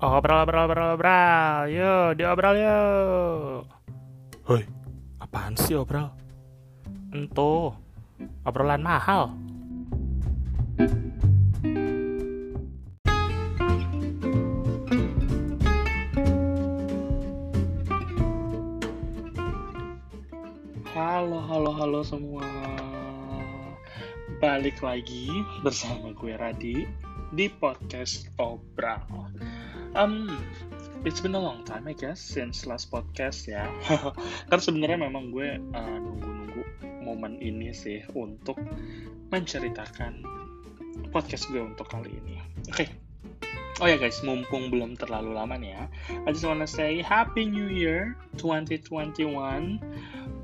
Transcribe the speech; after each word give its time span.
Obrol, 0.00 0.48
obrol, 0.48 0.64
obrol, 0.64 0.96
obrol. 0.96 1.68
Yuk, 1.68 2.16
diobrol 2.16 2.56
yuk. 2.56 3.68
Hoi, 4.48 4.64
apaan 5.20 5.52
sih 5.60 5.76
obrol? 5.76 6.08
Entuh, 7.12 7.76
obrolan 8.48 8.80
mahal. 8.80 9.36
Halo, 20.96 21.44
halo, 21.44 21.70
halo 21.76 22.00
semua. 22.00 22.48
Balik 24.40 24.80
lagi 24.80 25.28
bersama 25.60 26.16
gue 26.16 26.32
Radi 26.40 26.88
di 27.36 27.52
podcast 27.52 28.32
Obral. 28.40 29.28
Um, 29.94 30.30
it's 31.04 31.20
been 31.20 31.34
a 31.34 31.42
long 31.42 31.64
time 31.64 31.88
I 31.88 31.94
guess 31.98 32.22
since 32.22 32.66
last 32.66 32.94
podcast 32.94 33.50
ya. 33.50 33.66
Karena 34.48 34.62
sebenarnya 34.62 34.98
memang 35.02 35.34
gue 35.34 35.58
uh, 35.58 35.96
nunggu-nunggu 35.98 36.62
momen 37.02 37.42
ini 37.42 37.74
sih 37.74 38.04
untuk 38.14 38.60
menceritakan 39.34 40.22
podcast 41.10 41.50
gue 41.50 41.58
untuk 41.58 41.90
kali 41.90 42.14
ini. 42.22 42.36
Oke. 42.70 42.86
Okay. 42.86 42.88
Oh 43.80 43.88
ya 43.88 43.96
guys, 43.96 44.20
mumpung 44.20 44.68
belum 44.68 44.92
terlalu 45.00 45.32
lama 45.32 45.56
nih 45.56 45.72
ya, 45.72 45.84
I 46.28 46.36
just 46.36 46.44
wanna 46.44 46.68
say 46.68 47.00
Happy 47.00 47.48
New 47.48 47.72
Year 47.72 48.12
2021. 48.36 49.80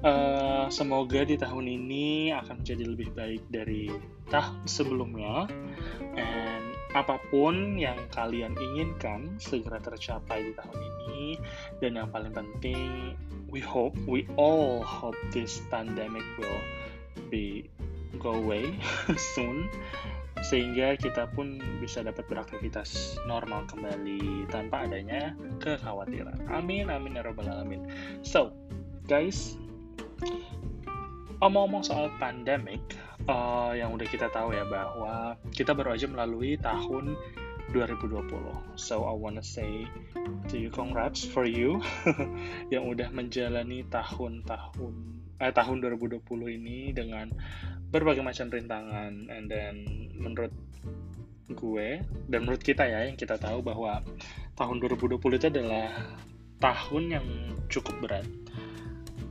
Uh, 0.01 0.65
semoga 0.73 1.21
di 1.21 1.37
tahun 1.37 1.69
ini 1.69 2.33
akan 2.33 2.65
menjadi 2.65 2.85
lebih 2.89 3.13
baik 3.13 3.45
dari 3.53 3.93
tahun 4.33 4.65
sebelumnya. 4.65 5.53
And 6.17 6.76
apa 6.97 7.21
pun 7.29 7.77
yang 7.77 8.01
kalian 8.09 8.57
inginkan 8.57 9.37
segera 9.37 9.77
tercapai 9.85 10.49
di 10.49 10.53
tahun 10.57 10.81
ini. 10.81 11.37
Dan 11.85 12.01
yang 12.01 12.09
paling 12.09 12.33
penting, 12.33 13.13
we 13.53 13.61
hope, 13.61 13.93
we 14.09 14.25
all 14.41 14.81
hope 14.81 15.17
this 15.29 15.61
pandemic 15.69 16.25
will 16.41 16.63
be 17.29 17.69
go 18.17 18.41
away 18.41 18.73
soon 19.37 19.69
sehingga 20.45 21.01
kita 21.01 21.33
pun 21.33 21.61
bisa 21.81 22.05
dapat 22.05 22.29
beraktivitas 22.29 23.17
normal 23.25 23.65
kembali 23.69 24.45
tanpa 24.53 24.85
adanya 24.85 25.33
kekhawatiran. 25.65 26.37
Amin, 26.53 26.93
amin 26.93 27.17
ya 27.17 27.25
robbal 27.25 27.49
alamin. 27.49 27.89
So, 28.21 28.53
guys, 29.09 29.57
omong-omong 31.41 31.89
soal 31.89 32.13
pandemic, 32.21 32.81
uh, 33.27 33.73
yang 33.75 33.93
udah 33.95 34.07
kita 34.07 34.31
tahu 34.31 34.55
ya 34.55 34.65
bahwa 34.67 35.39
kita 35.53 35.75
baru 35.75 35.95
aja 35.95 36.07
melalui 36.11 36.59
tahun 36.59 37.19
2020. 37.75 38.79
So 38.79 39.07
I 39.07 39.15
wanna 39.15 39.43
say 39.43 39.91
to 40.51 40.55
you 40.55 40.71
congrats 40.71 41.27
for 41.27 41.43
you 41.47 41.83
yang 42.75 42.87
udah 42.87 43.11
menjalani 43.11 43.83
tahun-tahun 43.91 44.95
eh, 45.43 45.53
tahun 45.53 45.77
2020 45.83 46.23
ini 46.63 46.95
dengan 46.95 47.31
berbagai 47.91 48.23
macam 48.23 48.51
rintangan 48.51 49.31
and 49.31 49.47
then 49.51 49.75
menurut 50.15 50.51
gue 51.47 52.03
dan 52.27 52.39
menurut 52.43 52.59
kita 52.59 52.83
ya 52.83 53.07
yang 53.07 53.15
kita 53.15 53.39
tahu 53.39 53.63
bahwa 53.63 54.03
tahun 54.59 54.83
2020 54.83 55.39
itu 55.39 55.47
adalah 55.47 55.95
tahun 56.59 57.03
yang 57.15 57.27
cukup 57.71 57.95
berat 58.03 58.27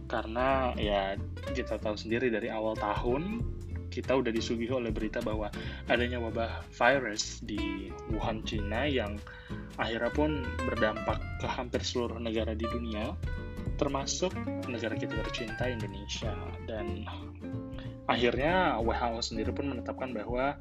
karena 0.08 0.72
ya 0.80 1.20
kita 1.52 1.76
tahu 1.82 1.98
sendiri 2.00 2.32
dari 2.32 2.48
awal 2.48 2.78
tahun 2.78 3.44
kita 3.96 4.12
udah 4.12 4.28
disuguhi 4.28 4.76
oleh 4.76 4.92
berita 4.92 5.24
bahwa 5.24 5.48
adanya 5.88 6.20
wabah 6.20 6.68
virus 6.76 7.40
di 7.40 7.88
Wuhan, 8.12 8.44
Cina 8.44 8.84
yang 8.84 9.16
akhirnya 9.80 10.12
pun 10.12 10.44
berdampak 10.68 11.24
ke 11.40 11.48
hampir 11.48 11.80
seluruh 11.80 12.20
negara 12.20 12.52
di 12.52 12.68
dunia, 12.68 13.16
termasuk 13.80 14.36
negara 14.68 15.00
kita 15.00 15.16
tercinta 15.24 15.72
Indonesia. 15.72 16.36
Dan 16.68 17.08
akhirnya 18.12 18.84
WHO 18.84 19.24
sendiri 19.24 19.56
pun 19.56 19.72
menetapkan 19.72 20.12
bahwa 20.12 20.60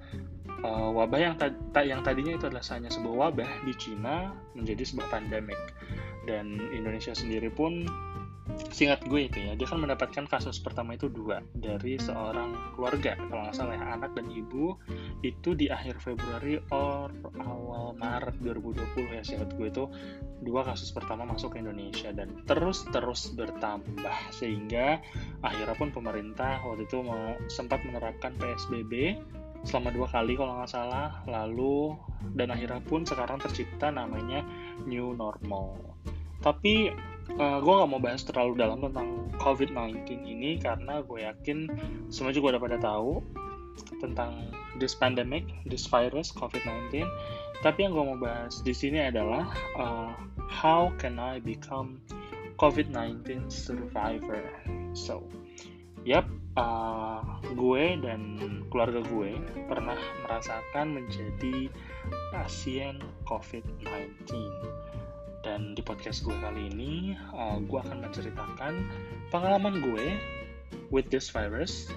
uh, 0.63 0.91
wabah 0.95 1.19
yang, 1.19 1.35
ta 1.37 1.83
yang 1.83 2.07
tadinya 2.07 2.39
itu 2.39 2.47
adalah 2.47 2.63
hanya 2.71 2.89
sebuah 2.95 3.35
wabah 3.35 3.51
di 3.67 3.75
Cina 3.75 4.31
menjadi 4.55 4.87
sebuah 4.87 5.11
pandemik 5.11 5.59
dan 6.25 6.57
Indonesia 6.73 7.13
sendiri 7.13 7.53
pun 7.53 7.85
singkat 8.69 9.01
gue 9.09 9.25
itu 9.25 9.39
ya 9.41 9.57
dia 9.57 9.65
kan 9.65 9.81
mendapatkan 9.81 10.29
kasus 10.29 10.61
pertama 10.61 10.93
itu 11.01 11.09
dua 11.09 11.41
dari 11.57 11.97
seorang 11.97 12.77
keluarga 12.77 13.17
kalau 13.17 13.49
nggak 13.49 13.57
salah 13.57 13.73
ya 13.73 13.97
anak 13.97 14.13
dan 14.13 14.29
ibu 14.29 14.77
itu 15.25 15.57
di 15.57 15.73
akhir 15.73 15.97
Februari 16.05 16.61
or 16.69 17.09
awal 17.41 17.97
Maret 17.97 18.37
2020 18.45 19.17
ya 19.17 19.23
singkat 19.25 19.49
gue 19.57 19.69
itu 19.73 19.85
dua 20.45 20.61
kasus 20.61 20.93
pertama 20.93 21.25
masuk 21.25 21.57
ke 21.57 21.65
Indonesia 21.65 22.13
dan 22.13 22.45
terus 22.45 22.85
terus 22.93 23.33
bertambah 23.33 24.19
sehingga 24.37 25.01
akhirnya 25.41 25.77
pun 25.81 25.89
pemerintah 25.89 26.61
waktu 26.69 26.85
itu 26.85 27.01
sempat 27.49 27.81
menerapkan 27.89 28.37
PSBB 28.37 29.17
selama 29.65 29.89
dua 29.97 30.09
kali 30.13 30.37
kalau 30.37 30.61
nggak 30.61 30.69
salah 30.69 31.25
lalu 31.25 31.97
dan 32.37 32.53
akhirnya 32.53 32.85
pun 32.85 33.09
sekarang 33.09 33.41
tercipta 33.41 33.89
namanya 33.89 34.45
new 34.85 35.17
normal. 35.17 35.81
Tapi 36.45 36.93
uh, 37.39 37.59
gue 37.61 37.73
gak 37.73 37.91
mau 37.91 38.03
bahas 38.03 38.23
terlalu 38.25 38.61
dalam 38.61 38.79
tentang 38.85 39.29
COVID-19 39.41 40.25
ini 40.25 40.61
karena 40.61 41.01
gue 41.03 41.25
yakin 41.25 41.69
semua 42.13 42.31
juga 42.31 42.57
udah 42.57 42.63
pada 42.63 42.79
tahu 42.79 43.25
tentang 43.99 44.53
this 44.79 44.95
pandemic, 44.95 45.47
this 45.67 45.87
virus 45.89 46.31
COVID-19. 46.35 47.07
Tapi 47.63 47.79
yang 47.87 47.97
gue 47.97 48.05
mau 48.05 48.19
bahas 48.19 48.61
di 48.63 48.75
sini 48.77 49.01
adalah 49.01 49.49
uh, 49.79 50.13
how 50.47 50.93
can 51.01 51.17
I 51.17 51.41
become 51.41 51.99
COVID-19 52.61 53.51
survivor. 53.51 54.45
So, 54.95 55.27
yap, 56.07 56.29
uh, 56.55 57.25
gue 57.57 57.99
dan 57.99 58.39
keluarga 58.71 59.03
gue 59.11 59.39
pernah 59.67 59.99
merasakan 60.27 61.03
menjadi 61.03 61.73
pasien 62.31 63.03
COVID-19 63.27 64.29
dan 65.45 65.77
di 65.77 65.85
podcast 65.85 66.25
gue 66.25 66.35
kali 66.41 66.73
ini, 66.73 67.13
uh, 67.37 67.61
gue 67.61 67.79
akan 67.79 68.01
menceritakan 68.01 68.89
pengalaman 69.29 69.85
gue 69.85 70.17
with 70.89 71.07
this 71.13 71.29
virus. 71.29 71.93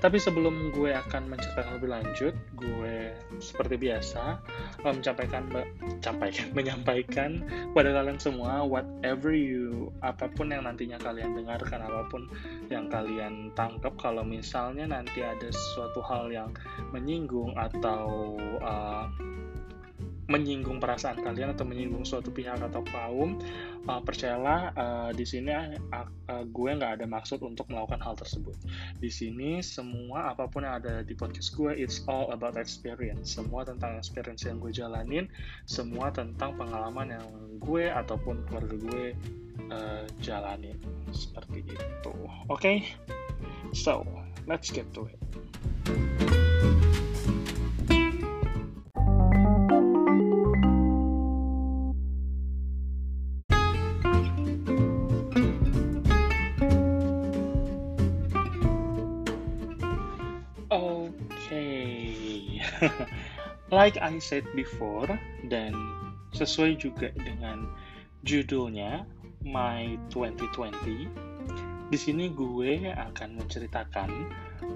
Tapi 0.00 0.16
sebelum 0.16 0.72
gue 0.72 0.96
akan 0.96 1.28
menceritakan 1.28 1.76
lebih 1.76 1.90
lanjut, 1.92 2.34
gue 2.56 3.12
seperti 3.36 3.76
biasa 3.76 4.40
uh, 4.82 4.92
menyampaikan, 4.96 5.44
menyampaikan, 5.46 6.46
menyampaikan 6.56 7.30
pada 7.76 7.92
kalian 7.94 8.18
semua 8.18 8.64
whatever 8.64 9.30
you, 9.30 9.92
apa 10.00 10.26
pun 10.32 10.50
yang 10.50 10.64
nantinya 10.64 10.96
kalian 10.98 11.36
dengarkan, 11.36 11.84
apa 11.84 12.08
pun 12.10 12.26
yang 12.72 12.88
kalian 12.88 13.52
tangkap, 13.52 13.92
kalau 14.00 14.24
misalnya 14.24 14.88
nanti 14.88 15.20
ada 15.22 15.52
sesuatu 15.52 16.00
hal 16.02 16.32
yang 16.32 16.50
menyinggung 16.96 17.52
atau 17.54 18.34
uh, 18.64 19.04
menyinggung 20.30 20.78
perasaan 20.78 21.18
kalian 21.18 21.52
atau 21.52 21.66
menyinggung 21.66 22.06
suatu 22.06 22.30
pihak 22.30 22.62
atau 22.62 22.86
kaum, 22.86 23.36
uh, 23.90 23.98
percayalah 23.98 24.70
uh, 24.78 25.10
di 25.10 25.26
sini 25.26 25.50
uh, 25.50 26.06
uh, 26.30 26.44
gue 26.46 26.70
nggak 26.70 27.02
ada 27.02 27.06
maksud 27.10 27.42
untuk 27.42 27.66
melakukan 27.66 27.98
hal 27.98 28.14
tersebut. 28.14 28.54
Di 29.02 29.10
sini 29.10 29.58
semua 29.58 30.30
apa 30.30 30.46
pun 30.46 30.62
yang 30.62 30.78
ada 30.78 31.02
di 31.02 31.18
podcast 31.18 31.50
gue, 31.58 31.74
it's 31.74 32.06
all 32.06 32.30
about 32.30 32.54
experience. 32.54 33.34
Semua 33.34 33.66
tentang 33.66 33.98
experience 33.98 34.46
yang 34.46 34.62
gue 34.62 34.70
jalanin, 34.70 35.26
semua 35.66 36.14
tentang 36.14 36.54
pengalaman 36.54 37.18
yang 37.18 37.26
gue 37.58 37.90
ataupun 37.90 38.46
keluarga 38.46 38.78
gue 38.78 39.04
uh, 39.74 40.06
jalanin 40.22 40.78
seperti 41.10 41.66
itu. 41.66 42.14
Oke, 42.46 42.54
okay? 42.54 42.76
so 43.74 44.06
let's 44.46 44.70
get 44.70 44.86
to 44.94 45.10
it. 45.10 46.19
Like 63.80 63.96
I 63.96 64.20
said 64.20 64.44
before 64.52 65.08
dan 65.48 65.72
sesuai 66.36 66.76
juga 66.76 67.08
dengan 67.16 67.64
judulnya 68.28 69.08
My 69.40 69.96
2020 70.12 71.88
di 71.88 71.96
sini 71.96 72.28
gue 72.28 72.92
akan 72.92 73.40
menceritakan 73.40 74.12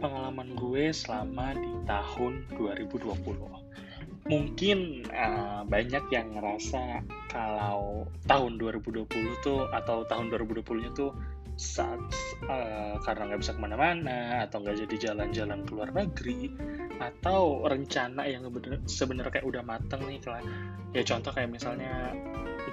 pengalaman 0.00 0.56
gue 0.56 0.88
selama 0.88 1.52
di 1.52 1.84
tahun 1.84 2.48
2020 2.56 3.12
mungkin 4.24 5.04
uh, 5.12 5.68
banyak 5.68 6.04
yang 6.08 6.32
ngerasa 6.40 7.04
kalau 7.28 8.08
tahun 8.24 8.56
2020 8.56 9.04
tuh 9.44 9.68
atau 9.68 10.08
tahun 10.08 10.32
2020 10.32 10.80
nya 10.80 10.90
tuh 10.96 11.12
saat 11.54 12.02
uh, 12.50 12.98
karena 13.06 13.22
nggak 13.30 13.40
bisa 13.40 13.54
ke 13.54 13.60
mana-mana 13.62 14.42
atau 14.42 14.58
nggak 14.62 14.86
jadi 14.86 14.96
jalan-jalan 15.10 15.62
ke 15.62 15.70
luar 15.70 15.90
negeri 15.94 16.50
atau 16.98 17.62
rencana 17.62 18.26
yang 18.26 18.46
sebenarnya 18.90 19.38
kayak 19.38 19.46
udah 19.46 19.62
mateng 19.62 20.02
nih 20.06 20.18
kayak 20.18 20.44
ya 20.94 21.02
contoh 21.06 21.30
kayak 21.30 21.50
misalnya 21.50 22.14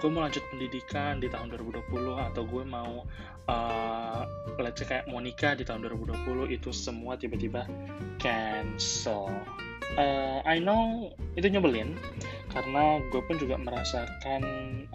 gue 0.01 0.09
mau 0.09 0.25
lanjut 0.25 0.41
pendidikan 0.49 1.21
di 1.21 1.29
tahun 1.29 1.53
2020 1.53 2.33
atau 2.33 2.41
gue 2.41 2.63
mau 2.65 3.05
uh, 3.45 4.25
let's 4.57 4.81
say 4.81 4.89
kayak 4.89 5.05
mau 5.05 5.21
nikah 5.21 5.53
di 5.53 5.61
tahun 5.61 5.85
2020 5.85 6.49
itu 6.49 6.73
semua 6.73 7.13
tiba-tiba 7.21 7.69
cancel. 8.17 9.29
Uh, 9.99 10.39
I 10.47 10.57
know 10.57 11.11
itu 11.35 11.51
nyebelin 11.51 11.99
karena 12.49 13.03
gue 13.11 13.21
pun 13.27 13.35
juga 13.37 13.59
merasakan 13.59 14.41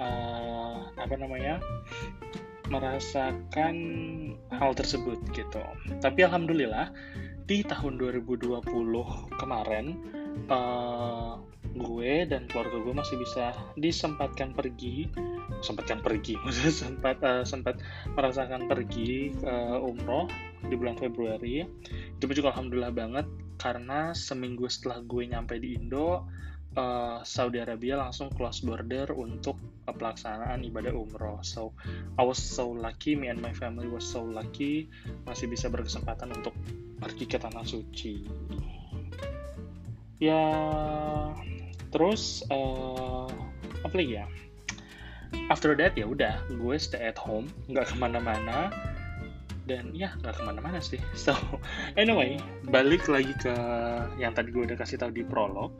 uh, 0.00 0.88
apa 0.96 1.14
namanya 1.20 1.60
merasakan 2.68 3.76
hal 4.50 4.72
tersebut 4.74 5.18
gitu. 5.34 5.62
Tapi 6.02 6.20
alhamdulillah 6.26 6.90
di 7.46 7.62
tahun 7.62 7.98
2020 8.02 8.66
kemarin 9.38 9.86
uh, 10.50 11.38
gue 11.76 12.12
dan 12.26 12.48
keluarga 12.48 12.80
gue 12.82 12.94
masih 12.96 13.16
bisa 13.20 13.54
disempatkan 13.78 14.56
pergi, 14.56 15.06
sempatkan 15.62 16.02
pergi, 16.02 16.34
sempat 16.80 17.22
uh, 17.22 17.46
sempat 17.46 17.78
merasakan 18.16 18.66
pergi 18.66 19.30
ke 19.36 19.54
umroh 19.78 20.26
di 20.66 20.74
bulan 20.74 20.98
Februari. 20.98 21.62
Itu 22.18 22.26
juga 22.32 22.56
alhamdulillah 22.56 22.94
banget 22.94 23.26
karena 23.56 24.12
seminggu 24.12 24.66
setelah 24.68 25.00
gue 25.04 25.22
nyampe 25.30 25.56
di 25.56 25.78
Indo 25.78 26.26
uh, 26.76 27.24
Saudi 27.24 27.58
Arabia 27.58 27.98
langsung 27.98 28.30
close 28.30 28.62
border 28.62 29.10
untuk 29.16 29.56
uh, 29.88 29.94
pelaksanaan 29.96 30.62
ibadah 30.62 30.92
umroh. 30.92 31.40
So 31.42 31.72
I 32.20 32.22
was 32.22 32.38
so 32.38 32.70
lucky, 32.70 33.16
me 33.16 33.32
and 33.32 33.40
my 33.40 33.52
family 33.56 33.88
was 33.88 34.04
so 34.04 34.22
lucky 34.22 34.92
masih 35.24 35.50
bisa 35.50 35.72
berkesempatan 35.72 36.30
untuk 36.36 36.54
pergi 37.00 37.24
ke 37.26 37.40
tanah 37.40 37.64
suci. 37.64 38.28
Ya 40.20 40.44
terus 41.92 42.44
uh, 42.52 43.28
apa 43.84 43.94
lagi 43.96 44.22
ya? 44.22 44.26
After 45.50 45.74
that 45.76 45.98
ya 45.98 46.06
udah, 46.06 46.38
gue 46.48 46.76
stay 46.78 47.02
at 47.02 47.18
home, 47.18 47.50
nggak 47.68 47.92
ke 47.92 47.94
mana-mana 47.98 48.70
dan 49.66 49.90
ya 49.92 50.14
nggak 50.22 50.38
ke 50.38 50.42
mana-mana 50.46 50.78
sih 50.78 51.02
so 51.18 51.34
anyway 51.98 52.38
balik 52.70 53.04
lagi 53.10 53.34
ke 53.36 53.54
yang 54.16 54.32
tadi 54.32 54.54
gue 54.54 54.62
udah 54.62 54.78
kasih 54.78 54.96
tahu 54.96 55.10
di 55.12 55.26
prolog 55.26 55.74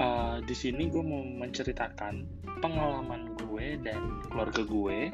uh, 0.00 0.40
di 0.42 0.56
sini 0.56 0.88
gue 0.88 1.04
mau 1.04 1.20
menceritakan 1.20 2.24
pengalaman 2.64 3.36
gue 3.36 3.76
dan 3.84 4.24
keluarga 4.32 4.64
gue 4.64 5.12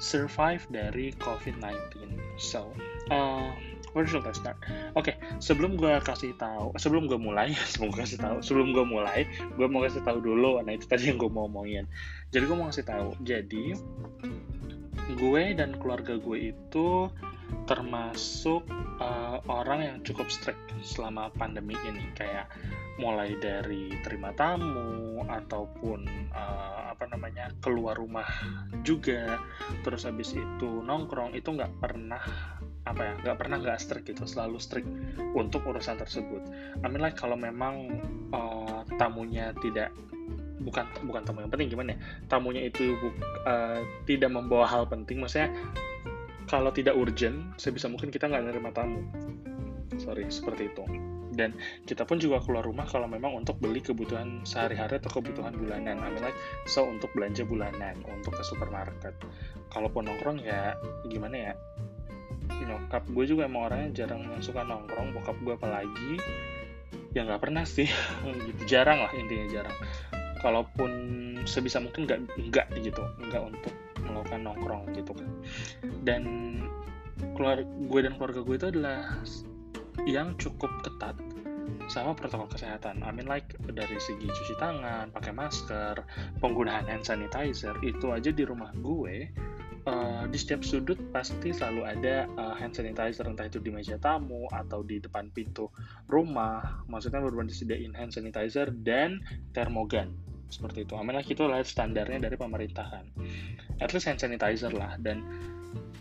survive 0.00 0.64
dari 0.72 1.12
COVID-19 1.18 2.16
so 2.38 2.70
uh, 3.12 3.52
where 3.92 4.06
should 4.06 4.26
I 4.26 4.32
start? 4.32 4.58
Oke, 4.94 5.14
okay, 5.14 5.14
sebelum 5.42 5.74
gue 5.74 5.90
kasih 6.02 6.34
tahu, 6.38 6.74
sebelum 6.78 7.10
gue 7.10 7.18
mulai, 7.18 7.52
sebelum 7.70 7.90
gue 7.94 8.02
kasih 8.06 8.20
tahu, 8.22 8.36
sebelum 8.42 8.70
gue 8.70 8.84
mulai, 8.86 9.26
gue 9.58 9.66
mau 9.66 9.82
kasih 9.82 10.02
tahu 10.06 10.22
dulu. 10.22 10.62
Nah 10.62 10.72
itu 10.74 10.86
tadi 10.86 11.10
yang 11.10 11.18
gue 11.18 11.30
mau 11.30 11.50
omongin. 11.50 11.90
Jadi 12.30 12.44
gue 12.46 12.56
mau 12.56 12.70
kasih 12.70 12.86
tahu. 12.86 13.08
Jadi 13.26 13.74
gue 15.16 15.54
dan 15.56 15.78
keluarga 15.78 16.18
gue 16.18 16.52
itu 16.54 17.10
termasuk 17.66 18.62
uh, 19.02 19.42
orang 19.50 19.80
yang 19.82 19.96
cukup 20.06 20.30
strict 20.30 20.60
selama 20.82 21.30
pandemi 21.34 21.74
ini. 21.86 22.10
Kayak 22.14 22.50
mulai 23.00 23.32
dari 23.40 23.96
terima 24.04 24.30
tamu 24.36 25.24
ataupun 25.24 26.04
uh, 26.36 26.92
apa 26.92 27.04
namanya 27.10 27.50
keluar 27.64 27.96
rumah 27.96 28.26
juga. 28.86 29.40
Terus 29.82 30.04
habis 30.06 30.36
itu 30.36 30.70
nongkrong 30.84 31.34
itu 31.34 31.50
nggak 31.50 31.80
pernah 31.80 32.22
apa 32.88 33.02
ya 33.04 33.14
nggak 33.22 33.36
pernah 33.36 33.56
nggak 33.60 33.78
strict 33.78 34.08
gitu 34.08 34.24
selalu 34.24 34.56
strict 34.56 34.88
untuk 35.36 35.64
urusan 35.68 36.00
tersebut. 36.00 36.42
I 36.80 36.86
mean 36.88 37.04
like 37.04 37.16
kalau 37.16 37.36
memang 37.36 38.02
uh, 38.32 38.82
tamunya 38.96 39.52
tidak 39.60 39.92
bukan 40.60 40.84
bukan 41.08 41.24
tamu 41.24 41.40
yang 41.40 41.52
penting 41.52 41.72
gimana 41.72 41.96
ya 41.96 41.98
tamunya 42.28 42.62
itu 42.68 42.96
uh, 43.48 43.80
tidak 44.04 44.28
membawa 44.28 44.68
hal 44.68 44.84
penting 44.84 45.18
maksudnya 45.18 45.48
kalau 46.50 46.74
tidak 46.74 46.98
urgent, 46.98 47.54
sebisa 47.62 47.86
mungkin 47.86 48.10
kita 48.10 48.26
nggak 48.26 48.42
nerima 48.50 48.74
tamu. 48.74 49.06
Sorry, 50.02 50.26
seperti 50.26 50.74
itu. 50.74 50.82
Dan 51.30 51.54
kita 51.86 52.02
pun 52.02 52.18
juga 52.18 52.42
keluar 52.42 52.66
rumah 52.66 52.90
kalau 52.90 53.06
memang 53.06 53.38
untuk 53.38 53.62
beli 53.62 53.78
kebutuhan 53.78 54.42
sehari-hari 54.42 54.98
atau 54.98 55.22
kebutuhan 55.22 55.54
bulanan. 55.54 56.02
I 56.02 56.10
mean 56.10 56.26
like, 56.26 56.34
so 56.66 56.82
untuk 56.82 57.14
belanja 57.14 57.46
bulanan, 57.46 58.02
untuk 58.02 58.34
ke 58.34 58.42
supermarket. 58.42 59.14
Kalaupun 59.70 60.10
nongkrong 60.10 60.42
ya 60.42 60.74
gimana 61.06 61.38
ya, 61.38 61.52
nyokap 62.66 63.06
gue 63.06 63.24
juga 63.30 63.46
emang 63.46 63.70
orangnya 63.70 64.02
jarang 64.02 64.26
yang 64.26 64.42
suka 64.42 64.66
nongkrong, 64.66 65.14
bokap 65.14 65.38
gue 65.46 65.54
apalagi, 65.54 66.18
ya 67.14 67.22
nggak 67.30 67.46
pernah 67.46 67.62
sih, 67.62 67.86
gitu 68.50 68.62
jarang 68.66 69.06
lah 69.06 69.12
intinya 69.14 69.46
jarang. 69.54 69.76
Kalaupun 70.40 70.90
sebisa 71.44 71.80
mungkin 71.80 72.08
nggak 72.08 72.20
nggak 72.48 72.66
gitu, 72.80 73.04
nggak 73.20 73.42
untuk 73.44 73.74
melakukan 74.10 74.40
nongkrong 74.42 74.84
gitu 74.92 75.12
kan 75.14 75.30
dan 76.02 76.22
keluar 77.36 77.62
gue 77.64 78.00
dan 78.00 78.12
keluarga 78.16 78.40
gue 78.42 78.56
itu 78.56 78.66
adalah 78.68 79.00
yang 80.08 80.34
cukup 80.40 80.70
ketat 80.84 81.16
sama 81.90 82.14
protokol 82.14 82.46
kesehatan. 82.50 83.02
I 83.02 83.10
mean 83.10 83.26
like 83.26 83.54
dari 83.74 83.98
segi 83.98 84.26
cuci 84.26 84.54
tangan, 84.62 85.10
pakai 85.10 85.34
masker, 85.34 86.02
penggunaan 86.38 86.86
hand 86.86 87.02
sanitizer 87.02 87.74
itu 87.82 88.14
aja 88.14 88.30
di 88.30 88.46
rumah 88.46 88.70
gue 88.78 89.26
uh, 89.90 90.24
di 90.30 90.38
setiap 90.38 90.62
sudut 90.62 90.98
pasti 91.10 91.50
selalu 91.50 91.82
ada 91.86 92.30
uh, 92.38 92.54
hand 92.54 92.78
sanitizer 92.78 93.26
entah 93.26 93.46
itu 93.50 93.58
di 93.58 93.74
meja 93.74 93.98
tamu 93.98 94.46
atau 94.54 94.86
di 94.86 95.02
depan 95.02 95.34
pintu 95.34 95.70
rumah. 96.06 96.86
Maksudnya 96.86 97.18
benar-benar 97.22 97.50
disediain 97.50 97.94
hand 97.94 98.14
sanitizer 98.14 98.70
dan 98.70 99.18
termogan 99.50 100.14
seperti 100.50 100.84
itu. 100.84 100.98
Amin 100.98 101.16
lah 101.16 101.24
itu 101.24 101.40
adalah 101.46 101.62
standarnya 101.62 102.28
dari 102.28 102.36
pemerintahan. 102.36 103.04
At 103.80 103.94
least 103.96 104.10
hand 104.10 104.20
sanitizer 104.20 104.74
lah 104.74 104.98
dan 105.00 105.22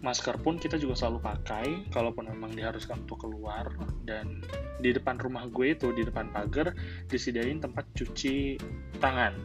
masker 0.01 0.39
pun 0.39 0.55
kita 0.57 0.79
juga 0.79 0.95
selalu 0.95 1.19
pakai 1.23 1.67
kalaupun 1.91 2.31
memang 2.31 2.55
diharuskan 2.55 3.03
untuk 3.07 3.27
keluar 3.27 3.67
dan 4.07 4.43
di 4.79 4.95
depan 4.95 5.19
rumah 5.19 5.45
gue 5.51 5.75
itu 5.75 5.91
di 5.91 6.07
depan 6.07 6.31
pagar 6.31 6.71
disediain 7.11 7.59
tempat 7.59 7.83
cuci 7.99 8.55
tangan 9.03 9.35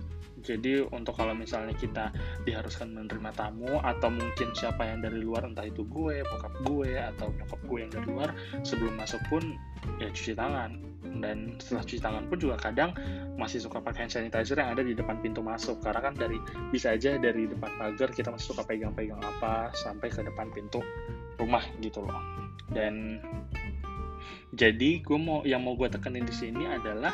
jadi 0.45 0.85
untuk 0.93 1.17
kalau 1.17 1.33
misalnya 1.33 1.73
kita 1.73 2.13
diharuskan 2.45 2.93
menerima 2.93 3.33
tamu 3.33 3.81
atau 3.81 4.13
mungkin 4.13 4.53
siapa 4.53 4.85
yang 4.85 5.01
dari 5.01 5.25
luar 5.25 5.49
entah 5.49 5.65
itu 5.65 5.89
gue, 5.89 6.21
bokap 6.21 6.53
gue 6.69 7.01
atau 7.01 7.33
nyokap 7.33 7.61
gue 7.65 7.79
yang 7.81 7.91
dari 7.91 8.07
luar 8.13 8.31
sebelum 8.61 8.95
masuk 9.01 9.25
pun 9.33 9.57
ya 9.97 10.13
cuci 10.13 10.37
tangan 10.37 10.94
dan 11.21 11.57
setelah 11.61 11.85
cuci 11.85 12.01
tangan 12.03 12.25
pun 12.27 12.39
juga 12.41 12.57
kadang 12.59 12.91
masih 13.37 13.61
suka 13.63 13.81
pakai 13.81 14.07
hand 14.07 14.13
sanitizer 14.13 14.59
yang 14.59 14.75
ada 14.75 14.83
di 14.83 14.97
depan 14.97 15.21
pintu 15.21 15.41
masuk 15.45 15.81
karena 15.85 16.01
kan 16.01 16.15
dari 16.17 16.39
bisa 16.71 16.95
aja 16.95 17.17
dari 17.19 17.47
depan 17.51 17.71
pagar 17.77 18.11
kita 18.11 18.33
masih 18.33 18.55
suka 18.55 18.63
pegang-pegang 18.67 19.21
apa 19.21 19.71
sampai 19.75 20.09
ke 20.11 20.25
depan 20.25 20.51
pintu 20.51 20.81
rumah 21.39 21.63
gitu 21.83 22.03
loh 22.05 22.21
dan 22.73 23.21
jadi 24.55 25.03
gue 25.03 25.19
mau 25.19 25.43
yang 25.43 25.67
mau 25.67 25.75
gue 25.75 25.91
tekenin 25.91 26.25
di 26.25 26.35
sini 26.35 26.65
adalah 26.71 27.13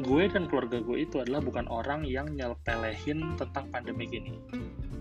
gue 0.00 0.24
dan 0.26 0.48
keluarga 0.48 0.80
gue 0.80 1.04
itu 1.04 1.20
adalah 1.20 1.44
bukan 1.44 1.68
orang 1.68 2.02
yang 2.08 2.32
nyelpelehin 2.32 3.36
tentang 3.36 3.68
pandemi 3.68 4.08
ini. 4.08 4.40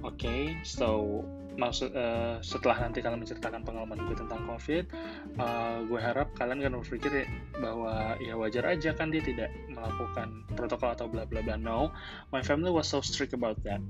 Oke, 0.03 0.27
okay? 0.27 0.41
so 0.67 1.23
maksud 1.60 1.91
uh, 1.91 2.39
setelah 2.39 2.88
nanti 2.88 3.03
kalian 3.03 3.27
menceritakan 3.27 3.62
pengalaman 3.67 4.00
gue 4.08 4.15
tentang 4.15 4.39
covid 4.48 4.88
uh, 5.36 5.84
gue 5.84 6.00
harap 6.00 6.31
kalian 6.39 6.63
kan 6.63 6.72
berpikir 6.79 7.12
ya, 7.12 7.25
bahwa 7.60 8.15
ya 8.24 8.34
wajar 8.39 8.63
aja 8.72 8.96
kan 8.96 9.12
dia 9.12 9.20
tidak 9.20 9.51
melakukan 9.67 10.48
protokol 10.55 10.93
atau 10.93 11.08
bla 11.12 11.27
bla 11.27 11.43
bla. 11.43 11.58
No 11.60 11.91
my 12.31 12.39
family 12.39 12.72
was 12.72 12.88
so 12.88 13.03
strict 13.03 13.36
about 13.36 13.60
that. 13.67 13.81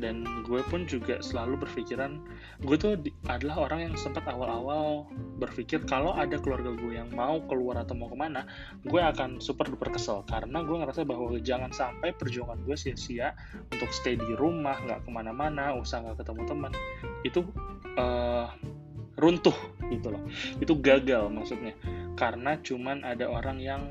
Dan 0.00 0.24
gue 0.48 0.64
pun 0.72 0.88
juga 0.88 1.20
selalu 1.20 1.60
berpikiran 1.60 2.24
gue 2.64 2.76
tuh 2.80 2.96
adalah 3.28 3.68
orang 3.68 3.92
yang 3.92 3.94
sempat 4.00 4.24
awal-awal 4.24 5.04
berpikir 5.36 5.84
kalau 5.84 6.16
ada 6.16 6.40
keluarga 6.40 6.72
gue 6.72 6.96
yang 6.96 7.12
mau 7.12 7.44
keluar 7.44 7.84
atau 7.84 7.92
mau 7.92 8.08
ke 8.08 8.16
mana 8.16 8.48
gue 8.88 9.00
akan 9.00 9.44
super 9.44 9.68
duper 9.68 9.92
kesel. 9.92 10.24
Karena 10.24 10.64
gue 10.64 10.76
ngerasa 10.80 11.04
bahwa 11.04 11.36
jangan 11.44 11.68
sampai 11.68 12.16
perjuangan 12.16 12.56
gue 12.64 12.76
sia-sia 12.80 13.36
untuk 13.68 13.92
stay 13.92 14.16
di 14.16 14.32
rumah 14.40 14.80
nggak 14.88 15.04
ke 15.04 15.10
mana-mana 15.12 15.76
usah 15.76 16.00
nggak 16.00 16.24
ketemu 16.24 16.42
teman 16.48 16.72
itu 17.26 17.44
uh, 17.98 18.48
runtuh 19.20 19.56
gitu 19.90 20.12
loh. 20.12 20.22
Itu 20.62 20.78
gagal 20.80 21.28
maksudnya. 21.28 21.74
Karena 22.14 22.56
cuman 22.60 23.04
ada 23.04 23.28
orang 23.28 23.58
yang 23.60 23.82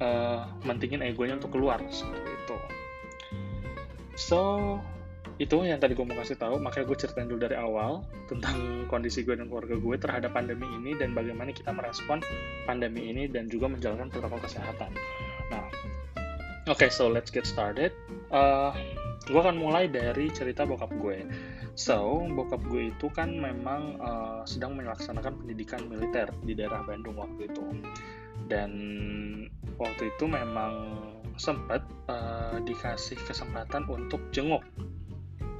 uh, 0.00 0.46
mentingin 0.64 1.02
egonya 1.02 1.38
untuk 1.38 1.56
keluar 1.56 1.80
seperti 1.90 2.30
itu 2.32 2.56
so 4.16 4.40
itu 5.36 5.68
yang 5.68 5.76
tadi 5.76 5.92
gue 5.92 6.00
mau 6.00 6.16
kasih 6.16 6.40
tahu. 6.40 6.56
Makanya 6.56 6.88
gue 6.88 6.96
ceritain 6.96 7.28
dulu 7.28 7.44
dari 7.44 7.60
awal 7.60 8.08
tentang 8.24 8.88
kondisi 8.88 9.20
gue 9.20 9.36
dan 9.36 9.52
keluarga 9.52 9.76
gue 9.76 9.96
terhadap 10.00 10.32
pandemi 10.32 10.64
ini 10.80 10.96
dan 10.96 11.12
bagaimana 11.12 11.52
kita 11.52 11.76
merespon 11.76 12.24
pandemi 12.64 13.12
ini 13.12 13.28
dan 13.28 13.52
juga 13.52 13.68
menjalankan 13.68 14.08
protokol 14.08 14.40
kesehatan. 14.40 14.96
Nah 15.52 15.68
oke 16.72 16.80
okay, 16.80 16.88
so 16.88 17.12
let's 17.12 17.28
get 17.28 17.44
started. 17.44 17.92
Uh, 18.32 18.72
gue 19.28 19.36
akan 19.36 19.60
mulai 19.60 19.92
dari 19.92 20.32
cerita 20.32 20.64
bokap 20.64 20.88
gue. 20.96 21.28
So, 21.76 22.24
bokap 22.32 22.64
gue 22.72 22.88
itu 22.88 23.12
kan 23.12 23.36
memang 23.36 24.00
uh, 24.00 24.40
sedang 24.48 24.80
melaksanakan 24.80 25.44
pendidikan 25.44 25.84
militer 25.86 26.32
di 26.40 26.56
daerah 26.56 26.80
Bandung 26.80 27.20
waktu 27.20 27.52
itu. 27.52 27.64
Dan 28.48 28.72
waktu 29.76 30.08
itu 30.08 30.24
memang 30.24 30.72
sempat 31.36 31.84
uh, 32.08 32.56
dikasih 32.64 33.20
kesempatan 33.28 33.84
untuk 33.92 34.32
jenguk 34.32 34.64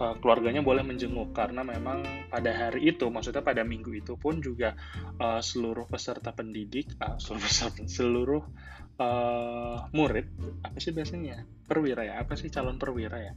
uh, 0.01 0.15
keluarganya 0.21 0.65
boleh 0.65 0.85
menjenguk 0.85 1.33
karena 1.37 1.65
memang 1.65 2.05
pada 2.29 2.53
hari 2.53 2.93
itu 2.93 3.09
maksudnya 3.09 3.45
pada 3.45 3.65
minggu 3.65 3.93
itu 3.93 4.17
pun 4.17 4.41
juga 4.41 4.77
uh, 5.21 5.41
seluruh 5.41 5.85
peserta 5.89 6.33
pendidik 6.33 6.97
uh, 7.01 7.17
seluruh 7.21 7.43
peserta 7.45 7.83
seluruh 7.85 8.43
uh, 9.00 9.88
murid 9.93 10.26
apa 10.65 10.76
sih 10.81 10.93
biasanya? 10.93 11.45
Perwira 11.67 12.07
ya? 12.07 12.23
Apa 12.23 12.38
sih 12.38 12.49
calon 12.49 12.79
perwira 12.79 13.19
ya? 13.21 13.33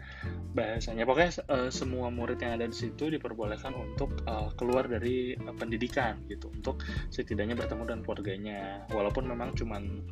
Bahasanya. 0.55 1.03
Pokoknya 1.03 1.31
uh, 1.49 1.69
semua 1.73 2.13
murid 2.13 2.39
yang 2.41 2.59
ada 2.59 2.67
di 2.69 2.75
situ 2.75 3.09
diperbolehkan 3.09 3.73
untuk 3.75 4.13
uh, 4.29 4.53
keluar 4.55 4.85
dari 4.85 5.35
uh, 5.35 5.55
pendidikan 5.55 6.21
gitu. 6.29 6.51
Untuk 6.53 6.83
setidaknya 7.09 7.57
bertemu 7.57 7.83
dengan 7.89 8.01
keluarganya. 8.05 8.59
Walaupun 8.93 9.27
memang 9.27 9.55
cuman 9.57 10.03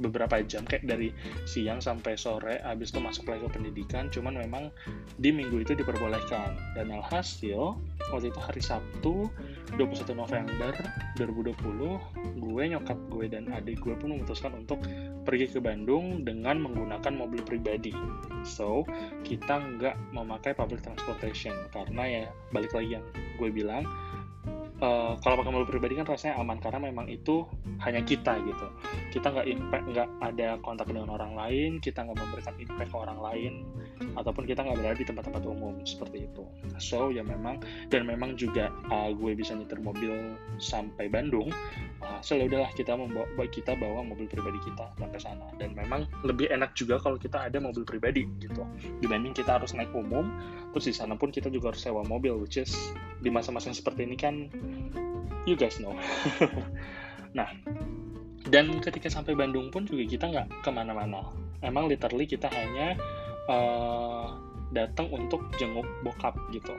beberapa 0.00 0.40
jam 0.42 0.66
kayak 0.66 0.84
dari 0.84 1.14
siang 1.46 1.78
sampai 1.78 2.18
sore 2.18 2.58
habis 2.60 2.90
itu 2.90 2.98
masuk 2.98 3.28
lagi 3.28 3.46
ke 3.46 3.50
pendidikan. 3.60 4.08
Cuman 4.08 4.40
memang 4.40 4.72
di 5.20 5.30
minggu 5.30 5.62
itu 5.62 5.76
diperbolehkan. 5.76 6.74
Dan 6.74 6.88
alhasil 6.88 7.76
waktu 8.12 8.28
itu 8.28 8.40
hari 8.40 8.62
Sabtu 8.62 9.32
21 9.80 10.12
November 10.12 10.72
2020 11.16 12.38
gue 12.38 12.62
nyokap 12.76 12.98
gue 13.08 13.26
dan 13.32 13.48
adik 13.48 13.80
gue 13.80 13.96
pun 13.96 14.12
memutuskan 14.12 14.52
untuk 14.52 14.84
pergi 15.24 15.48
ke 15.48 15.58
Bandung 15.64 16.22
dengan 16.22 16.60
menggunakan 16.60 17.12
mobil 17.16 17.40
pribadi. 17.40 17.96
So 18.44 18.84
kita 19.24 19.58
nggak 19.58 20.12
memakai 20.12 20.52
public 20.52 20.84
transportation 20.84 21.56
karena 21.72 22.02
ya 22.04 22.24
balik 22.52 22.76
lagi 22.76 23.00
yang 23.00 23.04
gue 23.40 23.48
bilang 23.48 23.88
uh, 24.82 25.14
kalau 25.22 25.40
pakai 25.40 25.52
mobil 25.54 25.68
pribadi 25.70 25.94
kan 25.96 26.04
rasanya 26.04 26.36
aman 26.42 26.58
karena 26.58 26.92
memang 26.92 27.06
itu 27.08 27.48
hanya 27.80 28.04
kita 28.04 28.36
gitu. 28.44 28.66
Kita 29.14 29.32
nggak 29.32 29.46
impact 29.48 29.84
nggak 29.88 30.08
ada 30.20 30.48
kontak 30.60 30.90
dengan 30.90 31.14
orang 31.14 31.32
lain 31.38 31.78
kita 31.78 32.04
nggak 32.04 32.18
memberikan 32.18 32.54
impact 32.60 32.90
ke 32.90 32.96
orang 32.98 33.18
lain 33.22 33.52
ataupun 34.16 34.44
kita 34.44 34.64
nggak 34.64 34.78
berada 34.78 34.98
di 34.98 35.06
tempat-tempat 35.06 35.42
umum 35.46 35.78
seperti 35.84 36.28
itu. 36.28 36.44
So 36.78 37.12
ya 37.12 37.22
memang 37.22 37.62
dan 37.88 38.08
memang 38.08 38.34
juga 38.34 38.72
uh, 38.90 39.10
gue 39.14 39.32
bisa 39.36 39.54
nyetir 39.54 39.78
mobil 39.78 40.36
sampai 40.58 41.08
Bandung 41.08 41.48
uh, 42.02 42.20
so 42.24 42.34
ya 42.34 42.46
udahlah 42.46 42.70
kita 42.74 42.94
membawa 42.94 43.28
kita 43.50 43.76
bawa 43.78 44.02
mobil 44.02 44.26
pribadi 44.26 44.58
kita 44.64 44.90
sampai 44.98 45.20
sana. 45.20 45.46
Dan 45.56 45.76
memang 45.76 46.08
lebih 46.26 46.50
enak 46.50 46.74
juga 46.74 46.98
kalau 46.98 47.16
kita 47.16 47.48
ada 47.48 47.58
mobil 47.62 47.86
pribadi 47.86 48.26
gitu. 48.42 48.64
Dibanding 49.00 49.36
kita 49.36 49.60
harus 49.60 49.72
naik 49.76 49.92
umum 49.94 50.30
terus 50.72 50.88
di 50.88 50.94
sana 50.96 51.14
pun 51.14 51.28
kita 51.28 51.52
juga 51.52 51.74
harus 51.74 51.84
sewa 51.84 52.02
mobil 52.04 52.32
which 52.40 52.56
is 52.56 52.72
di 53.20 53.28
masa-masa 53.28 53.70
seperti 53.70 54.08
ini 54.08 54.16
kan 54.16 54.48
you 55.44 55.54
guys 55.54 55.78
know. 55.78 55.94
Nah 57.32 57.48
dan 58.52 58.68
ketika 58.84 59.08
sampai 59.08 59.32
Bandung 59.32 59.72
pun 59.72 59.88
juga 59.88 60.04
kita 60.04 60.24
nggak 60.28 60.48
ke 60.60 60.70
mana-mana. 60.74 61.32
Emang 61.62 61.86
literally 61.88 62.26
kita 62.28 62.50
hanya 62.50 62.98
uh, 63.48 64.36
datang 64.72 65.08
untuk 65.12 65.44
jenguk 65.60 65.86
bokap 66.02 66.36
gitu 66.50 66.72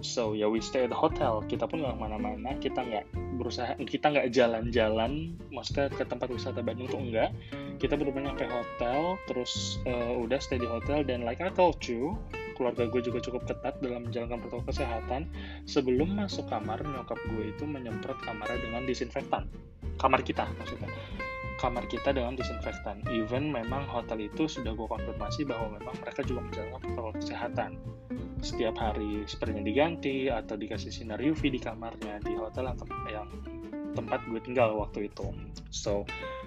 so 0.00 0.32
ya 0.34 0.48
we 0.48 0.58
stay 0.58 0.88
at 0.88 0.90
the 0.90 0.96
hotel 0.96 1.44
kita 1.46 1.68
pun 1.68 1.84
nggak 1.84 1.94
ke 1.94 2.00
mana-mana 2.00 2.56
kita 2.58 2.80
nggak 2.80 3.04
berusaha 3.38 3.76
kita 3.86 4.10
nggak 4.10 4.34
jalan-jalan 4.34 5.36
maksudnya 5.52 5.92
ke 5.92 6.02
tempat 6.02 6.32
wisata 6.32 6.64
Bandung 6.64 6.88
tuh 6.90 6.98
enggak 6.98 7.30
kita 7.78 7.94
benar-benar 7.94 8.34
hotel 8.50 9.20
terus 9.30 9.78
uh, 9.86 10.16
udah 10.16 10.40
stay 10.42 10.58
di 10.58 10.66
hotel 10.66 11.04
dan 11.06 11.22
like 11.22 11.44
I 11.44 11.52
told 11.54 11.78
you 11.86 12.18
keluarga 12.62 12.86
gue 12.86 13.02
juga 13.02 13.18
cukup 13.18 13.42
ketat 13.48 13.80
dalam 13.82 14.06
menjalankan 14.06 14.38
protokol 14.44 14.70
kesehatan. 14.70 15.26
Sebelum 15.66 16.14
masuk 16.14 16.46
kamar, 16.46 16.84
nyokap 16.84 17.18
gue 17.34 17.50
itu 17.50 17.64
menyemprot 17.66 18.20
kamarnya 18.22 18.62
dengan 18.62 18.86
disinfektan. 18.86 19.50
Kamar 19.98 20.22
kita 20.22 20.46
maksudnya. 20.60 20.86
Kamar 21.62 21.86
kita 21.86 22.10
dengan 22.10 22.34
disinfektan. 22.34 23.06
Even 23.14 23.54
memang 23.54 23.86
hotel 23.86 24.26
itu 24.26 24.50
sudah 24.50 24.74
gue 24.74 24.88
konfirmasi 24.90 25.46
bahwa 25.46 25.78
memang 25.78 25.94
mereka 26.02 26.26
juga 26.26 26.42
menjalankan 26.42 26.80
protokol 26.82 27.14
kesehatan. 27.22 27.70
Setiap 28.42 28.74
hari 28.74 29.22
sepertinya 29.30 29.62
diganti 29.62 30.26
atau 30.26 30.58
dikasih 30.58 30.90
sinar 30.90 31.22
UV 31.22 31.54
di 31.54 31.62
kamarnya 31.62 32.18
di 32.26 32.34
hotel 32.34 32.66
yang, 32.66 32.78
yang 33.06 33.28
tempat 33.94 34.26
gue 34.26 34.42
tinggal 34.42 34.74
waktu 34.74 35.06
itu. 35.06 35.30
So, 35.70 36.02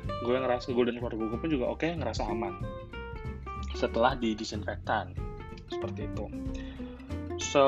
gue 0.06 0.36
ngerasa 0.36 0.72
gue 0.72 0.84
dan 0.86 1.00
keluarga 1.00 1.26
gue 1.26 1.40
pun 1.40 1.50
juga 1.50 1.66
oke 1.72 1.82
okay, 1.82 1.92
ngerasa 1.98 2.28
aman 2.30 2.54
setelah 3.76 4.16
di 4.16 4.38
disinfektan 4.38 5.12
seperti 5.68 6.08
itu 6.08 6.26
so 7.42 7.66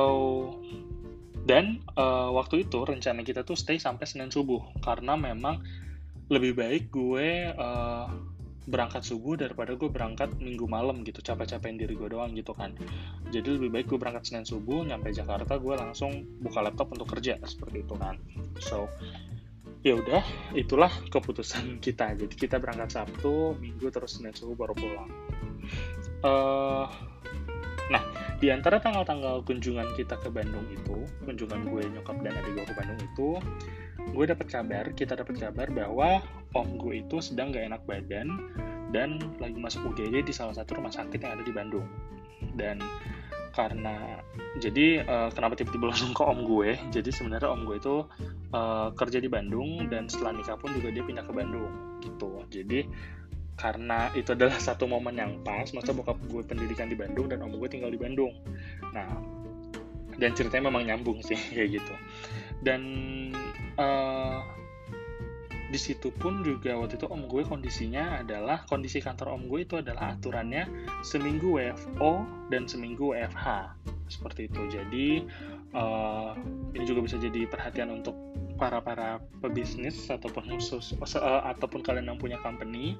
dan 1.47 1.79
uh, 1.95 2.31
waktu 2.35 2.67
itu 2.67 2.83
rencana 2.83 3.23
kita 3.23 3.43
tuh 3.43 3.55
stay 3.55 3.79
sampai 3.79 4.03
Senin 4.03 4.31
subuh 4.31 4.59
karena 4.83 5.15
memang 5.15 5.63
lebih 6.27 6.60
baik 6.60 6.91
gue 6.91 7.55
uh, 7.55 8.07
berangkat 8.67 9.07
subuh 9.07 9.39
daripada 9.39 9.79
gue 9.79 9.88
berangkat 9.88 10.36
minggu 10.43 10.67
malam 10.67 11.00
gitu 11.07 11.24
capek-capekin 11.24 11.79
diri 11.79 11.96
gue 11.96 12.12
doang 12.12 12.36
gitu 12.36 12.51
kan. 12.51 12.75
Jadi 13.31 13.48
lebih 13.55 13.69
baik 13.72 13.86
gue 13.88 14.00
berangkat 14.00 14.27
Senin 14.27 14.43
subuh 14.43 14.84
nyampe 14.84 15.15
Jakarta 15.15 15.55
gue 15.55 15.75
langsung 15.79 16.27
buka 16.43 16.60
laptop 16.60 16.91
untuk 16.91 17.07
kerja 17.15 17.39
seperti 17.48 17.88
itu 17.88 17.96
kan. 17.96 18.19
So 18.60 18.91
ya 19.88 19.96
udah 19.96 20.19
itulah 20.51 20.91
keputusan 21.07 21.77
kita. 21.86 22.19
Jadi 22.19 22.36
kita 22.36 22.60
berangkat 22.60 23.00
Sabtu 23.00 23.55
Minggu 23.55 23.88
terus 23.88 24.19
Senin 24.19 24.36
subuh 24.36 24.67
baru 24.67 24.75
pulang. 24.75 25.10
Uh, 26.27 26.88
Nah, 27.88 28.03
di 28.38 28.51
antara 28.51 28.77
tanggal-tanggal 28.84 29.41
kunjungan 29.48 29.96
kita 29.96 30.20
ke 30.20 30.27
Bandung 30.27 30.67
itu, 30.70 31.08
kunjungan 31.24 31.72
gue 31.72 31.84
nyokap 31.98 32.20
dan 32.22 32.36
adik 32.36 32.51
gue 32.53 32.65
ke 32.67 32.75
Bandung 32.75 33.00
itu, 33.00 33.29
gue 34.12 34.25
dapat 34.27 34.48
kabar, 34.48 34.86
kita 34.94 35.13
dapat 35.15 35.36
kabar 35.39 35.67
bahwa 35.72 36.20
om 36.56 36.79
gue 36.79 37.03
itu 37.03 37.17
sedang 37.24 37.56
gak 37.56 37.67
enak 37.72 37.82
badan 37.88 38.51
dan 38.91 39.20
lagi 39.39 39.60
masuk 39.60 39.96
UGD 39.96 40.24
di 40.27 40.34
salah 40.36 40.56
satu 40.56 40.79
rumah 40.79 40.91
sakit 40.91 41.20
yang 41.20 41.39
ada 41.39 41.44
di 41.44 41.53
Bandung. 41.56 41.88
Dan 42.56 42.79
karena 43.58 44.22
jadi 44.62 45.01
uh, 45.01 45.29
kenapa 45.34 45.58
tiba-tiba 45.58 45.89
langsung 45.89 46.13
ke 46.13 46.22
om 46.22 46.46
gue? 46.46 46.77
Jadi 46.94 47.10
sebenarnya 47.10 47.50
om 47.50 47.65
gue 47.65 47.82
itu 47.82 48.06
uh, 48.53 48.94
kerja 48.94 49.17
di 49.17 49.25
Bandung 49.25 49.89
dan 49.89 50.06
setelah 50.06 50.38
nikah 50.38 50.62
pun 50.62 50.70
juga 50.77 50.94
dia 50.94 51.01
pindah 51.01 51.25
ke 51.25 51.34
Bandung 51.34 51.74
gitu. 52.06 52.46
Jadi 52.53 52.86
karena 53.57 54.13
itu 54.13 54.37
adalah 54.37 54.61
satu 54.61 54.85
momen 54.85 55.17
yang 55.17 55.41
pas 55.41 55.67
masa 55.73 55.91
bokap 55.91 56.21
gue 56.29 56.45
pendidikan 56.45 56.87
di 56.87 56.95
Bandung 56.95 57.27
dan 57.27 57.41
om 57.41 57.51
gue 57.57 57.69
tinggal 57.69 57.89
di 57.89 57.97
Bandung. 57.97 58.31
Nah 58.93 59.09
dan 60.17 60.33
ceritanya 60.33 60.69
memang 60.69 60.85
nyambung 60.85 61.21
sih 61.25 61.37
kayak 61.57 61.81
gitu. 61.81 61.93
Dan 62.61 62.81
uh, 63.77 64.45
di 65.67 65.79
situ 65.81 66.15
pun 66.15 66.45
juga 66.47 66.79
waktu 66.79 66.95
itu 66.95 67.09
om 67.11 67.27
gue 67.27 67.43
kondisinya 67.43 68.23
adalah 68.23 68.63
kondisi 68.71 69.03
kantor 69.03 69.35
om 69.35 69.51
gue 69.51 69.67
itu 69.67 69.75
adalah 69.81 70.15
aturannya 70.15 70.63
seminggu 71.03 71.59
WFO 71.59 72.23
dan 72.47 72.69
seminggu 72.69 73.11
WFH 73.11 73.75
seperti 74.07 74.47
itu. 74.47 74.61
Jadi 74.71 75.07
uh, 75.75 76.31
ini 76.71 76.85
juga 76.87 77.03
bisa 77.03 77.19
jadi 77.19 77.49
perhatian 77.49 77.91
untuk 77.91 78.15
para 78.57 78.81
para 78.81 79.21
pebisnis 79.39 80.09
ataupun 80.09 80.57
khusus 80.57 80.97
uh, 80.97 81.45
ataupun 81.53 81.85
kalian 81.85 82.11
yang 82.11 82.19
punya 82.19 82.41
company 82.41 82.97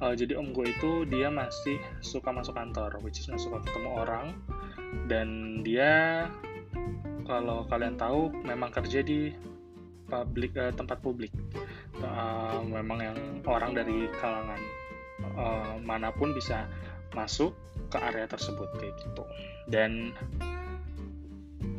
uh, 0.00 0.16
jadi 0.16 0.40
om 0.40 0.50
gue 0.50 0.72
itu 0.72 1.04
dia 1.06 1.28
masih 1.28 1.76
suka 2.00 2.32
masuk 2.32 2.56
kantor 2.56 2.96
which 3.04 3.20
is 3.20 3.28
nggak 3.28 3.40
suka 3.40 3.60
ketemu 3.68 3.90
orang 4.02 4.26
dan 5.06 5.60
dia 5.62 6.26
kalau 7.28 7.68
kalian 7.68 8.00
tahu 8.00 8.32
memang 8.40 8.72
kerja 8.72 9.04
di 9.04 9.28
publik 10.08 10.56
uh, 10.56 10.72
tempat 10.72 10.98
publik. 11.04 11.30
Uh, 12.00 12.64
memang 12.64 12.98
yang 13.04 13.18
orang 13.44 13.76
dari 13.76 14.08
kalangan 14.16 14.60
uh, 15.36 15.76
mana 15.84 16.08
pun 16.08 16.32
bisa 16.32 16.64
masuk 17.12 17.52
ke 17.92 18.00
area 18.00 18.24
tersebut 18.24 18.72
kayak 18.80 18.96
gitu. 18.96 19.22
Dan 19.68 20.16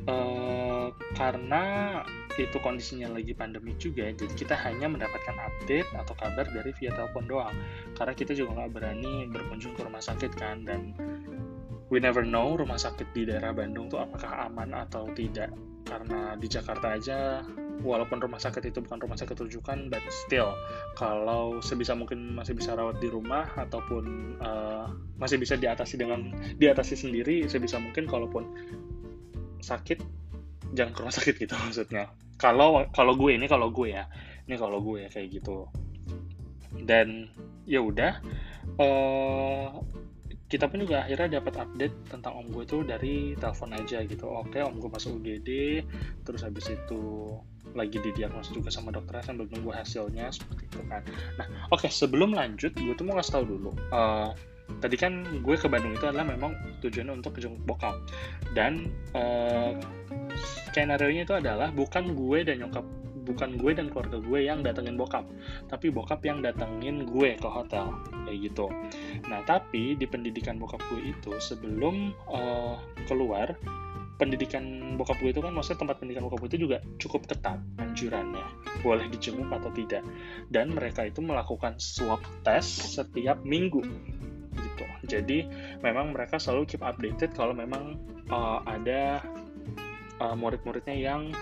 uh, 0.10 0.90
karena 1.14 1.64
itu 2.40 2.56
kondisinya 2.64 3.12
lagi 3.12 3.36
pandemi 3.36 3.76
juga 3.76 4.08
jadi 4.16 4.32
kita 4.32 4.56
hanya 4.64 4.88
mendapatkan 4.88 5.36
update 5.36 5.90
atau 5.92 6.16
kabar 6.16 6.48
dari 6.48 6.72
via 6.80 6.92
telepon 6.96 7.28
doang. 7.28 7.56
Karena 7.94 8.14
kita 8.16 8.32
juga 8.34 8.64
nggak 8.64 8.72
berani 8.74 9.28
berkunjung 9.30 9.76
ke 9.76 9.82
rumah 9.84 10.02
sakit 10.02 10.32
kan 10.40 10.64
dan 10.64 10.96
we 11.92 12.00
never 12.00 12.24
know 12.24 12.56
rumah 12.56 12.80
sakit 12.80 13.12
di 13.12 13.28
daerah 13.28 13.52
Bandung 13.52 13.92
tuh 13.92 14.02
apakah 14.02 14.48
aman 14.48 14.72
atau 14.74 15.12
tidak. 15.14 15.52
Karena 15.84 16.38
di 16.38 16.48
Jakarta 16.48 16.96
aja 16.96 17.42
walaupun 17.82 18.20
rumah 18.20 18.40
sakit 18.40 18.72
itu 18.72 18.84
bukan 18.84 19.00
rumah 19.00 19.16
sakit 19.16 19.36
rujukan 19.40 19.88
but 19.88 20.04
still 20.12 20.52
kalau 21.00 21.64
sebisa 21.64 21.96
mungkin 21.96 22.36
masih 22.36 22.56
bisa 22.56 22.76
rawat 22.76 23.00
di 23.00 23.08
rumah 23.08 23.48
ataupun 23.56 24.36
uh, 24.44 24.92
masih 25.16 25.40
bisa 25.40 25.56
diatasi 25.56 25.96
dengan 25.96 26.36
diatasi 26.60 27.00
sendiri 27.00 27.48
sebisa 27.48 27.80
mungkin 27.80 28.06
kalaupun 28.06 28.44
sakit 29.62 30.00
jangan 30.74 30.92
ke 30.94 31.00
rumah 31.02 31.16
sakit 31.16 31.36
gitu 31.40 31.54
maksudnya. 31.64 32.12
Kalau 32.40 32.88
kalau 32.96 33.14
gue 33.20 33.36
ini 33.36 33.46
kalau 33.50 33.70
gue 33.70 33.92
ya. 33.94 34.08
Ini 34.50 34.56
kalau 34.58 34.82
gue 34.82 35.06
ya 35.06 35.10
kayak 35.12 35.42
gitu. 35.42 35.70
Dan 36.86 37.30
ya 37.70 37.84
udah 37.86 38.18
uh, 38.82 39.70
kita 40.50 40.66
pun 40.66 40.82
juga 40.82 41.06
akhirnya 41.06 41.38
dapat 41.38 41.62
update 41.62 41.96
tentang 42.10 42.34
om 42.42 42.50
gue 42.50 42.66
itu 42.66 42.82
dari 42.82 43.38
telepon 43.38 43.78
aja 43.78 44.02
gitu. 44.02 44.26
Oke 44.26 44.64
om 44.66 44.82
gue 44.82 44.90
masuk 44.90 45.22
UGD 45.22 45.50
terus 46.26 46.42
habis 46.42 46.74
itu 46.74 47.38
lagi 47.78 48.02
didiagnosis 48.02 48.58
juga 48.58 48.74
sama 48.74 48.90
dokternya 48.90 49.30
sambil 49.30 49.46
nunggu 49.54 49.70
hasilnya 49.70 50.34
seperti 50.34 50.66
itu 50.66 50.82
kan. 50.90 51.06
Nah 51.38 51.46
oke 51.70 51.86
okay, 51.86 51.92
sebelum 51.94 52.34
lanjut 52.34 52.74
gue 52.74 52.94
tuh 52.98 53.06
mau 53.06 53.22
ngasih 53.22 53.34
tahu 53.38 53.46
dulu 53.46 53.72
uh, 53.94 54.34
tadi 54.78 54.96
kan 54.96 55.26
gue 55.42 55.56
ke 55.58 55.66
Bandung 55.66 55.98
itu 55.98 56.06
adalah 56.06 56.30
memang 56.30 56.54
tujuannya 56.86 57.18
untuk 57.18 57.42
jenguk 57.42 57.62
bokap. 57.66 57.98
Dan 58.54 58.94
uh, 59.18 59.74
skenario 60.70 61.10
nya 61.10 61.24
itu 61.26 61.36
adalah 61.36 61.74
bukan 61.74 62.14
gue 62.14 62.46
dan 62.46 62.62
nyokap 62.62 62.86
bukan 63.30 63.62
gue 63.62 63.72
dan 63.78 63.94
keluarga 63.94 64.18
gue 64.18 64.40
yang 64.42 64.66
datengin 64.66 64.98
bokap 64.98 65.22
tapi 65.70 65.94
bokap 65.94 66.26
yang 66.26 66.42
datengin 66.42 67.06
gue 67.06 67.38
ke 67.38 67.46
hotel 67.46 67.94
kayak 68.26 68.50
gitu. 68.50 68.74
Nah 69.30 69.46
tapi 69.46 69.94
di 69.94 70.10
pendidikan 70.10 70.58
bokap 70.58 70.82
gue 70.90 71.14
itu 71.14 71.38
sebelum 71.38 72.10
uh, 72.26 72.82
keluar 73.06 73.54
pendidikan 74.18 74.98
bokap 75.00 75.16
gue 75.22 75.32
itu 75.32 75.40
kan 75.40 75.54
maksudnya 75.54 75.80
tempat 75.86 75.96
pendidikan 76.02 76.26
bokap 76.26 76.40
gue 76.44 76.50
itu 76.58 76.60
juga 76.66 76.78
cukup 76.98 77.30
ketat 77.30 77.62
anjurannya 77.78 78.44
boleh 78.82 79.06
dijenguk 79.14 79.48
atau 79.54 79.70
tidak. 79.78 80.02
Dan 80.50 80.74
mereka 80.74 81.06
itu 81.06 81.22
melakukan 81.22 81.78
swab 81.78 82.20
test 82.42 82.98
setiap 82.98 83.46
minggu 83.46 83.86
jadi 85.10 85.50
memang 85.82 86.14
mereka 86.14 86.38
selalu 86.38 86.70
keep 86.70 86.86
updated 86.86 87.34
kalau 87.34 87.58
memang 87.58 87.98
uh, 88.30 88.62
ada 88.70 89.26
uh, 90.22 90.36
murid-muridnya 90.38 90.94
yang 90.94 91.34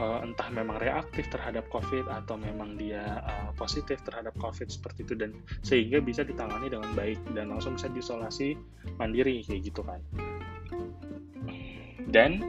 uh, 0.00 0.24
entah 0.24 0.48
memang 0.48 0.80
reaktif 0.80 1.28
terhadap 1.28 1.68
COVID 1.68 2.08
atau 2.08 2.40
memang 2.40 2.80
dia 2.80 3.20
uh, 3.24 3.50
positif 3.56 4.00
terhadap 4.06 4.32
COVID 4.40 4.72
seperti 4.72 5.04
itu 5.04 5.14
dan 5.18 5.36
sehingga 5.60 6.00
bisa 6.00 6.24
ditangani 6.24 6.72
dengan 6.72 6.88
baik 6.96 7.20
dan 7.36 7.52
langsung 7.52 7.76
bisa 7.76 7.92
diisolasi 7.92 8.56
mandiri 8.96 9.44
kayak 9.44 9.68
gitu 9.68 9.84
kan. 9.84 10.00
Dan 12.08 12.44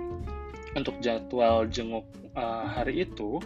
untuk 0.73 0.97
jadwal 0.99 1.69
jenguk 1.69 2.07
uh, 2.33 2.65
hari 2.65 3.05
itu, 3.05 3.37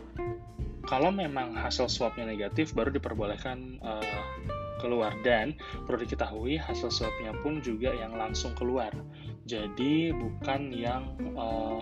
kalau 0.87 1.11
memang 1.11 1.51
hasil 1.53 1.91
swabnya 1.91 2.23
negatif 2.23 2.71
baru 2.71 2.95
diperbolehkan 2.95 3.77
uh, 3.83 4.23
keluar. 4.79 5.13
Dan 5.21 5.57
perlu 5.85 6.01
diketahui 6.03 6.57
hasil 6.57 6.89
swabnya 6.89 7.33
pun 7.41 7.59
juga 7.61 7.93
yang 7.93 8.15
langsung 8.15 8.53
keluar. 8.57 8.93
Jadi 9.47 10.11
bukan 10.11 10.75
yang 10.75 11.15
uh, 11.37 11.79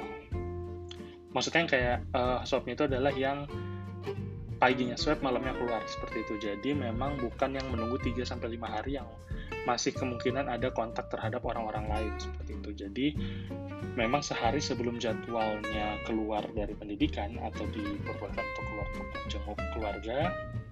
maksudnya 1.34 1.60
yang 1.66 1.72
kayak 1.72 1.98
uh, 2.16 2.40
swabnya 2.48 2.74
itu 2.78 2.86
adalah 2.88 3.14
yang 3.16 3.50
paginya 4.56 4.96
swab 4.96 5.20
malamnya 5.20 5.54
keluar 5.56 5.84
seperti 5.86 6.24
itu. 6.24 6.34
Jadi 6.40 6.72
memang 6.72 7.20
bukan 7.20 7.60
yang 7.60 7.68
menunggu 7.70 8.00
3 8.00 8.24
sampai 8.24 8.56
5 8.56 8.64
hari 8.66 8.98
yang 8.98 9.08
masih 9.66 9.92
kemungkinan 9.98 10.46
ada 10.46 10.70
kontak 10.72 11.10
terhadap 11.10 11.42
orang-orang 11.44 11.90
lain 11.90 12.14
seperti 12.22 12.56
itu. 12.56 12.70
Jadi 12.86 13.08
memang 13.98 14.22
sehari 14.22 14.62
sebelum 14.62 15.02
jadwalnya 15.02 16.00
keluar 16.06 16.46
dari 16.54 16.74
pendidikan 16.78 17.36
atau 17.42 17.66
diperbolehkan 17.74 18.46
untuk 18.46 18.66
keluar 18.70 18.88
untuk 18.94 19.24
jenguk 19.28 19.60
keluarga 19.74 20.20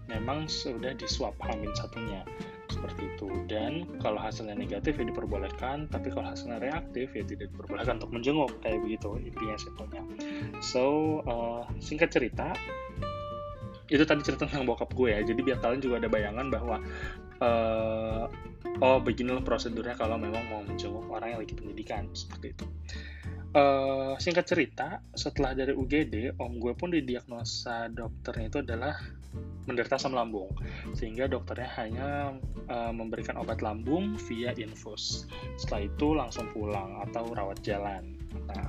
memang 0.10 0.46
sudah 0.50 0.96
diswab 0.96 1.36
hamin 1.44 1.72
satunya. 1.76 2.24
Seperti 2.72 3.06
itu. 3.06 3.30
Dan 3.46 3.86
kalau 4.02 4.18
hasilnya 4.18 4.58
negatif 4.58 4.98
ya 4.98 5.06
diperbolehkan. 5.06 5.88
Tapi 5.92 6.10
kalau 6.12 6.32
hasilnya 6.34 6.60
reaktif 6.60 7.14
ya 7.14 7.24
tidak 7.24 7.54
diperbolehkan 7.54 8.02
untuk 8.02 8.12
menjenguk. 8.16 8.52
Kayak 8.66 8.80
begitu 8.84 9.10
intinya 9.20 9.58
simpelnya. 9.60 10.02
So 10.60 11.20
uh, 11.28 11.64
singkat 11.80 12.12
cerita 12.12 12.56
itu 13.92 14.02
tadi 14.08 14.26
cerita 14.26 14.50
tentang 14.50 14.66
bokap 14.66 14.90
gue 14.96 15.12
ya. 15.14 15.22
Jadi 15.22 15.40
biar 15.44 15.60
kalian 15.62 15.82
juga 15.84 15.96
ada 16.02 16.10
bayangan 16.10 16.48
bahwa 16.50 16.76
uh, 17.44 18.26
oh 18.82 18.98
beginilah 19.04 19.44
prosedurnya 19.46 19.94
kalau 19.94 20.18
memang 20.18 20.42
mau 20.50 20.62
menjenguk 20.66 21.06
orang 21.12 21.38
yang 21.38 21.40
lagi 21.44 21.54
pendidikan. 21.54 22.10
Seperti 22.16 22.58
itu 22.58 22.66
uh, 23.54 24.14
singkat 24.18 24.46
cerita 24.50 25.02
setelah 25.14 25.54
dari 25.54 25.74
UGD 25.74 26.38
om 26.42 26.58
gue 26.58 26.74
pun 26.74 26.94
didiagnosa 26.94 27.90
dokternya 27.94 28.46
itu 28.50 28.60
adalah 28.62 28.96
menderita 29.66 29.96
asam 29.96 30.14
lambung. 30.14 30.52
Sehingga 30.94 31.32
dokternya 31.32 31.70
hanya 31.80 32.10
uh, 32.68 32.92
memberikan 32.92 33.39
obat 33.39 33.63
lambung 33.63 34.20
via 34.30 34.52
infus. 34.60 35.26
Setelah 35.56 35.82
itu 35.88 36.08
langsung 36.13 36.52
pulang 36.52 37.00
atau 37.10 37.32
rawat 37.32 37.63
jalan. 37.63 38.18
Nah 38.50 38.68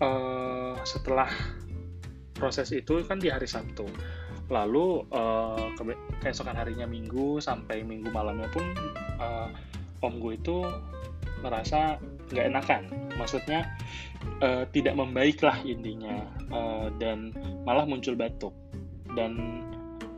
uh, 0.00 0.74
setelah 0.86 1.28
proses 2.36 2.70
itu 2.74 3.02
kan 3.04 3.18
di 3.18 3.30
hari 3.30 3.46
Sabtu. 3.46 3.86
Lalu 4.50 5.06
uh, 5.14 5.72
keesokan 6.20 6.58
harinya 6.58 6.84
Minggu 6.84 7.40
sampai 7.40 7.86
Minggu 7.86 8.12
malamnya 8.12 8.50
pun 8.52 8.66
uh, 9.16 9.48
om 10.02 10.18
gue 10.18 10.34
itu 10.36 10.66
merasa 11.42 11.98
nggak 12.32 12.48
enakan. 12.52 12.82
Maksudnya 13.20 13.68
uh, 14.40 14.64
tidak 14.72 14.96
membaik 14.96 15.40
lah 15.44 15.56
intinya 15.62 16.24
uh, 16.50 16.88
dan 16.96 17.32
malah 17.68 17.84
muncul 17.84 18.16
batuk. 18.16 18.56
Dan 19.12 19.62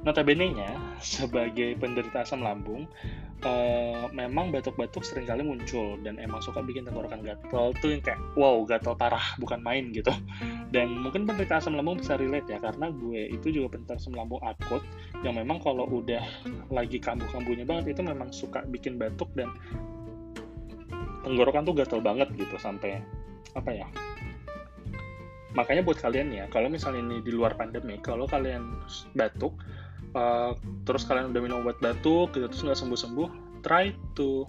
notabene-nya 0.06 0.78
sebagai 1.02 1.74
penderita 1.80 2.22
asam 2.22 2.44
lambung 2.44 2.86
uh, 3.44 4.06
memang 4.10 4.50
batuk-batuk 4.50 5.04
sering 5.04 5.28
kali 5.28 5.44
muncul 5.44 6.00
dan 6.00 6.16
emang 6.20 6.40
suka 6.40 6.64
bikin 6.64 6.88
tenggorokan 6.88 7.24
gatel. 7.24 7.76
Tuh 7.78 7.88
yang 7.94 8.02
kayak 8.02 8.20
wow 8.34 8.64
gatel 8.64 8.96
parah 8.96 9.22
bukan 9.38 9.60
main 9.60 9.92
gitu. 9.92 10.10
Dan 10.72 10.98
mungkin 10.98 11.28
penderita 11.28 11.60
asam 11.60 11.76
lambung 11.76 12.00
bisa 12.00 12.18
relate 12.18 12.48
ya 12.50 12.58
karena 12.58 12.90
gue 12.90 13.30
itu 13.30 13.48
juga 13.52 13.76
penderita 13.76 14.00
asam 14.00 14.16
lambung 14.16 14.40
akut 14.42 14.82
yang 15.22 15.36
memang 15.36 15.60
kalau 15.62 15.86
udah 15.86 16.24
lagi 16.72 16.98
kambuh-kambuhnya 16.98 17.64
banget 17.68 17.94
itu 17.94 18.02
memang 18.02 18.28
suka 18.34 18.64
bikin 18.68 18.98
batuk 18.98 19.30
dan 19.38 19.52
tenggorokan 21.24 21.64
tuh 21.64 21.74
gatel 21.76 22.00
banget 22.04 22.28
gitu 22.36 22.56
sampai 22.60 23.00
apa 23.54 23.70
ya? 23.70 23.86
Makanya 25.54 25.86
buat 25.86 26.02
kalian 26.02 26.34
ya 26.34 26.44
kalau 26.50 26.66
misalnya 26.66 27.00
ini 27.02 27.22
di 27.22 27.30
luar 27.30 27.54
pandemi 27.54 27.96
kalau 28.02 28.26
kalian 28.26 28.82
batuk 29.14 29.54
uh, 30.18 30.58
terus 30.82 31.06
kalian 31.06 31.30
udah 31.30 31.42
minum 31.42 31.62
obat 31.62 31.78
batuk 31.78 32.34
gitu 32.34 32.50
terus 32.50 32.62
nggak 32.66 32.78
sembuh 32.78 32.98
sembuh 32.98 33.28
try 33.62 33.94
to 34.18 34.42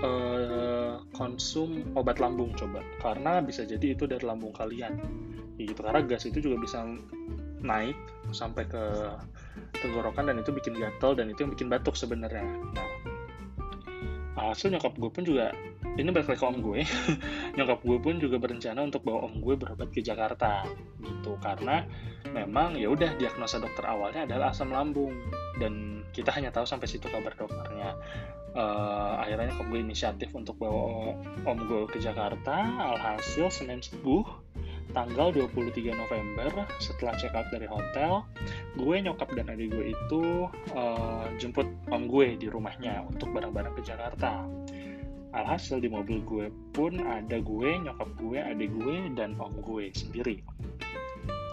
uh, 0.00 1.04
konsum 1.12 1.92
obat 1.92 2.16
lambung 2.16 2.56
coba. 2.56 2.80
Karena 3.04 3.44
bisa 3.44 3.68
jadi 3.68 3.92
itu 3.92 4.08
dari 4.08 4.24
lambung 4.24 4.56
kalian. 4.56 4.96
Gitu 5.60 5.78
karena 5.78 6.00
gas 6.02 6.24
itu 6.24 6.40
juga 6.40 6.56
bisa 6.64 6.80
naik 7.62 7.94
sampai 8.34 8.66
ke 8.66 8.84
tenggorokan 9.78 10.32
dan 10.32 10.40
itu 10.42 10.50
bikin 10.50 10.74
gatel 10.74 11.14
dan 11.14 11.30
itu 11.30 11.46
yang 11.46 11.52
bikin 11.52 11.68
batuk 11.70 11.94
sebenarnya. 11.94 12.42
Nah 12.74 13.11
hasil 14.36 14.72
nyokap 14.72 14.96
gue 14.96 15.10
pun 15.12 15.24
juga 15.24 15.52
ini 15.92 16.08
balik 16.08 16.40
ke 16.40 16.44
om 16.48 16.56
gue. 16.56 16.80
Nyokap 17.60 17.84
gue 17.84 17.98
pun 18.00 18.16
juga 18.16 18.40
berencana 18.40 18.80
untuk 18.80 19.04
bawa 19.04 19.28
om 19.28 19.44
gue 19.44 19.60
berobat 19.60 19.92
ke 19.92 20.00
Jakarta 20.00 20.64
gitu. 21.04 21.36
Karena 21.36 21.84
memang 22.32 22.80
ya 22.80 22.88
udah 22.88 23.12
diagnosa 23.20 23.60
dokter 23.60 23.84
awalnya 23.84 24.24
adalah 24.24 24.56
asam 24.56 24.72
lambung. 24.72 25.12
Dan 25.60 26.00
kita 26.16 26.32
hanya 26.32 26.48
tahu 26.48 26.64
sampai 26.64 26.88
situ 26.88 27.12
kabar 27.12 27.36
dokternya. 27.36 27.92
Uh, 28.56 29.20
akhirnya 29.20 29.52
nyokap 29.52 29.66
gue 29.68 29.80
inisiatif 29.84 30.32
untuk 30.32 30.56
bawa 30.56 31.12
om 31.44 31.58
gue 31.68 31.84
ke 31.92 32.00
Jakarta. 32.00 32.56
Alhasil 32.80 33.52
Senin 33.52 33.84
subuh 33.84 34.24
tanggal 34.92 35.32
23 35.32 35.92
November 35.96 36.68
setelah 36.78 37.16
check 37.16 37.32
out 37.32 37.48
dari 37.48 37.66
hotel 37.68 38.24
gue 38.76 38.96
nyokap 39.00 39.28
dan 39.32 39.48
adik 39.52 39.72
gue 39.72 39.92
itu 39.92 40.22
uh, 40.76 41.26
jemput 41.40 41.68
om 41.88 42.08
gue 42.08 42.36
di 42.36 42.46
rumahnya 42.48 43.04
untuk 43.08 43.32
bareng-bareng 43.32 43.74
ke 43.76 43.82
Jakarta 43.84 44.44
alhasil 45.32 45.80
di 45.80 45.88
mobil 45.88 46.20
gue 46.22 46.52
pun 46.76 47.00
ada 47.00 47.40
gue 47.40 47.70
nyokap 47.80 48.08
gue 48.20 48.38
adik 48.38 48.70
gue 48.76 48.96
dan 49.16 49.34
om 49.40 49.52
gue 49.64 49.88
sendiri 49.96 50.44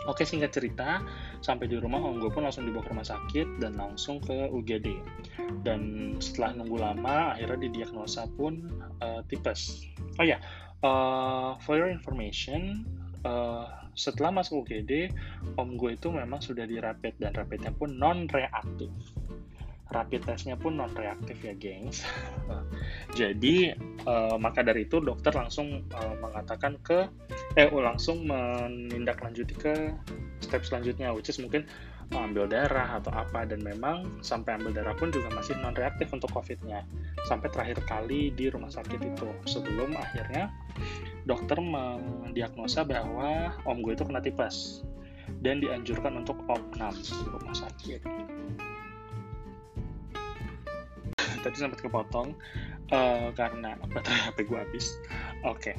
Oke 0.09 0.25
singkat 0.25 0.49
cerita, 0.49 1.05
sampai 1.37 1.69
di 1.69 1.77
rumah 1.77 2.01
om 2.01 2.17
gue 2.17 2.33
pun 2.33 2.41
langsung 2.41 2.65
dibawa 2.65 2.81
ke 2.81 2.89
rumah 2.97 3.05
sakit 3.05 3.61
dan 3.61 3.77
langsung 3.77 4.17
ke 4.17 4.49
UGD. 4.49 4.97
Dan 5.61 6.15
setelah 6.17 6.57
nunggu 6.57 6.81
lama, 6.81 7.37
akhirnya 7.37 7.69
didiagnosa 7.69 8.25
pun 8.33 8.65
uh, 9.05 9.21
tipes. 9.29 9.85
Oh 10.17 10.25
ya, 10.25 10.39
yeah. 10.39 10.41
uh, 10.81 11.61
for 11.61 11.77
your 11.77 11.93
information, 11.93 12.89
uh, 13.25 13.65
setelah 13.97 14.31
masuk 14.31 14.67
UGD, 14.67 15.11
om 15.59 15.75
gue 15.75 15.95
itu 15.95 16.07
memang 16.13 16.39
sudah 16.39 16.63
di 16.63 16.79
rapid 16.79 17.19
dan 17.19 17.35
rapidnya 17.35 17.71
pun 17.75 17.95
non 17.99 18.29
reaktif 18.31 18.91
rapid 19.89 20.21
testnya 20.21 20.53
pun 20.53 20.77
non 20.77 20.93
reaktif 20.93 21.41
ya 21.41 21.53
gengs. 21.57 22.05
Jadi 23.19 23.73
uh, 24.05 24.37
maka 24.37 24.61
dari 24.61 24.85
itu 24.85 25.01
dokter 25.01 25.33
langsung 25.33 25.81
uh, 25.89 26.15
mengatakan 26.21 26.77
ke 26.85 27.09
eh 27.57 27.69
langsung 27.73 28.29
menindaklanjuti 28.29 29.53
ke 29.57 29.73
step 30.45 30.61
selanjutnya 30.61 31.09
which 31.09 31.33
is 31.33 31.41
mungkin 31.41 31.65
ambil 32.09 32.49
darah 32.49 32.97
atau 32.97 33.13
apa 33.13 33.45
dan 33.45 33.61
memang 33.61 34.09
sampai 34.25 34.57
ambil 34.57 34.73
darah 34.73 34.97
pun 34.97 35.13
juga 35.13 35.29
masih 35.33 35.53
non 35.61 35.77
reaktif 35.77 36.09
untuk 36.09 36.33
covidnya 36.33 36.81
sampai 37.29 37.53
terakhir 37.53 37.77
kali 37.85 38.33
di 38.33 38.49
rumah 38.49 38.73
sakit 38.73 38.97
itu 38.97 39.29
sebelum 39.45 39.93
akhirnya 39.93 40.49
dokter 41.29 41.61
mendiagnosa 41.61 42.81
bahwa 42.81 43.53
om 43.69 43.85
gue 43.85 43.93
itu 43.93 44.01
kena 44.01 44.21
tipes 44.21 44.81
dan 45.45 45.61
dianjurkan 45.61 46.17
untuk 46.17 46.41
opnam 46.49 46.97
di 46.97 47.13
rumah 47.29 47.53
sakit 47.53 48.01
tadi 51.39 51.55
sempat 51.55 51.79
kepotong 51.79 52.35
uh, 52.91 53.31
karena 53.33 53.79
baterai 53.89 54.19
HP 54.29 54.37
gue 54.47 54.59
habis. 54.59 54.99
Oke, 55.47 55.73
okay. 55.73 55.75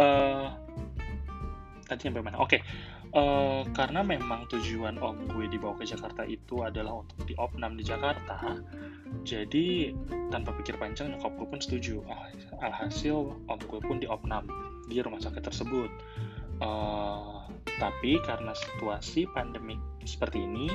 uh, 0.00 0.56
tadi 1.86 2.08
sampai 2.08 2.24
mana? 2.24 2.40
Oke, 2.40 2.58
okay. 2.58 2.60
Uh, 3.12 3.62
karena 3.72 4.00
memang 4.04 4.48
tujuan 4.48 4.98
om 5.00 5.16
gue 5.28 5.48
dibawa 5.48 5.76
ke 5.78 5.84
Jakarta 5.88 6.24
itu 6.26 6.64
adalah 6.64 7.04
untuk 7.04 7.24
di 7.24 7.34
opnam 7.36 7.76
di 7.76 7.84
Jakarta. 7.84 8.60
Jadi 9.22 9.92
tanpa 10.32 10.56
pikir 10.56 10.80
panjang 10.80 11.12
nyokap 11.12 11.36
gue 11.36 11.46
pun 11.48 11.60
setuju. 11.60 12.00
Alhasil 12.60 13.36
om 13.48 13.60
gue 13.60 13.80
pun 13.80 14.00
di 14.00 14.08
opnam 14.08 14.48
di 14.88 14.98
rumah 15.00 15.20
sakit 15.20 15.44
tersebut. 15.44 15.90
Uh, 16.62 17.48
tapi 17.82 18.22
karena 18.22 18.54
situasi 18.54 19.26
pandemik 19.34 19.80
seperti 20.06 20.46
ini, 20.46 20.70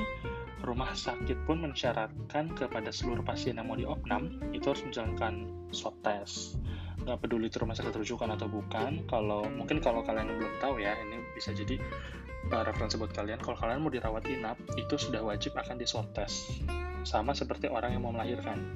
rumah 0.60 0.92
sakit 0.92 1.48
pun 1.48 1.64
mensyaratkan 1.64 2.52
kepada 2.52 2.92
seluruh 2.92 3.22
pasien 3.22 3.56
yang 3.56 3.70
mau 3.70 3.78
diopnam 3.78 4.36
itu 4.52 4.68
harus 4.68 4.84
menjalankan 4.84 5.48
swab 5.72 5.96
test. 6.04 6.60
Nggak 7.06 7.24
peduli 7.24 7.48
itu 7.48 7.62
rumah 7.62 7.78
sakit 7.78 7.94
rujukan 7.94 8.28
atau 8.34 8.50
bukan, 8.50 9.06
kalau 9.08 9.46
mungkin 9.48 9.80
kalau 9.80 10.04
kalian 10.04 10.28
belum 10.28 10.54
tahu 10.60 10.82
ya, 10.82 10.92
ini 10.98 11.22
bisa 11.32 11.54
jadi 11.54 11.80
uh, 12.50 12.62
referensi 12.62 12.96
buat 12.98 13.12
kalian. 13.12 13.42
Kalau 13.42 13.56
kalian 13.58 13.82
mau 13.82 13.92
dirawat 13.92 14.24
inap, 14.30 14.58
itu 14.78 14.94
sudah 14.94 15.22
wajib 15.22 15.54
akan 15.58 15.76
di 15.78 15.86
swab 15.86 16.06
test. 16.14 16.62
Sama 17.06 17.32
seperti 17.32 17.70
orang 17.70 17.94
yang 17.94 18.02
mau 18.04 18.12
melahirkan, 18.12 18.74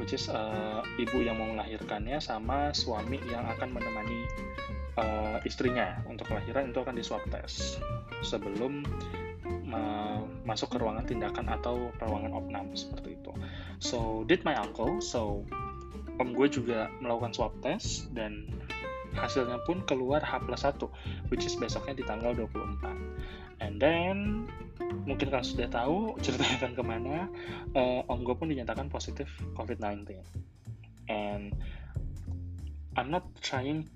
which 0.00 0.16
is 0.16 0.26
uh, 0.32 0.80
ibu 0.96 1.20
yang 1.22 1.36
mau 1.36 1.48
melahirkannya 1.52 2.18
sama 2.18 2.72
suami 2.72 3.20
yang 3.28 3.44
akan 3.44 3.70
menemani 3.70 4.24
uh, 4.98 5.38
istrinya 5.44 6.00
untuk 6.08 6.28
kelahiran 6.32 6.72
itu 6.72 6.78
akan 6.80 6.94
di 6.96 7.04
swab 7.04 7.22
test 7.28 7.78
sebelum 8.24 8.82
masuk 10.48 10.72
ke 10.72 10.76
ruangan 10.80 11.04
tindakan 11.04 11.44
atau 11.52 11.92
ruangan 12.00 12.32
opnam 12.32 12.72
seperti 12.72 13.20
itu. 13.20 13.32
So 13.84 14.24
did 14.24 14.40
my 14.48 14.56
uncle, 14.56 15.04
so 15.04 15.44
om 16.16 16.32
gue 16.32 16.48
juga 16.48 16.88
melakukan 17.04 17.36
swab 17.36 17.52
test 17.60 18.08
dan 18.16 18.48
hasilnya 19.18 19.58
pun 19.66 19.82
keluar 19.84 20.22
H 20.22 20.38
plus 20.46 20.62
1 20.64 20.78
which 21.28 21.44
is 21.44 21.58
besoknya 21.58 21.98
di 21.98 22.04
tanggal 22.06 22.32
24 22.32 23.60
and 23.60 23.82
then 23.82 24.46
mungkin 25.04 25.28
kalian 25.28 25.46
sudah 25.46 25.68
tahu 25.68 26.14
ceritanya 26.22 26.54
akan 26.62 26.72
ke 26.78 26.82
mana 26.86 27.16
uh, 27.74 28.00
om 28.06 28.22
gue 28.22 28.34
pun 28.38 28.48
dinyatakan 28.48 28.86
positif 28.86 29.26
COVID-19 29.58 30.16
and 31.10 31.52
I'm 32.94 33.10
not 33.10 33.26
trying 33.42 33.86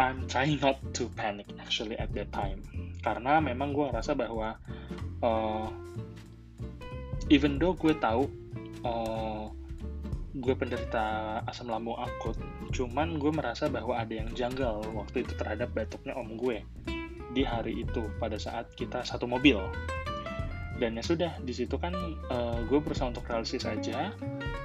I'm 0.00 0.24
trying 0.24 0.56
not 0.60 0.80
to 0.96 1.08
panic 1.12 1.52
actually 1.60 2.00
at 2.00 2.16
that 2.16 2.32
time. 2.32 2.64
Karena 3.04 3.44
memang 3.44 3.76
gue 3.76 3.92
ngerasa 3.92 4.16
bahwa 4.16 4.56
uh, 5.20 5.68
even 7.28 7.60
though 7.60 7.76
gue 7.76 7.92
tahu 8.00 8.24
uh, 8.88 9.52
gue 10.32 10.54
penderita 10.56 11.38
asam 11.44 11.68
lambung 11.68 12.00
akut 12.00 12.40
cuman 12.72 13.20
gue 13.20 13.32
merasa 13.32 13.68
bahwa 13.68 14.00
ada 14.00 14.16
yang 14.16 14.32
janggal 14.32 14.80
waktu 14.96 15.28
itu 15.28 15.36
terhadap 15.36 15.76
batuknya 15.76 16.16
om 16.16 16.40
gue 16.40 16.64
di 17.32 17.42
hari 17.42 17.82
itu 17.82 18.12
pada 18.20 18.36
saat 18.36 18.68
kita 18.76 19.02
satu 19.02 19.24
mobil. 19.24 19.58
Dan 20.76 20.96
ya 20.96 21.04
sudah 21.04 21.32
di 21.44 21.52
situ 21.52 21.76
kan 21.80 21.92
uh, 22.32 22.58
gue 22.68 22.78
berusaha 22.80 23.08
untuk 23.08 23.24
realistis 23.28 23.64
aja. 23.64 24.12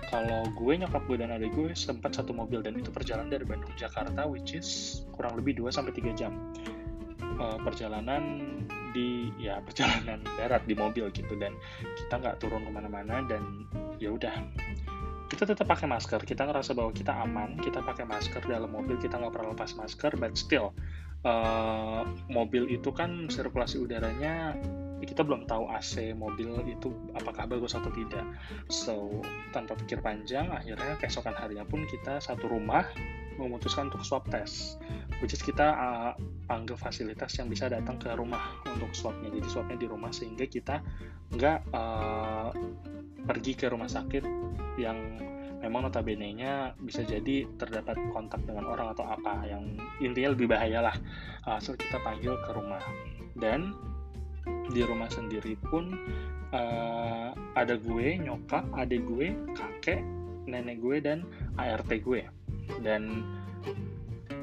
Kalau 0.08 0.47
gue 0.56 0.73
nyokap 0.80 1.03
gue 1.03 1.19
dan 1.19 1.36
adik 1.36 1.51
gue 1.51 1.75
sempat 1.75 2.15
satu 2.15 2.32
mobil 2.32 2.63
dan 2.63 2.80
itu 2.80 2.91
perjalanan 2.91 3.27
dari 3.27 3.43
Bandung 3.43 3.75
Jakarta 3.75 4.23
which 4.23 4.56
is 4.56 5.03
kurang 5.12 5.36
lebih 5.36 5.60
2 5.60 5.67
sampai 5.71 5.91
3 5.95 6.15
jam. 6.15 6.32
Uh, 7.38 7.60
perjalanan 7.62 8.39
di 8.95 9.30
ya 9.38 9.62
perjalanan 9.62 10.23
darat 10.39 10.63
di 10.63 10.73
mobil 10.73 11.12
gitu. 11.12 11.36
Dan 11.38 11.53
kita 11.99 12.23
nggak 12.23 12.39
turun 12.39 12.65
ke 12.65 12.71
mana-mana 12.71 13.21
dan 13.27 13.67
ya 13.99 14.15
udah 14.15 14.34
kita 15.27 15.43
tetap 15.43 15.67
pakai 15.67 15.87
masker 15.87 16.23
kita 16.23 16.47
ngerasa 16.47 16.71
bahwa 16.71 16.91
kita 16.95 17.11
aman 17.11 17.59
kita 17.59 17.83
pakai 17.83 18.07
masker 18.07 18.41
dalam 18.47 18.71
mobil 18.71 18.95
kita 18.99 19.19
nggak 19.19 19.33
pernah 19.35 19.51
lepas 19.51 19.75
masker 19.75 20.15
but 20.15 20.33
still 20.39 20.71
uh, 21.27 22.07
mobil 22.31 22.67
itu 22.71 22.89
kan 22.95 23.27
sirkulasi 23.27 23.83
udaranya 23.83 24.55
kita 25.03 25.21
belum 25.21 25.45
tahu 25.45 25.69
AC 25.69 26.11
mobil 26.17 26.57
itu 26.65 26.89
apakah 27.13 27.45
bagus 27.45 27.77
atau 27.77 27.87
tidak. 27.93 28.25
So, 28.67 29.21
tanpa 29.53 29.77
pikir 29.77 30.01
panjang, 30.01 30.49
akhirnya 30.49 30.97
keesokan 30.97 31.37
harinya 31.37 31.63
pun 31.63 31.85
kita 31.85 32.17
satu 32.17 32.49
rumah 32.49 32.83
memutuskan 33.38 33.89
untuk 33.89 34.04
swab 34.04 34.26
test. 34.30 34.82
Which 35.21 35.34
is 35.34 35.41
kita 35.41 35.65
uh, 35.65 36.13
anggap 36.52 36.78
fasilitas 36.82 37.38
yang 37.38 37.50
bisa 37.50 37.69
datang 37.69 37.97
ke 37.97 38.13
rumah 38.13 38.62
untuk 38.69 38.93
swabnya. 38.93 39.34
Jadi 39.34 39.47
swabnya 39.50 39.78
di 39.78 39.88
rumah 39.89 40.12
sehingga 40.13 40.45
kita 40.45 40.82
nggak 41.34 41.60
uh, 41.73 42.50
pergi 43.26 43.54
ke 43.58 43.67
rumah 43.69 43.89
sakit 43.89 44.23
yang 44.78 44.97
memang 45.58 45.89
notabene-nya 45.89 46.78
bisa 46.78 47.02
jadi 47.02 47.50
terdapat 47.58 47.97
kontak 48.13 48.45
dengan 48.45 48.69
orang 48.69 48.93
atau 48.93 49.10
apa 49.10 49.41
yang 49.50 49.73
intinya 50.00 50.38
lebih 50.38 50.47
bahaya 50.54 50.86
lah. 50.86 50.95
Uh, 51.43 51.58
so 51.58 51.73
kita 51.73 51.97
panggil 52.06 52.38
ke 52.45 52.52
rumah. 52.54 52.82
Dan 53.38 53.73
di 54.71 54.82
rumah 54.84 55.10
sendiri 55.10 55.58
pun 55.67 55.97
uh, 56.54 57.34
ada 57.58 57.76
gue, 57.76 58.08
nyokap, 58.21 58.63
adik 58.78 59.04
gue, 59.08 59.34
kakek, 59.58 60.02
nenek 60.47 60.80
gue, 60.80 60.97
dan 61.04 61.28
ART 61.60 61.89
gue. 61.89 62.21
Dan 62.82 63.23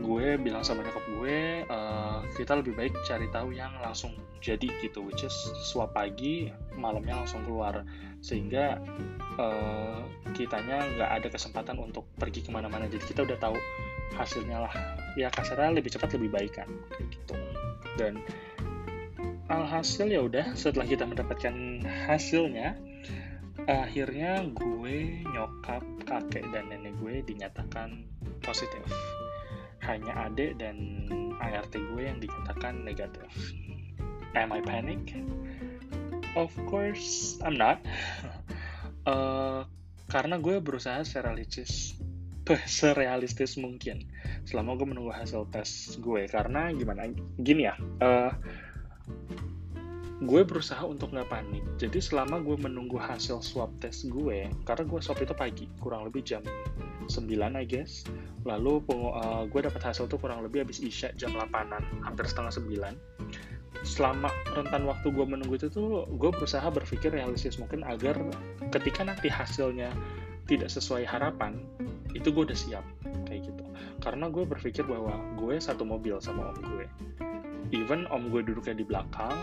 gue 0.04 0.36
bilang 0.36 0.60
sama 0.60 0.84
nyokap 0.84 1.04
gue, 1.16 1.64
uh, 1.70 2.20
kita 2.36 2.60
lebih 2.60 2.76
baik 2.76 2.92
cari 3.08 3.24
tahu 3.32 3.56
yang 3.56 3.72
langsung 3.80 4.12
jadi 4.44 4.68
gitu, 4.84 5.00
which 5.00 5.24
is 5.24 5.32
swab 5.64 5.96
pagi, 5.96 6.52
malamnya 6.76 7.24
langsung 7.24 7.40
keluar. 7.48 7.84
Sehingga 8.20 8.80
uh, 9.40 10.04
kitanya 10.36 10.84
nggak 10.96 11.10
ada 11.20 11.28
kesempatan 11.32 11.76
untuk 11.80 12.04
pergi 12.20 12.44
ke 12.44 12.50
mana-mana. 12.52 12.84
Jadi 12.88 13.04
kita 13.08 13.24
udah 13.24 13.38
tahu 13.40 13.56
hasilnya 14.16 14.68
lah. 14.68 14.74
Ya 15.16 15.32
kasarnya 15.32 15.80
lebih 15.80 15.94
cepat 15.94 16.16
lebih 16.20 16.30
baik 16.32 16.52
kan, 16.60 16.68
gitu. 17.00 17.34
Dan 17.96 18.20
alhasil 19.48 20.08
ya 20.08 20.24
udah 20.24 20.56
setelah 20.56 20.88
kita 20.88 21.04
mendapatkan 21.04 21.84
hasilnya 22.08 22.76
akhirnya 23.64 24.44
gue 24.50 25.24
nyokap 25.24 25.84
kakek 26.04 26.44
dan 26.52 26.68
nenek 26.68 26.94
gue 27.00 27.22
dinyatakan 27.24 28.04
positif. 28.42 28.84
Hanya 29.84 30.28
adik 30.28 30.56
dan 30.56 31.08
ART 31.38 31.72
gue 31.72 32.02
yang 32.02 32.18
dinyatakan 32.20 32.82
negatif. 32.82 33.28
Am 34.34 34.50
I 34.50 34.60
panic? 34.64 35.14
Of 36.34 36.50
course 36.66 37.38
I'm 37.44 37.54
not. 37.54 37.78
Uh, 39.06 39.62
karena 40.14 40.40
gue 40.42 40.58
berusaha 40.58 41.06
serealistis. 41.06 41.94
Serealistis 42.68 43.56
mungkin. 43.56 44.04
Selama 44.44 44.76
gue 44.76 44.88
menunggu 44.90 45.14
hasil 45.14 45.48
tes 45.48 45.96
gue. 46.02 46.26
Karena 46.28 46.68
gimana? 46.74 47.08
Gini 47.38 47.70
ya 47.70 47.78
uh, 48.02 48.32
gue 50.22 50.46
berusaha 50.46 50.86
untuk 50.86 51.10
nggak 51.10 51.26
panik. 51.26 51.64
Jadi 51.74 51.98
selama 51.98 52.38
gue 52.38 52.54
menunggu 52.54 52.94
hasil 53.02 53.42
swab 53.42 53.74
test 53.82 54.06
gue, 54.06 54.46
karena 54.62 54.84
gue 54.86 55.00
swab 55.02 55.18
itu 55.18 55.34
pagi, 55.34 55.66
kurang 55.82 56.06
lebih 56.06 56.22
jam 56.22 56.42
9 57.10 57.26
I 57.34 57.66
guess. 57.66 58.06
Lalu 58.46 58.86
uh, 58.94 59.42
gue 59.50 59.60
dapat 59.66 59.82
hasil 59.82 60.06
tuh 60.06 60.22
kurang 60.22 60.46
lebih 60.46 60.62
habis 60.62 60.78
isya 60.78 61.10
jam 61.18 61.34
8an, 61.34 61.82
hampir 62.06 62.30
setengah 62.30 62.54
9. 62.54 62.94
Selama 63.82 64.30
rentan 64.54 64.86
waktu 64.86 65.10
gue 65.10 65.26
menunggu 65.26 65.58
itu 65.58 65.66
tuh, 65.66 66.06
gue 66.06 66.30
berusaha 66.30 66.64
berpikir 66.70 67.10
realistis 67.10 67.58
mungkin 67.58 67.82
agar 67.82 68.14
ketika 68.70 69.02
nanti 69.02 69.26
hasilnya 69.26 69.90
tidak 70.46 70.70
sesuai 70.70 71.02
harapan, 71.02 71.58
itu 72.14 72.30
gue 72.30 72.46
udah 72.46 72.56
siap 72.56 72.86
kayak 73.26 73.50
gitu. 73.50 73.64
Karena 73.98 74.30
gue 74.30 74.46
berpikir 74.46 74.86
bahwa 74.86 75.18
gue 75.34 75.58
satu 75.58 75.82
mobil 75.82 76.22
sama 76.22 76.54
om 76.54 76.60
gue 76.62 76.86
even 77.74 78.06
om 78.14 78.30
gue 78.30 78.46
duduknya 78.46 78.78
di 78.78 78.84
belakang 78.86 79.34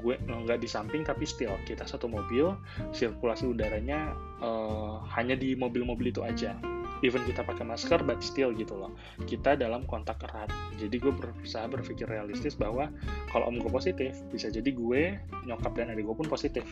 gue 0.00 0.14
nggak 0.24 0.58
di 0.60 0.68
samping 0.68 1.02
tapi 1.06 1.28
still 1.28 1.54
kita 1.68 1.84
satu 1.84 2.10
mobil 2.10 2.54
sirkulasi 2.90 3.50
udaranya 3.50 4.14
uh, 4.40 5.02
hanya 5.14 5.38
di 5.38 5.54
mobil-mobil 5.54 6.10
itu 6.10 6.22
aja. 6.24 6.56
Even 7.02 7.20
kita 7.28 7.44
pakai 7.44 7.68
masker 7.68 8.00
but 8.00 8.24
still 8.24 8.54
gitu 8.56 8.72
loh. 8.72 8.96
Kita 9.28 9.60
dalam 9.60 9.84
kontak 9.84 10.24
erat. 10.24 10.48
Jadi 10.80 10.96
gue 10.96 11.12
berusaha 11.12 11.68
berpikir 11.68 12.08
realistis 12.08 12.56
bahwa 12.56 12.88
kalau 13.28 13.52
om 13.52 13.60
gue 13.60 13.68
positif 13.68 14.16
bisa 14.32 14.48
jadi 14.48 14.72
gue 14.72 15.20
nyokap 15.44 15.76
dan 15.76 15.92
adik 15.92 16.08
gue 16.08 16.16
pun 16.16 16.24
positif. 16.24 16.64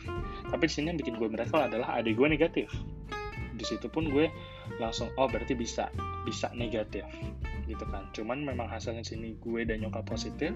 Tapi 0.48 0.64
di 0.64 0.72
sini 0.72 0.86
yang 0.94 0.98
bikin 0.98 1.20
gue 1.20 1.28
miracle 1.28 1.60
adalah 1.60 2.00
adik 2.00 2.16
gue 2.16 2.28
negatif. 2.32 2.72
Di 3.52 3.64
situ 3.68 3.92
pun 3.92 4.08
gue 4.08 4.32
langsung 4.80 5.12
oh 5.20 5.28
berarti 5.28 5.52
bisa 5.52 5.92
bisa 6.24 6.48
negatif 6.56 7.04
gitu 7.66 7.84
kan. 7.88 8.08
Cuman 8.14 8.42
memang 8.42 8.68
hasilnya 8.68 9.04
sini 9.04 9.38
gue 9.38 9.62
dan 9.66 9.82
nyokap 9.82 10.06
positif. 10.06 10.54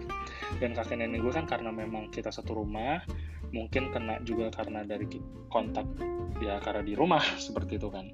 Dan 0.58 0.72
kakek 0.74 0.98
nenek 1.00 1.22
gue 1.22 1.32
kan 1.32 1.46
karena 1.46 1.70
memang 1.70 2.10
kita 2.10 2.30
satu 2.30 2.62
rumah 2.62 3.02
mungkin 3.54 3.94
kena 3.94 4.18
juga 4.26 4.50
karena 4.50 4.82
dari 4.82 5.06
kontak 5.48 5.86
ya 6.42 6.58
karena 6.60 6.82
di 6.82 6.94
rumah 6.98 7.22
seperti 7.46 7.78
itu 7.78 7.88
kan. 7.88 8.10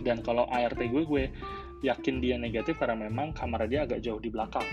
Dan 0.00 0.24
kalau 0.24 0.48
ART 0.50 0.80
gue 0.80 1.02
gue 1.06 1.24
yakin 1.80 2.20
dia 2.20 2.36
negatif 2.36 2.76
karena 2.76 3.08
memang 3.08 3.32
kamar 3.32 3.64
dia 3.64 3.88
agak 3.88 4.04
jauh 4.04 4.20
di 4.20 4.28
belakang. 4.28 4.64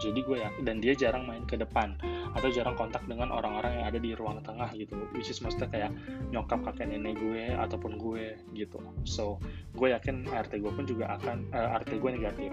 Jadi 0.00 0.20
gue 0.24 0.40
ya 0.40 0.50
dan 0.64 0.80
dia 0.80 0.96
jarang 0.96 1.28
main 1.28 1.44
ke 1.44 1.56
depan 1.56 1.96
atau 2.36 2.48
jarang 2.52 2.76
kontak 2.76 3.04
dengan 3.04 3.32
orang-orang 3.32 3.80
yang 3.80 3.86
ada 3.88 4.00
di 4.00 4.12
ruang 4.16 4.40
tengah 4.40 4.72
gitu. 4.76 4.96
Which 5.12 5.28
is 5.28 5.40
maksudnya 5.44 5.68
kayak 5.68 5.90
nyokap 6.32 6.64
kakek 6.72 6.88
nenek 6.88 7.20
gue 7.20 7.52
ataupun 7.52 8.00
gue 8.00 8.40
gitu. 8.56 8.80
So 9.04 9.40
gue 9.76 9.92
yakin 9.92 10.28
ART 10.32 10.52
gue 10.52 10.72
pun 10.72 10.84
juga 10.88 11.16
akan 11.20 11.52
uh, 11.52 11.60
eh, 11.60 11.74
ART 11.76 11.90
gue 11.92 12.10
negatif. 12.10 12.50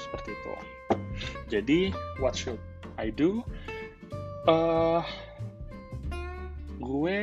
Seperti 0.00 0.30
itu. 0.36 0.52
Jadi 1.48 1.80
what 2.20 2.36
should 2.36 2.60
I 3.00 3.08
do? 3.08 3.40
Uh, 4.46 5.00
gue 6.80 7.18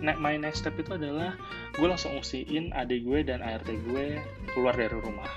my 0.00 0.34
next 0.40 0.64
step 0.64 0.78
itu 0.80 0.96
adalah 0.96 1.36
gue 1.80 1.88
langsung 1.88 2.12
ungsiin 2.20 2.76
adik 2.76 3.08
gue 3.08 3.24
dan 3.24 3.40
ART 3.40 3.64
gue 3.64 4.20
keluar 4.52 4.76
dari 4.76 4.92
rumah. 4.92 5.32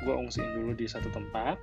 Gue 0.00 0.16
ungsiin 0.16 0.56
dulu 0.56 0.72
di 0.72 0.88
satu 0.88 1.12
tempat 1.12 1.60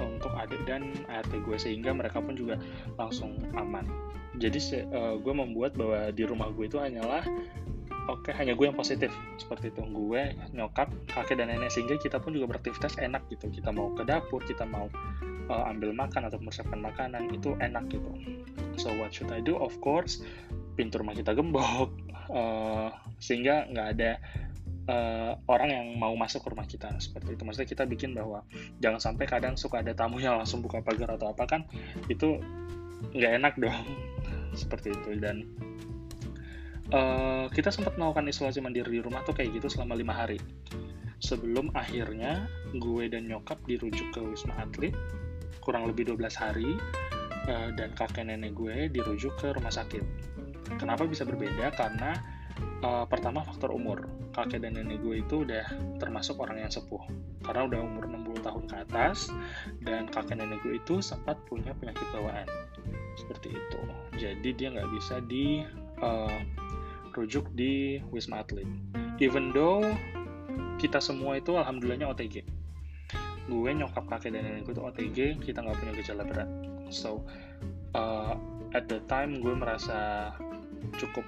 untuk 0.00 0.32
adik 0.32 0.64
dan 0.64 0.96
ART 1.12 1.28
gue 1.28 1.56
sehingga 1.60 1.92
mereka 1.92 2.24
pun 2.24 2.32
juga 2.32 2.56
langsung 2.96 3.36
aman. 3.52 3.84
Jadi 4.40 4.56
uh, 4.88 5.20
gue 5.20 5.34
membuat 5.36 5.76
bahwa 5.76 6.08
di 6.16 6.24
rumah 6.24 6.48
gue 6.48 6.64
itu 6.64 6.80
hanyalah 6.80 7.28
oke 8.08 8.24
okay, 8.24 8.32
hanya 8.32 8.56
gue 8.56 8.72
yang 8.72 8.76
positif 8.76 9.12
seperti 9.36 9.68
itu. 9.68 9.84
Gue 9.84 10.32
nyokap 10.56 10.88
kakek 11.12 11.36
dan 11.36 11.52
nenek 11.52 11.68
sehingga 11.68 12.00
kita 12.00 12.24
pun 12.24 12.32
juga 12.32 12.56
beraktivitas 12.56 12.96
enak 12.96 13.28
gitu. 13.28 13.52
Kita 13.52 13.68
mau 13.68 13.92
ke 13.92 14.08
dapur 14.08 14.40
kita 14.48 14.64
mau 14.64 14.88
uh, 15.52 15.64
ambil 15.68 15.92
makan 15.92 16.24
atau 16.32 16.40
mempersiapkan 16.40 16.80
makanan 16.80 17.28
itu 17.36 17.52
enak 17.60 17.84
gitu. 17.92 18.16
So 18.80 18.88
what 18.96 19.12
should 19.12 19.28
I 19.28 19.44
do? 19.44 19.60
Of 19.60 19.76
course 19.84 20.24
pintu 20.72 21.04
rumah 21.04 21.12
kita 21.12 21.36
gembok 21.36 21.92
uh, 22.32 22.88
sehingga 23.20 23.68
nggak 23.68 23.88
ada 23.96 24.10
uh, 24.88 25.32
orang 25.46 25.70
yang 25.70 25.86
mau 26.00 26.14
masuk 26.16 26.42
ke 26.42 26.48
rumah 26.50 26.66
kita. 26.66 26.88
Seperti 26.98 27.36
itu. 27.36 27.42
Maksudnya 27.44 27.68
kita 27.68 27.84
bikin 27.86 28.16
bahwa 28.16 28.42
jangan 28.80 28.98
sampai 29.12 29.24
kadang 29.28 29.54
suka 29.54 29.84
ada 29.84 29.92
tamu 29.92 30.18
yang 30.18 30.40
langsung 30.40 30.64
buka 30.64 30.80
pagar 30.82 31.14
atau 31.14 31.30
apa 31.30 31.44
kan 31.46 31.60
itu 32.08 32.40
nggak 33.14 33.32
enak 33.42 33.54
dong. 33.60 33.84
Seperti 34.60 34.96
itu. 34.96 35.10
Dan 35.20 35.46
uh, 36.90 37.46
kita 37.52 37.68
sempat 37.70 37.94
melakukan 38.00 38.26
isolasi 38.26 38.58
mandiri 38.64 38.98
di 38.98 39.00
rumah 39.04 39.22
tuh 39.22 39.36
kayak 39.36 39.54
gitu 39.60 39.68
selama 39.70 39.94
lima 39.94 40.14
hari. 40.16 40.40
Sebelum 41.22 41.70
akhirnya 41.78 42.50
gue 42.74 43.06
dan 43.06 43.30
nyokap 43.30 43.62
dirujuk 43.62 44.10
ke 44.10 44.18
wisma 44.18 44.58
atlet 44.58 44.90
kurang 45.62 45.86
lebih 45.86 46.10
12 46.10 46.18
hari 46.34 46.74
dan 47.78 47.94
kakek 47.94 48.26
nenek 48.26 48.58
gue 48.58 48.90
dirujuk 48.90 49.30
ke 49.38 49.54
rumah 49.54 49.70
sakit 49.70 50.02
Kenapa 50.80 51.04
bisa 51.08 51.26
berbeda? 51.26 51.72
Karena 51.74 52.16
uh, 52.84 53.04
pertama 53.06 53.42
faktor 53.46 53.72
umur. 53.72 54.06
Kakek 54.32 54.64
dan 54.64 54.80
nenek 54.80 55.04
gue 55.04 55.20
itu 55.20 55.44
udah 55.44 55.66
termasuk 56.00 56.40
orang 56.40 56.64
yang 56.64 56.72
sepuh. 56.72 57.04
Karena 57.44 57.68
udah 57.68 57.80
umur 57.84 58.08
60 58.08 58.46
tahun 58.46 58.64
ke 58.64 58.74
atas 58.88 59.28
dan 59.84 60.08
kakek 60.08 60.40
nenek 60.40 60.64
gue 60.64 60.80
itu 60.80 61.04
sempat 61.04 61.36
punya 61.44 61.76
penyakit 61.76 62.04
bawaan. 62.16 62.48
Seperti 63.20 63.52
itu. 63.52 63.80
Jadi 64.16 64.48
dia 64.56 64.72
nggak 64.72 64.88
bisa 64.88 65.20
di 65.28 65.60
uh, 66.00 66.40
rujuk 67.12 67.52
di 67.52 68.00
Wisma 68.08 68.40
Atlet. 68.40 68.68
Even 69.20 69.52
though 69.52 69.84
kita 70.80 70.98
semua 70.98 71.36
itu 71.36 71.54
alhamdulillahnya 71.54 72.08
OTG. 72.08 72.42
Gue 73.52 73.70
nyokap 73.74 74.08
kakek 74.08 74.32
dan 74.32 74.48
nenek 74.48 74.64
gue 74.64 74.74
itu 74.74 74.82
OTG, 74.82 75.18
kita 75.44 75.60
nggak 75.60 75.76
punya 75.76 75.92
gejala 76.00 76.22
berat. 76.24 76.48
So, 76.88 77.20
uh, 77.92 78.34
at 78.72 78.88
the 78.88 79.04
time 79.06 79.44
gue 79.44 79.52
merasa 79.52 80.32
cukup 80.98 81.24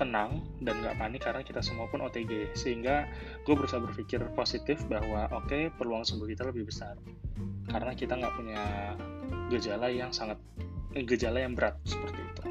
tenang 0.00 0.40
dan 0.64 0.80
nggak 0.80 0.96
panik 0.96 1.20
karena 1.22 1.44
kita 1.44 1.60
semua 1.60 1.86
pun 1.86 2.00
OTG 2.02 2.56
sehingga 2.56 3.06
gue 3.44 3.54
berusaha 3.54 3.78
berpikir 3.78 4.24
positif 4.32 4.80
bahwa 4.88 5.28
oke 5.30 5.46
okay, 5.46 5.62
peluang 5.76 6.02
sembuh 6.02 6.26
kita 6.26 6.48
lebih 6.48 6.66
besar 6.66 6.96
karena 7.68 7.92
kita 7.92 8.16
nggak 8.16 8.34
punya 8.34 8.62
gejala 9.52 9.92
yang 9.92 10.10
sangat 10.10 10.40
eh, 10.96 11.04
gejala 11.04 11.44
yang 11.44 11.52
berat 11.52 11.76
seperti 11.84 12.18
itu. 12.18 12.42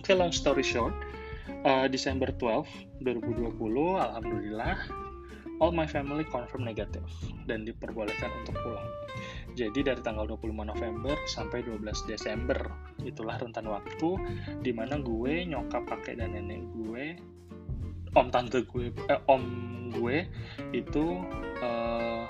okay, 0.00 0.14
long 0.16 0.32
story 0.32 0.64
short, 0.64 0.94
uh, 1.66 1.86
Desember 1.90 2.30
12 2.32 3.04
2020 3.04 3.58
alhamdulillah 4.00 4.76
all 5.60 5.70
my 5.76 5.84
family 5.84 6.24
confirm 6.24 6.64
negatif 6.64 7.04
dan 7.44 7.68
diperbolehkan 7.68 8.32
untuk 8.42 8.56
pulang. 8.64 8.88
Jadi 9.58 9.80
dari 9.82 10.00
tanggal 10.00 10.26
25 10.30 10.52
November 10.52 11.16
sampai 11.26 11.66
12 11.66 12.06
Desember. 12.06 12.58
Itulah 13.02 13.36
rentan 13.40 13.66
waktu 13.66 14.10
di 14.62 14.70
mana 14.70 15.00
gue, 15.00 15.44
nyokap, 15.46 15.86
kakek 15.88 16.22
dan 16.22 16.36
nenek 16.36 16.62
gue, 16.76 17.04
om 18.14 18.26
tante 18.30 18.62
gue, 18.66 18.90
eh, 19.10 19.20
om 19.30 19.42
gue 19.90 20.26
itu 20.74 21.04
uh, 21.62 22.24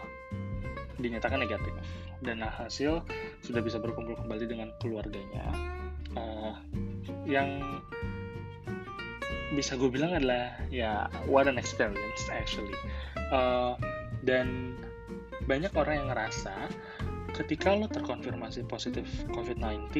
dinyatakan 1.00 1.40
negatif. 1.40 1.72
Dan 2.20 2.44
hasil 2.44 3.00
sudah 3.40 3.60
bisa 3.64 3.80
berkumpul 3.80 4.16
kembali 4.16 4.44
dengan 4.44 4.68
keluarganya. 4.80 5.48
Uh, 6.12 6.56
yang 7.24 7.80
bisa 9.54 9.74
gue 9.74 9.90
bilang 9.90 10.14
adalah 10.14 10.54
ya 10.70 11.10
what 11.26 11.48
an 11.48 11.56
experience 11.58 12.28
actually. 12.30 12.76
Uh, 13.32 13.74
dan 14.22 14.76
banyak 15.48 15.72
orang 15.74 16.04
yang 16.04 16.08
ngerasa 16.12 16.54
ketika 17.34 17.74
lo 17.74 17.86
terkonfirmasi 17.86 18.66
positif 18.66 19.06
COVID-19 19.30 19.90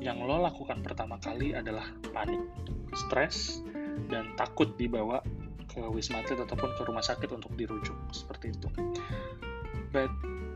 yang 0.00 0.22
lo 0.22 0.38
lakukan 0.40 0.80
pertama 0.84 1.18
kali 1.18 1.56
adalah 1.56 1.88
panik, 2.14 2.40
stres, 2.94 3.64
dan 4.06 4.36
takut 4.36 4.76
dibawa 4.76 5.24
ke 5.66 5.82
wisma 5.92 6.22
atlet 6.24 6.40
ataupun 6.40 6.72
ke 6.78 6.82
rumah 6.88 7.04
sakit 7.04 7.28
untuk 7.32 7.52
dirujuk 7.58 7.96
seperti 8.14 8.54
itu. 8.54 8.68
But 9.92 10.12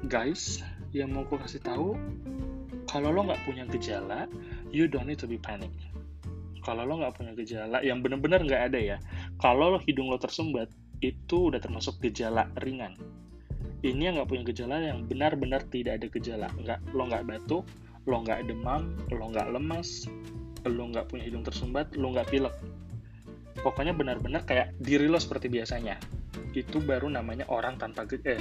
guys, 0.09 0.63
yang 0.95 1.13
mau 1.13 1.27
gue 1.27 1.37
kasih 1.41 1.61
tahu, 1.65 1.99
kalau 2.89 3.11
lo 3.13 3.27
nggak 3.27 3.43
punya 3.45 3.65
gejala, 3.69 4.27
you 4.73 4.89
don't 4.89 5.07
need 5.07 5.21
to 5.21 5.29
be 5.29 5.37
panic. 5.37 5.73
Kalau 6.61 6.85
lo 6.85 7.01
nggak 7.01 7.17
punya 7.17 7.33
gejala, 7.37 7.81
yang 7.81 8.05
benar-benar 8.05 8.45
nggak 8.45 8.63
ada 8.73 8.81
ya. 8.81 8.99
Kalau 9.41 9.77
lo 9.77 9.79
hidung 9.81 10.13
lo 10.13 10.21
tersumbat, 10.21 10.69
itu 11.01 11.49
udah 11.49 11.61
termasuk 11.61 11.97
gejala 12.05 12.53
ringan. 12.61 12.97
Ini 13.81 14.13
yang 14.13 14.15
nggak 14.21 14.29
punya 14.29 14.45
gejala 14.45 14.77
yang 14.85 15.09
benar-benar 15.09 15.65
tidak 15.73 16.01
ada 16.01 16.07
gejala. 16.13 16.49
Nggak, 16.61 16.79
lo 16.93 17.03
nggak 17.09 17.25
batuk, 17.25 17.65
lo 18.05 18.17
nggak 18.21 18.45
demam, 18.45 18.93
lo 19.09 19.25
nggak 19.33 19.49
lemas, 19.57 20.05
lo 20.69 20.85
nggak 20.93 21.09
punya 21.09 21.25
hidung 21.33 21.45
tersumbat, 21.45 21.97
lo 21.97 22.13
nggak 22.13 22.29
pilek. 22.29 22.53
Pokoknya 23.65 23.97
benar-benar 23.97 24.45
kayak 24.45 24.77
diri 24.85 25.09
lo 25.09 25.17
seperti 25.17 25.49
biasanya. 25.49 25.97
Itu 26.53 26.85
baru 26.85 27.09
namanya 27.09 27.49
orang 27.49 27.81
tanpa 27.81 28.05
gejala. 28.05 28.37
Eh, 28.37 28.41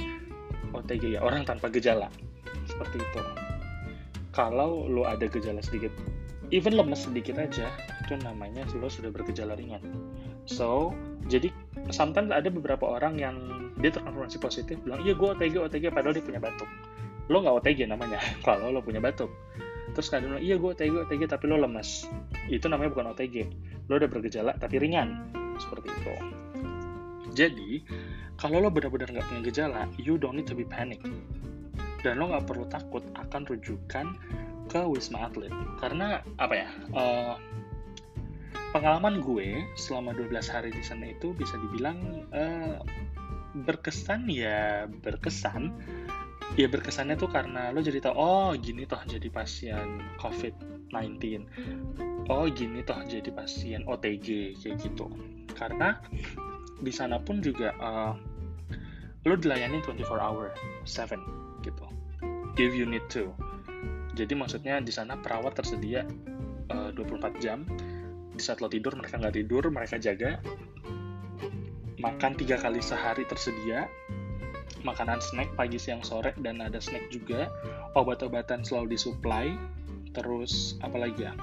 OTG 0.76 1.16
ya, 1.16 1.20
orang 1.24 1.48
tanpa 1.48 1.72
gejala. 1.72 2.12
Seperti 2.68 3.00
itu. 3.00 3.20
Kalau 4.30 4.86
lo 4.86 5.08
ada 5.08 5.24
gejala 5.26 5.64
sedikit, 5.64 5.90
even 6.54 6.76
lemes 6.76 7.08
sedikit 7.08 7.40
aja, 7.40 7.66
itu 8.04 8.14
namanya 8.20 8.62
lo 8.76 8.86
sudah 8.86 9.10
bergejala 9.10 9.56
ringan. 9.56 9.82
So, 10.50 10.90
jadi 11.30 11.54
sometimes 11.94 12.34
ada 12.34 12.50
beberapa 12.50 12.82
orang 12.98 13.22
yang 13.22 13.36
dia 13.78 13.94
terkonfirmasi 13.94 14.42
positif 14.42 14.76
bilang 14.82 15.00
iya 15.06 15.14
gue 15.14 15.28
OTG 15.30 15.54
OTG 15.62 15.84
padahal 15.94 16.14
dia 16.18 16.24
punya 16.26 16.42
batuk. 16.42 16.66
Lo 17.30 17.38
nggak 17.38 17.62
OTG 17.62 17.86
namanya 17.86 18.18
kalau 18.46 18.74
lo 18.74 18.82
punya 18.82 18.98
batuk. 18.98 19.30
Terus 19.94 20.10
kadang 20.10 20.34
bilang 20.34 20.44
iya 20.44 20.58
gue 20.58 20.70
OTG 20.74 21.06
OTG 21.06 21.22
tapi 21.30 21.46
lo 21.46 21.62
lemas 21.62 22.10
itu 22.50 22.66
namanya 22.66 22.90
bukan 22.90 23.06
OTG 23.14 23.36
lo 23.86 23.94
udah 23.96 24.10
bergejala 24.10 24.52
tapi 24.58 24.82
ringan. 24.82 25.30
Seperti 25.62 25.86
itu. 25.86 26.14
Jadi 27.30 27.70
kalau 28.34 28.58
lo 28.58 28.74
benar-benar 28.74 29.14
nggak 29.14 29.26
punya 29.30 29.42
gejala 29.46 29.82
you 30.02 30.18
don't 30.18 30.34
need 30.34 30.50
to 30.50 30.58
be 30.58 30.66
panic. 30.66 30.98
Dan 32.02 32.18
lo 32.18 32.34
nggak 32.34 32.50
perlu 32.50 32.66
takut 32.66 33.06
akan 33.14 33.46
rujukan 33.46 34.18
ke 34.66 34.80
wisma 34.82 35.30
atlet. 35.30 35.52
Karena 35.78 36.20
apa 36.42 36.54
ya 36.58 36.68
uh, 36.90 37.34
pengalaman 38.80 39.20
gue 39.20 39.68
selama 39.76 40.16
12 40.16 40.40
hari 40.48 40.72
di 40.72 40.80
sana 40.80 41.12
itu 41.12 41.36
bisa 41.36 41.52
dibilang 41.60 42.24
uh, 42.32 42.80
berkesan 43.68 44.24
ya 44.32 44.88
berkesan. 45.04 45.76
Ya 46.56 46.66
berkesannya 46.66 47.14
tuh 47.20 47.28
karena 47.28 47.70
lo 47.70 47.84
jadi 47.84 48.00
tau 48.00 48.16
oh 48.16 48.50
gini 48.56 48.88
toh 48.88 48.98
jadi 49.04 49.28
pasien 49.30 50.02
COVID-19 50.18 51.46
oh 52.26 52.48
gini 52.50 52.80
toh 52.82 52.98
jadi 53.04 53.28
pasien 53.30 53.84
OTG 53.84 54.56
kayak 54.58 54.80
gitu. 54.80 55.12
Karena 55.52 56.00
di 56.80 56.90
sana 56.90 57.20
pun 57.20 57.44
juga 57.44 57.76
uh, 57.76 58.16
lo 59.28 59.36
dilayani 59.36 59.84
24 59.84 60.08
hour 60.16 60.56
7 60.88 61.20
gitu. 61.62 61.86
If 62.56 62.72
you 62.72 62.88
need 62.88 63.04
to 63.12 63.36
jadi 64.16 64.32
maksudnya 64.34 64.80
di 64.80 64.90
sana 64.90 65.20
perawat 65.20 65.60
tersedia 65.60 66.02
uh, 66.72 66.90
24 66.96 67.44
jam 67.44 67.68
di 68.40 68.48
saat 68.48 68.64
lo 68.64 68.72
tidur 68.72 68.96
mereka 68.96 69.20
nggak 69.20 69.36
tidur 69.36 69.68
mereka 69.68 70.00
jaga. 70.00 70.40
Makan 72.00 72.40
tiga 72.40 72.56
kali 72.56 72.80
sehari 72.80 73.28
tersedia. 73.28 73.84
Makanan 74.80 75.20
snack 75.20 75.52
pagi 75.60 75.76
siang 75.76 76.00
sore 76.00 76.32
dan 76.40 76.64
ada 76.64 76.80
snack 76.80 77.12
juga. 77.12 77.52
Obat-obatan 77.92 78.64
selalu 78.64 78.96
disuplai. 78.96 79.52
Terus 80.16 80.80
apalagi 80.80 81.28
ya? 81.28 81.36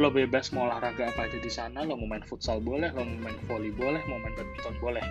Lo 0.00 0.08
bebas 0.08 0.56
mau 0.56 0.64
olahraga 0.64 1.12
apa 1.12 1.28
aja 1.28 1.36
di 1.36 1.52
sana. 1.52 1.84
Lo 1.84 2.00
mau 2.00 2.08
main 2.08 2.24
futsal 2.24 2.64
boleh 2.64 2.88
lo 2.96 3.04
mau 3.04 3.28
main 3.28 3.36
volley 3.44 3.68
boleh 3.76 4.00
mau 4.08 4.16
main 4.16 4.32
badminton 4.32 4.76
boleh. 4.80 5.04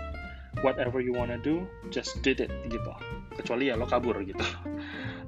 Whatever 0.66 1.06
you 1.06 1.14
wanna 1.14 1.38
do 1.38 1.70
just 1.94 2.18
did 2.26 2.42
it 2.42 2.50
gitu. 2.66 2.90
Kecuali 3.38 3.70
ya 3.70 3.78
lo 3.78 3.86
kabur 3.86 4.18
gitu 4.26 4.42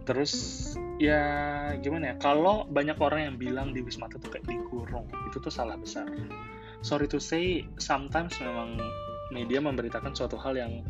terus 0.03 0.33
ya 0.99 1.21
gimana 1.79 2.13
ya 2.13 2.15
kalau 2.19 2.67
banyak 2.67 2.97
orang 2.99 3.31
yang 3.31 3.35
bilang 3.39 3.67
di 3.71 3.79
wisma 3.79 4.11
tuh 4.11 4.19
kayak 4.27 4.45
dikurung 4.45 5.07
itu 5.31 5.37
tuh 5.39 5.51
salah 5.51 5.79
besar. 5.79 6.07
Sorry 6.79 7.11
to 7.11 7.19
say 7.19 7.67
sometimes 7.75 8.39
memang 8.39 8.79
media 9.35 9.59
memberitakan 9.59 10.15
suatu 10.15 10.39
hal 10.39 10.55
yang 10.55 10.83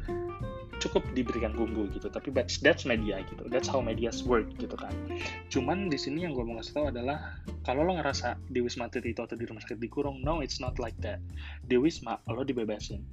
cukup 0.79 1.03
diberikan 1.11 1.51
bumbu 1.51 1.91
gitu 1.91 2.07
tapi 2.07 2.31
that's, 2.31 2.63
that's 2.63 2.87
media 2.87 3.19
gitu 3.27 3.43
that's 3.51 3.67
how 3.67 3.83
medias 3.83 4.23
work 4.23 4.47
gitu 4.57 4.73
kan. 4.79 4.95
Cuman 5.51 5.91
di 5.91 5.99
sini 5.99 6.23
yang 6.23 6.33
gue 6.33 6.41
mau 6.41 6.57
kasih 6.57 6.73
tahu 6.79 6.85
adalah 6.89 7.43
kalau 7.67 7.83
lo 7.83 7.99
ngerasa 7.99 8.39
di 8.47 8.63
wisma 8.63 8.87
itu 8.87 9.19
atau 9.19 9.35
di 9.35 9.45
rumah 9.45 9.59
sakit 9.61 9.77
dikurung 9.77 10.23
no 10.23 10.39
it's 10.39 10.63
not 10.63 10.79
like 10.79 10.95
that. 11.03 11.19
Di 11.67 11.75
wisma 11.75 12.23
lo 12.31 12.41
dibebasin 12.47 13.03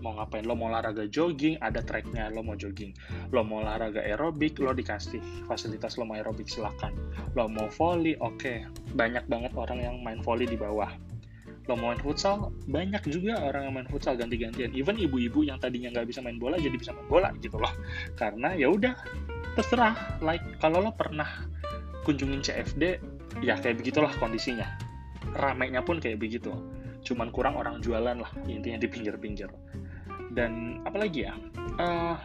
mau 0.00 0.16
ngapain? 0.16 0.46
Lo 0.46 0.56
mau 0.56 0.72
olahraga 0.72 1.04
jogging 1.10 1.60
ada 1.60 1.84
tracknya. 1.84 2.32
Lo 2.32 2.40
mau 2.40 2.56
jogging. 2.56 2.96
Lo 3.34 3.44
mau 3.44 3.60
olahraga 3.60 4.00
aerobik 4.00 4.62
lo 4.62 4.72
dikasih 4.72 5.20
fasilitas 5.44 6.00
lo 6.00 6.08
mau 6.08 6.16
aerobik 6.16 6.48
silakan. 6.48 6.96
Lo 7.36 7.50
mau 7.50 7.68
volley 7.68 8.16
oke. 8.22 8.40
Okay. 8.40 8.64
banyak 8.92 9.24
banget 9.28 9.52
orang 9.56 9.78
yang 9.80 9.96
main 10.00 10.20
volley 10.24 10.48
di 10.48 10.56
bawah. 10.56 10.88
Lo 11.70 11.78
mau 11.78 11.94
main 11.94 12.00
futsal 12.00 12.50
banyak 12.66 13.02
juga 13.06 13.38
orang 13.38 13.70
yang 13.70 13.74
main 13.76 13.88
futsal 13.88 14.18
ganti-gantian. 14.18 14.74
Even 14.74 14.98
ibu-ibu 14.98 15.46
yang 15.46 15.60
tadinya 15.62 15.92
nggak 15.94 16.10
bisa 16.10 16.18
main 16.24 16.40
bola 16.40 16.58
jadi 16.58 16.74
bisa 16.74 16.90
main 16.90 17.06
bola 17.06 17.28
gitu 17.38 17.60
loh. 17.60 17.70
Karena 18.18 18.56
ya 18.56 18.72
udah 18.72 18.96
terserah. 19.54 20.18
Like 20.24 20.42
kalau 20.58 20.82
lo 20.82 20.90
pernah 20.96 21.28
kunjungin 22.02 22.42
CFD 22.42 22.98
ya 23.40 23.54
kayak 23.56 23.78
begitulah 23.78 24.10
kondisinya. 24.18 24.66
Ramainya 25.38 25.80
pun 25.86 26.02
kayak 26.02 26.18
begitu. 26.18 26.50
Cuman 27.02 27.34
kurang 27.34 27.58
orang 27.58 27.82
jualan 27.82 28.18
lah 28.18 28.32
intinya 28.46 28.78
di 28.78 28.88
pinggir-pinggir 28.90 29.50
dan 30.32 30.82
apalagi 30.88 31.28
ya 31.28 31.36
uh, 31.78 32.16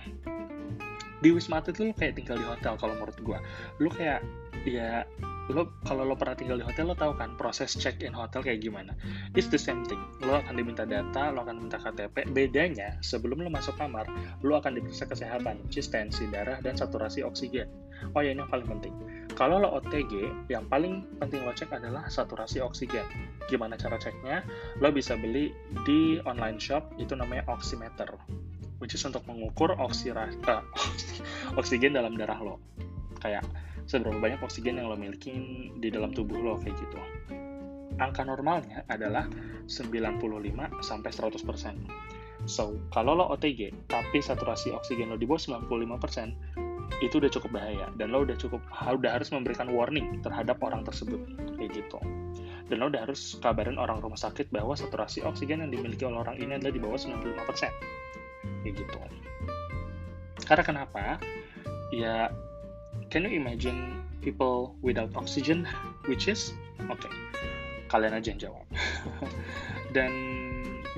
di 1.18 1.34
Wisma 1.34 1.62
Atlet 1.62 1.82
lu 1.82 1.90
kayak 1.98 2.14
tinggal 2.14 2.38
di 2.38 2.46
hotel 2.46 2.78
kalau 2.78 2.94
menurut 2.94 3.18
gua. 3.26 3.40
Lu 3.82 3.90
kayak 3.90 4.22
ya 4.68 5.02
lo 5.48 5.72
kalau 5.88 6.04
lo 6.04 6.14
pernah 6.20 6.36
tinggal 6.36 6.60
di 6.60 6.66
hotel 6.68 6.92
lo 6.92 6.96
tahu 6.98 7.16
kan 7.16 7.40
proses 7.40 7.72
check 7.74 8.04
in 8.04 8.14
hotel 8.14 8.46
kayak 8.46 8.62
gimana. 8.62 8.94
It's 9.34 9.50
the 9.50 9.58
same 9.58 9.82
thing. 9.88 10.00
Lo 10.22 10.38
akan 10.38 10.60
diminta 10.60 10.86
data 10.86 11.34
lo 11.34 11.42
akan 11.42 11.66
minta 11.66 11.82
KTP 11.82 12.30
bedanya 12.36 13.00
sebelum 13.02 13.42
lo 13.42 13.50
masuk 13.50 13.80
kamar 13.80 14.06
lo 14.46 14.60
akan 14.60 14.78
diperiksa 14.78 15.10
kesehatan 15.10 15.64
which 15.66 15.82
tensi 15.90 16.30
darah 16.30 16.62
dan 16.62 16.78
saturasi 16.78 17.26
oksigen. 17.26 17.66
Oh 18.14 18.22
ya 18.22 18.30
ini 18.36 18.46
yang 18.46 18.52
paling 18.52 18.70
penting 18.70 18.94
kalau 19.38 19.62
lo 19.62 19.78
OTG 19.78 20.50
yang 20.50 20.66
paling 20.66 21.06
penting 21.22 21.46
lo 21.46 21.54
cek 21.54 21.70
adalah 21.70 22.10
saturasi 22.10 22.58
oksigen 22.66 23.06
gimana 23.46 23.78
cara 23.78 24.02
ceknya 24.02 24.42
lo 24.82 24.90
bisa 24.90 25.14
beli 25.14 25.54
di 25.86 26.18
online 26.26 26.58
shop 26.58 26.98
itu 26.98 27.14
namanya 27.14 27.46
oximeter 27.46 28.10
which 28.82 28.94
is 28.94 29.02
untuk 29.06 29.26
mengukur 29.26 29.74
oksira, 29.78 30.30
uh, 30.50 30.62
oksigen 31.60 31.98
dalam 31.98 32.18
darah 32.18 32.38
lo 32.42 32.62
kayak 33.22 33.46
seberapa 33.90 34.18
banyak 34.18 34.42
oksigen 34.44 34.78
yang 34.78 34.90
lo 34.90 34.98
miliki 34.98 35.34
di 35.78 35.88
dalam 35.90 36.14
tubuh 36.14 36.38
lo 36.38 36.60
kayak 36.62 36.76
gitu. 36.78 37.00
Angka 37.98 38.22
normalnya 38.22 38.86
adalah 38.86 39.26
95 39.66 40.22
sampai 40.86 41.10
100%. 41.10 42.46
So, 42.46 42.78
kalau 42.94 43.18
lo 43.18 43.26
OTG 43.34 43.90
tapi 43.90 44.22
saturasi 44.22 44.70
oksigen 44.76 45.10
lo 45.10 45.18
di 45.18 45.26
bawah 45.26 45.42
95%, 45.42 46.67
itu 47.04 47.22
udah 47.22 47.30
cukup 47.30 47.62
bahaya 47.62 47.88
dan 48.00 48.10
lo 48.10 48.26
udah 48.26 48.38
cukup 48.40 48.64
udah 48.74 49.12
harus 49.14 49.30
memberikan 49.30 49.70
warning 49.70 50.24
terhadap 50.26 50.58
orang 50.66 50.82
tersebut 50.82 51.20
kayak 51.60 51.72
gitu. 51.76 52.00
Dan 52.68 52.84
lo 52.84 52.92
udah 52.92 53.08
harus 53.08 53.38
kabarin 53.40 53.80
orang 53.80 54.04
rumah 54.04 54.20
sakit 54.20 54.52
bahwa 54.52 54.76
saturasi 54.76 55.24
oksigen 55.24 55.64
yang 55.64 55.72
dimiliki 55.72 56.04
oleh 56.04 56.20
orang 56.20 56.36
ini 56.42 56.60
adalah 56.60 56.74
di 56.74 56.82
bawah 56.82 57.00
95%. 57.00 57.72
Kayak 58.64 58.74
gitu. 58.76 59.00
Karena 60.48 60.64
kenapa? 60.64 61.20
Ya 61.92 62.32
Can 63.08 63.24
you 63.24 63.40
imagine 63.40 64.04
people 64.20 64.76
without 64.84 65.16
oxygen? 65.16 65.64
Which 66.12 66.28
is, 66.28 66.52
oke, 66.92 67.00
okay, 67.00 67.12
kalian 67.88 68.20
aja 68.20 68.36
yang 68.36 68.42
jawab. 68.52 68.66
Dan 69.96 70.12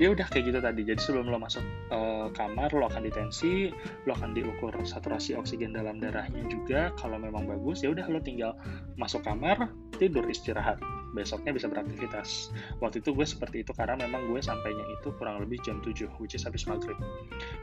ya 0.00 0.08
udah 0.16 0.26
kayak 0.32 0.48
gitu 0.48 0.58
tadi. 0.64 0.80
Jadi 0.88 1.00
sebelum 1.00 1.28
lo 1.28 1.36
masuk 1.36 1.60
uh, 1.92 2.32
kamar, 2.32 2.72
lo 2.72 2.88
akan 2.88 3.04
ditensi, 3.04 3.68
lo 4.08 4.16
akan 4.16 4.32
diukur 4.32 4.72
saturasi 4.80 5.36
oksigen 5.36 5.76
dalam 5.76 6.00
darahnya 6.00 6.40
juga. 6.48 6.90
Kalau 6.96 7.20
memang 7.20 7.44
bagus, 7.44 7.84
ya 7.84 7.92
udah 7.92 8.08
lo 8.08 8.18
tinggal 8.24 8.56
masuk 8.96 9.20
kamar, 9.20 9.68
tidur 10.00 10.24
istirahat 10.32 10.80
besoknya 11.10 11.50
bisa 11.50 11.66
beraktivitas. 11.66 12.54
Waktu 12.78 13.02
itu 13.02 13.10
gue 13.14 13.26
seperti 13.26 13.66
itu 13.66 13.74
karena 13.74 13.98
memang 13.98 14.30
gue 14.30 14.38
sampainya 14.38 14.86
itu 14.94 15.10
kurang 15.18 15.42
lebih 15.42 15.58
jam 15.66 15.82
7, 15.82 16.06
which 16.22 16.38
is 16.38 16.46
habis 16.46 16.64
maghrib. 16.70 16.96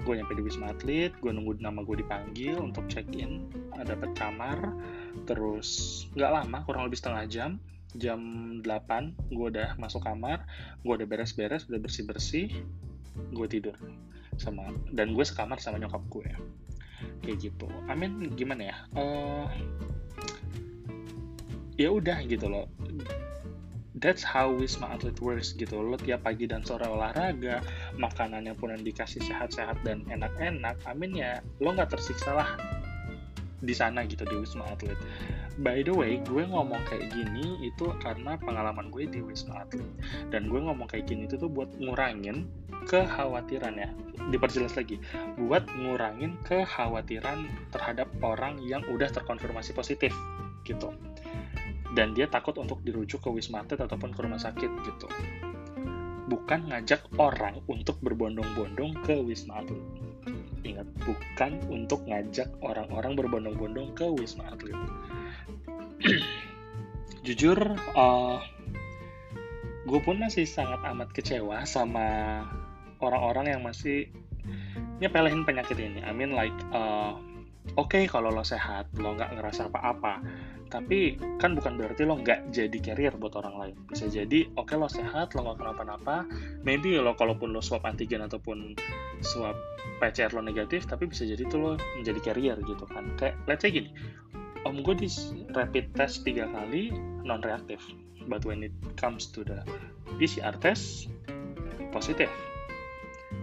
Gue 0.03 0.19
nyampe 0.19 0.35
di 0.35 0.43
Wisma 0.43 0.75
Atlet, 0.75 1.15
gue 1.19 1.31
nunggu 1.31 1.59
nama 1.63 1.83
gue 1.83 2.03
dipanggil 2.03 2.59
untuk 2.59 2.85
check-in, 2.91 3.47
dapat 3.71 4.11
kamar, 4.19 4.59
terus 5.25 6.03
nggak 6.13 6.31
lama, 6.43 6.57
kurang 6.67 6.91
lebih 6.91 6.99
setengah 6.99 7.23
jam, 7.31 7.49
jam 7.97 8.21
8 8.61 9.33
gue 9.33 9.47
udah 9.51 9.75
masuk 9.81 10.05
kamar, 10.05 10.45
gue 10.85 10.93
udah 10.93 11.07
beres-beres, 11.09 11.65
udah 11.67 11.81
bersih-bersih, 11.81 12.53
gue 13.33 13.47
tidur 13.49 13.75
sama 14.37 14.69
dan 14.93 15.17
gue 15.17 15.25
sekamar 15.25 15.57
sama 15.57 15.81
nyokap 15.81 16.05
gue 16.09 16.29
kayak 17.25 17.37
gitu. 17.41 17.67
Amin 17.89 18.33
gimana 18.37 18.69
ya? 18.73 18.77
Uh, 18.93 19.45
ya 21.77 21.89
udah 21.93 22.21
gitu 22.25 22.45
loh. 22.49 22.69
That's 23.97 24.21
how 24.21 24.53
Wisma 24.53 24.93
Atlet 24.93 25.17
works 25.25 25.57
gitu 25.57 25.81
lo 25.81 25.97
tiap 25.97 26.21
pagi 26.21 26.45
dan 26.45 26.61
sore 26.61 26.85
olahraga 26.85 27.65
makanannya 27.97 28.53
pun 28.53 28.69
yang 28.69 28.85
dikasih 28.85 29.25
sehat-sehat 29.25 29.81
dan 29.81 30.05
enak-enak. 30.05 30.77
Amin 30.85 31.17
ya. 31.17 31.41
Lo 31.57 31.73
nggak 31.73 31.97
tersiksa 31.97 32.37
lah 32.37 32.76
di 33.57 33.73
sana 33.73 34.05
gitu 34.05 34.21
di 34.25 34.35
Wisma 34.37 34.69
Atlet. 34.69 34.97
By 35.57 35.81
the 35.81 35.93
way 35.93 36.21
gue 36.21 36.45
ngomong 36.45 36.85
kayak 36.85 37.09
gini 37.09 37.57
itu 37.65 37.89
karena 37.97 38.37
pengalaman 38.37 38.93
gue 38.93 39.09
di 39.09 39.19
Wisma 39.25 39.65
Atlet. 39.65 39.87
Dan 40.29 40.49
gue 40.49 40.61
ngomong 40.61 40.85
kayak 40.85 41.09
gini 41.09 41.25
itu 41.25 41.41
tuh 41.41 41.49
buat 41.49 41.73
ngurangin 41.81 42.45
kekhawatiran 42.85 43.73
ya. 43.77 43.89
Diperjelas 44.29 44.77
lagi. 44.77 45.01
Buat 45.41 45.65
ngurangin 45.73 46.37
kekhawatiran 46.45 47.49
terhadap 47.73 48.09
orang 48.21 48.61
yang 48.61 48.85
udah 48.85 49.09
terkonfirmasi 49.09 49.73
positif 49.73 50.13
gitu. 50.61 50.93
Dan 51.97 52.13
dia 52.13 52.29
takut 52.29 52.53
untuk 52.61 52.83
dirujuk 52.85 53.25
ke 53.25 53.29
wisma 53.33 53.65
atlet 53.65 53.81
ataupun 53.81 54.13
ke 54.13 54.19
rumah 54.21 54.37
sakit 54.37 54.71
gitu. 54.85 55.07
Bukan 56.27 56.69
ngajak 56.69 57.07
orang 57.17 57.63
untuk 57.71 57.97
berbondong-bondong 58.03 59.01
ke 59.01 59.17
wisma 59.23 59.63
atlet 59.63 60.06
ingat 60.63 60.87
bukan 61.03 61.61
untuk 61.69 62.03
ngajak 62.07 62.49
orang-orang 62.63 63.15
berbondong-bondong 63.15 63.93
ke 63.93 64.05
wisma 64.17 64.47
atlet. 64.51 64.77
Jujur 67.25 67.57
uh, 67.95 68.39
gue 69.87 69.99
pun 70.03 70.19
masih 70.19 70.43
sangat 70.43 70.83
amat 70.83 71.11
kecewa 71.15 71.63
sama 71.63 72.43
orang-orang 72.99 73.55
yang 73.55 73.61
masih 73.63 74.11
nyepelehin 74.99 75.45
penyakit 75.45 75.77
ini. 75.77 76.01
I 76.01 76.11
mean 76.11 76.33
like 76.33 76.55
uh, 76.73 77.15
oke 77.75 77.91
okay, 77.91 78.03
kalau 78.07 78.31
lo 78.31 78.45
sehat 78.47 78.87
lo 78.95 79.17
nggak 79.17 79.35
ngerasa 79.35 79.67
apa-apa. 79.67 80.23
Tapi 80.67 81.15
kan 81.39 81.55
bukan 81.55 81.79
berarti 81.79 82.03
lo 82.03 82.19
nggak 82.19 82.51
jadi 82.51 82.77
carrier 82.83 83.15
buat 83.15 83.39
orang 83.39 83.55
lain. 83.55 83.75
Bisa 83.87 84.07
jadi 84.11 84.47
oke 84.55 84.71
okay, 84.71 84.75
lo 84.75 84.87
sehat 84.91 85.35
lo 85.35 85.47
nggak 85.47 85.63
kenapa-napa. 85.63 86.27
Maybe 86.63 86.99
lo 86.99 87.15
kalaupun 87.15 87.55
lo 87.55 87.63
swab 87.63 87.87
antigen 87.87 88.23
ataupun 88.23 88.75
swab 89.23 89.55
PCR 89.97 90.29
lo 90.35 90.43
negatif 90.43 90.85
tapi 90.85 91.07
bisa 91.07 91.23
jadi 91.23 91.43
tuh 91.47 91.59
lo 91.59 91.71
menjadi 91.99 92.19
carrier 92.31 92.57
gitu 92.63 92.83
kan. 92.87 93.07
Kayak 93.15 93.35
let's 93.47 93.63
say 93.63 93.71
gini 93.71 93.91
om 94.67 94.83
gue 94.83 94.95
di 94.99 95.07
rapid 95.55 95.95
test 95.95 96.27
tiga 96.27 96.43
kali 96.51 96.91
non 97.23 97.39
reaktif 97.39 97.79
but 98.27 98.43
when 98.43 98.59
it 98.59 98.75
comes 98.99 99.31
to 99.31 99.47
the 99.47 99.63
PCR 100.19 100.55
test 100.59 101.07
positif. 101.95 102.27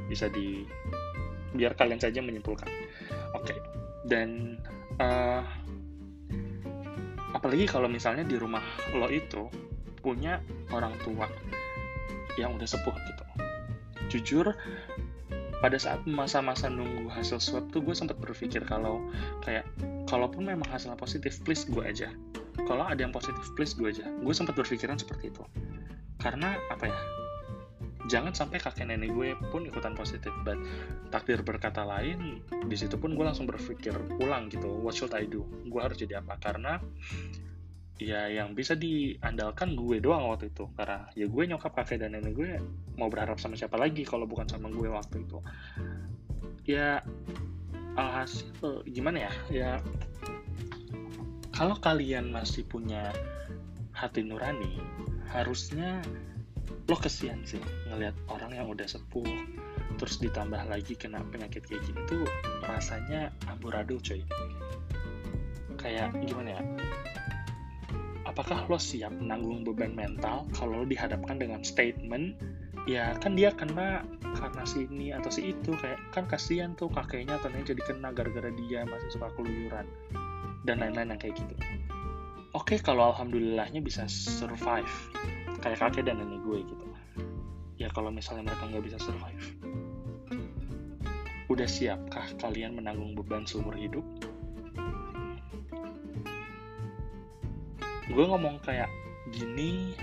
Bisa 0.04 0.28
di 0.28 0.68
biar 1.56 1.72
kalian 1.72 1.96
saja 1.96 2.20
menyimpulkan. 2.20 2.68
Oke 3.32 3.56
okay. 3.56 3.58
Dan 4.04 4.60
uh, 5.00 5.42
apalagi 7.32 7.68
kalau 7.68 7.88
misalnya 7.88 8.24
di 8.24 8.36
rumah 8.36 8.62
lo 8.96 9.08
itu 9.08 9.48
punya 10.04 10.40
orang 10.72 10.92
tua 11.00 11.28
yang 12.36 12.54
udah 12.54 12.68
sepuh 12.68 12.92
gitu. 12.92 13.24
Jujur 14.12 14.52
pada 15.64 15.80
saat 15.80 16.04
masa-masa 16.04 16.68
nunggu 16.68 17.08
hasil 17.08 17.40
swab 17.40 17.72
tuh 17.72 17.80
gue 17.80 17.96
sempat 17.96 18.20
berpikir 18.20 18.60
kalau 18.68 19.00
kayak 19.40 19.64
kalaupun 20.04 20.44
memang 20.44 20.68
hasilnya 20.68 20.98
positif 21.00 21.40
please 21.40 21.64
gue 21.64 21.80
aja. 21.80 22.12
Kalau 22.68 22.84
ada 22.84 23.00
yang 23.00 23.12
positif 23.12 23.48
please 23.56 23.72
gue 23.72 23.88
aja. 23.88 24.04
Gue 24.20 24.36
sempat 24.36 24.60
berpikiran 24.60 25.00
seperti 25.00 25.32
itu. 25.32 25.42
Karena 26.20 26.52
apa 26.68 26.88
ya 26.88 26.98
jangan 28.04 28.36
sampai 28.36 28.60
kakek 28.60 28.84
nenek 28.84 29.16
gue 29.16 29.32
pun 29.48 29.64
ikutan 29.64 29.96
positif 29.96 30.30
but 30.44 30.60
takdir 31.08 31.40
berkata 31.40 31.84
lain 31.84 32.44
di 32.68 32.76
situ 32.76 33.00
pun 33.00 33.16
gue 33.16 33.24
langsung 33.24 33.48
berpikir 33.48 33.96
ulang 34.20 34.52
gitu 34.52 34.68
what 34.84 34.92
should 34.92 35.12
I 35.16 35.24
do? 35.24 35.44
Gue 35.68 35.80
harus 35.80 35.96
jadi 35.96 36.20
apa? 36.20 36.36
Karena 36.36 36.76
ya 37.96 38.26
yang 38.26 38.52
bisa 38.52 38.74
diandalkan 38.76 39.72
gue 39.72 40.02
doang 40.04 40.28
waktu 40.28 40.52
itu. 40.52 40.68
Karena 40.76 41.08
ya 41.16 41.26
gue 41.30 41.42
nyokap 41.48 41.72
kakek 41.72 42.04
dan 42.04 42.12
nenek 42.12 42.32
gue 42.36 42.50
mau 43.00 43.08
berharap 43.08 43.40
sama 43.40 43.56
siapa 43.56 43.80
lagi 43.80 44.04
kalau 44.04 44.28
bukan 44.28 44.44
sama 44.44 44.68
gue 44.68 44.88
waktu 44.92 45.24
itu. 45.24 45.38
Ya 46.68 47.00
alhasil 47.96 48.84
gimana 48.88 49.28
ya? 49.28 49.32
Ya 49.48 49.70
kalau 51.54 51.78
kalian 51.78 52.34
masih 52.34 52.66
punya 52.66 53.14
hati 53.94 54.26
nurani 54.26 54.82
harusnya 55.30 56.02
lo 56.84 56.96
kesian 57.00 57.40
sih 57.48 57.60
ngelihat 57.88 58.12
orang 58.28 58.52
yang 58.52 58.68
udah 58.68 58.84
sepuh 58.84 59.24
terus 59.96 60.18
ditambah 60.20 60.68
lagi 60.68 60.98
kena 60.98 61.22
penyakit 61.30 61.64
kayak 61.64 61.82
gini 61.86 62.00
tuh 62.04 62.24
rasanya 62.66 63.30
amburadul 63.48 64.00
coy. 64.02 64.20
Kayak 65.78 66.16
gimana 66.24 66.60
ya? 66.60 66.62
Apakah 68.24 68.66
lo 68.66 68.80
siap 68.80 69.14
menanggung 69.14 69.62
beban 69.62 69.94
mental 69.94 70.48
kalau 70.56 70.82
lo 70.82 70.86
dihadapkan 70.88 71.38
dengan 71.38 71.62
statement 71.62 72.34
ya 72.84 73.16
kan 73.22 73.32
dia 73.32 73.54
kena 73.54 74.04
karena 74.34 74.62
si 74.66 74.84
ini 74.90 75.14
atau 75.14 75.30
si 75.30 75.54
itu 75.56 75.72
kayak 75.78 76.00
kan 76.12 76.28
kasihan 76.28 76.76
tuh 76.76 76.90
kakeknya 76.90 77.38
atau 77.40 77.48
jadi 77.48 77.80
kena 77.86 78.12
gara-gara 78.12 78.50
dia 78.52 78.84
masih 78.84 79.08
suka 79.14 79.30
keluyuran 79.38 79.86
dan 80.68 80.80
lain-lain 80.82 81.14
yang 81.14 81.20
kayak 81.20 81.36
gitu. 81.38 81.54
Oke 82.52 82.76
kalau 82.82 83.14
alhamdulillahnya 83.14 83.80
bisa 83.80 84.04
survive 84.10 84.90
kayak 85.64 85.80
kakek 85.80 86.04
dan 86.04 86.20
nenek 86.20 86.44
gue 86.44 86.60
gitu. 86.68 86.86
Ya 87.80 87.88
kalau 87.88 88.12
misalnya 88.12 88.52
mereka 88.52 88.68
nggak 88.68 88.84
bisa 88.84 88.98
survive 89.00 89.56
udah 91.54 91.68
siapkah 91.68 92.24
kalian 92.42 92.74
menanggung 92.74 93.12
beban 93.12 93.44
seumur 93.44 93.78
hidup? 93.78 94.02
Gue 98.10 98.24
ngomong 98.26 98.58
kayak 98.64 98.90
gini 99.30 99.94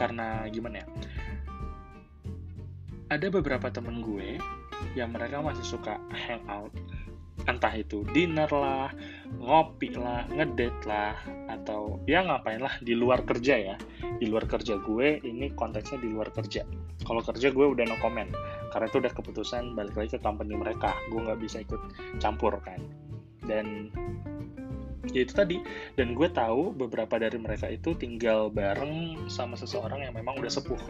karena 0.00 0.50
gimana 0.50 0.82
ya? 0.82 0.86
Ada 3.08 3.30
beberapa 3.30 3.70
temen 3.70 4.02
gue 4.02 4.36
yang 4.98 5.14
mereka 5.14 5.38
masih 5.40 5.64
suka 5.64 6.00
hangout. 6.10 6.74
Entah 7.46 7.72
itu 7.78 8.04
dinner 8.10 8.50
lah, 8.50 8.90
ngopi 9.36 9.92
lah, 9.92 10.24
ngedate 10.32 10.82
lah, 10.88 11.14
atau 11.52 12.00
ya 12.08 12.24
ngapain 12.24 12.58
lah 12.58 12.74
di 12.80 12.96
luar 12.96 13.22
kerja 13.28 13.54
ya. 13.56 13.76
Di 14.18 14.26
luar 14.26 14.48
kerja 14.48 14.80
gue, 14.80 15.20
ini 15.22 15.52
konteksnya 15.52 16.00
di 16.00 16.08
luar 16.08 16.32
kerja. 16.32 16.64
Kalau 17.04 17.20
kerja 17.20 17.52
gue 17.52 17.66
udah 17.68 17.84
no 17.84 17.96
comment, 18.00 18.32
karena 18.72 18.86
itu 18.88 18.98
udah 18.98 19.12
keputusan 19.12 19.76
balik 19.76 19.94
lagi 19.94 20.16
ke 20.16 20.20
company 20.20 20.56
mereka. 20.56 20.96
Gue 21.12 21.22
nggak 21.22 21.40
bisa 21.40 21.62
ikut 21.62 21.80
campur 22.18 22.56
kan. 22.64 22.80
Dan 23.44 23.92
ya 25.12 25.24
itu 25.24 25.32
tadi 25.32 25.56
dan 25.96 26.12
gue 26.12 26.28
tahu 26.28 26.76
beberapa 26.76 27.16
dari 27.16 27.40
mereka 27.40 27.68
itu 27.68 27.96
tinggal 27.96 28.52
bareng 28.52 29.24
sama 29.32 29.56
seseorang 29.56 30.04
yang 30.04 30.12
memang 30.12 30.36
udah 30.36 30.52
sepuh 30.52 30.80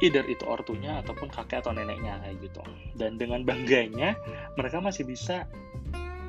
either 0.00 0.24
itu 0.28 0.44
ortunya 0.48 1.00
ataupun 1.04 1.28
kakek 1.28 1.64
atau 1.64 1.72
neneknya 1.76 2.20
kayak 2.24 2.36
gitu 2.40 2.60
dan 2.96 3.20
dengan 3.20 3.44
bangganya 3.44 4.16
mereka 4.56 4.80
masih 4.80 5.04
bisa 5.08 5.48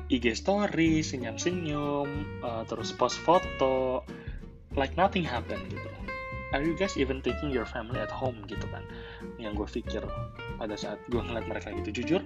IG 0.08 0.34
story 0.34 1.04
senyum-senyum 1.04 2.08
uh, 2.42 2.62
terus 2.66 2.90
post 2.94 3.20
foto 3.22 4.02
like 4.74 4.96
nothing 4.96 5.22
happened 5.22 5.62
gitu. 5.68 5.88
Are 6.52 6.60
you 6.60 6.76
guys 6.76 7.00
even 7.00 7.24
taking 7.24 7.48
your 7.48 7.64
family 7.64 7.96
at 7.96 8.12
home 8.12 8.44
gitu 8.44 8.64
kan? 8.68 8.84
Yang 9.40 9.52
gue 9.64 9.68
pikir 9.80 10.02
pada 10.60 10.76
saat 10.76 11.00
gue 11.08 11.20
ngeliat 11.20 11.48
mereka 11.48 11.72
gitu. 11.72 12.02
Jujur 12.02 12.22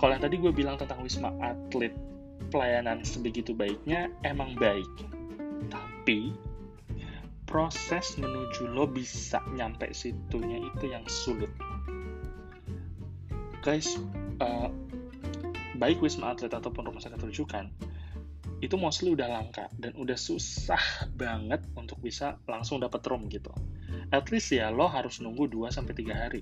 kalau 0.00 0.16
yang 0.16 0.24
tadi 0.24 0.36
gue 0.40 0.50
bilang 0.50 0.80
tentang 0.80 1.04
wisma 1.04 1.30
atlet 1.44 1.94
pelayanan 2.50 3.06
sebegitu 3.06 3.54
baiknya 3.54 4.10
emang 4.26 4.58
baik. 4.58 4.90
Tapi 5.70 6.34
proses 7.46 8.18
menuju 8.18 8.70
lo 8.70 8.86
bisa 8.86 9.42
nyampe 9.54 9.90
situnya 9.94 10.58
itu 10.58 10.84
yang 10.90 11.04
sulit. 11.06 11.50
Guys 13.60 14.00
uh, 14.40 14.72
baik 15.80 16.04
wisma 16.04 16.36
atlet 16.36 16.52
ataupun 16.52 16.92
rumah 16.92 17.00
sakit 17.00 17.18
rujukan 17.24 17.72
itu 18.60 18.76
mostly 18.76 19.16
udah 19.16 19.24
langka 19.24 19.72
dan 19.80 19.96
udah 19.96 20.16
susah 20.20 21.08
banget 21.16 21.64
untuk 21.72 21.96
bisa 22.04 22.36
langsung 22.44 22.76
dapat 22.76 23.00
room 23.08 23.24
gitu. 23.32 23.48
At 24.12 24.28
least 24.28 24.52
ya 24.52 24.68
lo 24.68 24.84
harus 24.84 25.24
nunggu 25.24 25.48
2 25.48 25.72
sampai 25.72 25.96
3 25.96 26.12
hari. 26.12 26.40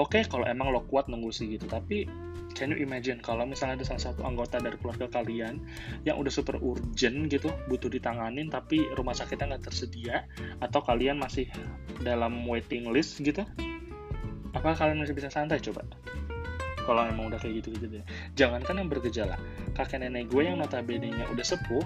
Oke, 0.00 0.20
okay, 0.20 0.22
kalau 0.24 0.48
emang 0.48 0.72
lo 0.72 0.80
kuat 0.88 1.12
nunggu 1.12 1.28
segitu, 1.28 1.68
tapi 1.68 2.08
can 2.56 2.72
you 2.72 2.80
imagine 2.80 3.20
kalau 3.20 3.44
misalnya 3.44 3.76
ada 3.76 3.86
salah 3.86 4.02
satu 4.10 4.24
anggota 4.24 4.56
dari 4.56 4.74
keluarga 4.80 5.06
kalian 5.12 5.60
yang 6.08 6.16
udah 6.16 6.32
super 6.32 6.56
urgent 6.64 7.28
gitu, 7.28 7.52
butuh 7.68 7.92
ditanganin 7.92 8.48
tapi 8.48 8.80
rumah 8.96 9.12
sakitnya 9.12 9.54
nggak 9.54 9.70
tersedia 9.70 10.24
atau 10.64 10.80
kalian 10.80 11.20
masih 11.20 11.44
dalam 12.00 12.40
waiting 12.48 12.88
list 12.88 13.20
gitu. 13.20 13.44
Apa 14.56 14.74
kalian 14.74 15.04
masih 15.04 15.12
bisa 15.12 15.28
santai 15.28 15.60
coba? 15.60 15.84
Kalau 16.84 17.04
emang 17.04 17.32
udah 17.32 17.40
kayak 17.40 17.64
gitu 17.64 17.76
gitu 17.76 17.86
deh 18.00 18.04
jangankan 18.34 18.74
yang 18.80 18.88
bergejala. 18.88 19.36
Kakek 19.76 20.02
nenek 20.02 20.28
gue 20.32 20.42
yang 20.44 20.58
notabene-nya 20.58 21.28
udah 21.30 21.46
sepuh 21.46 21.84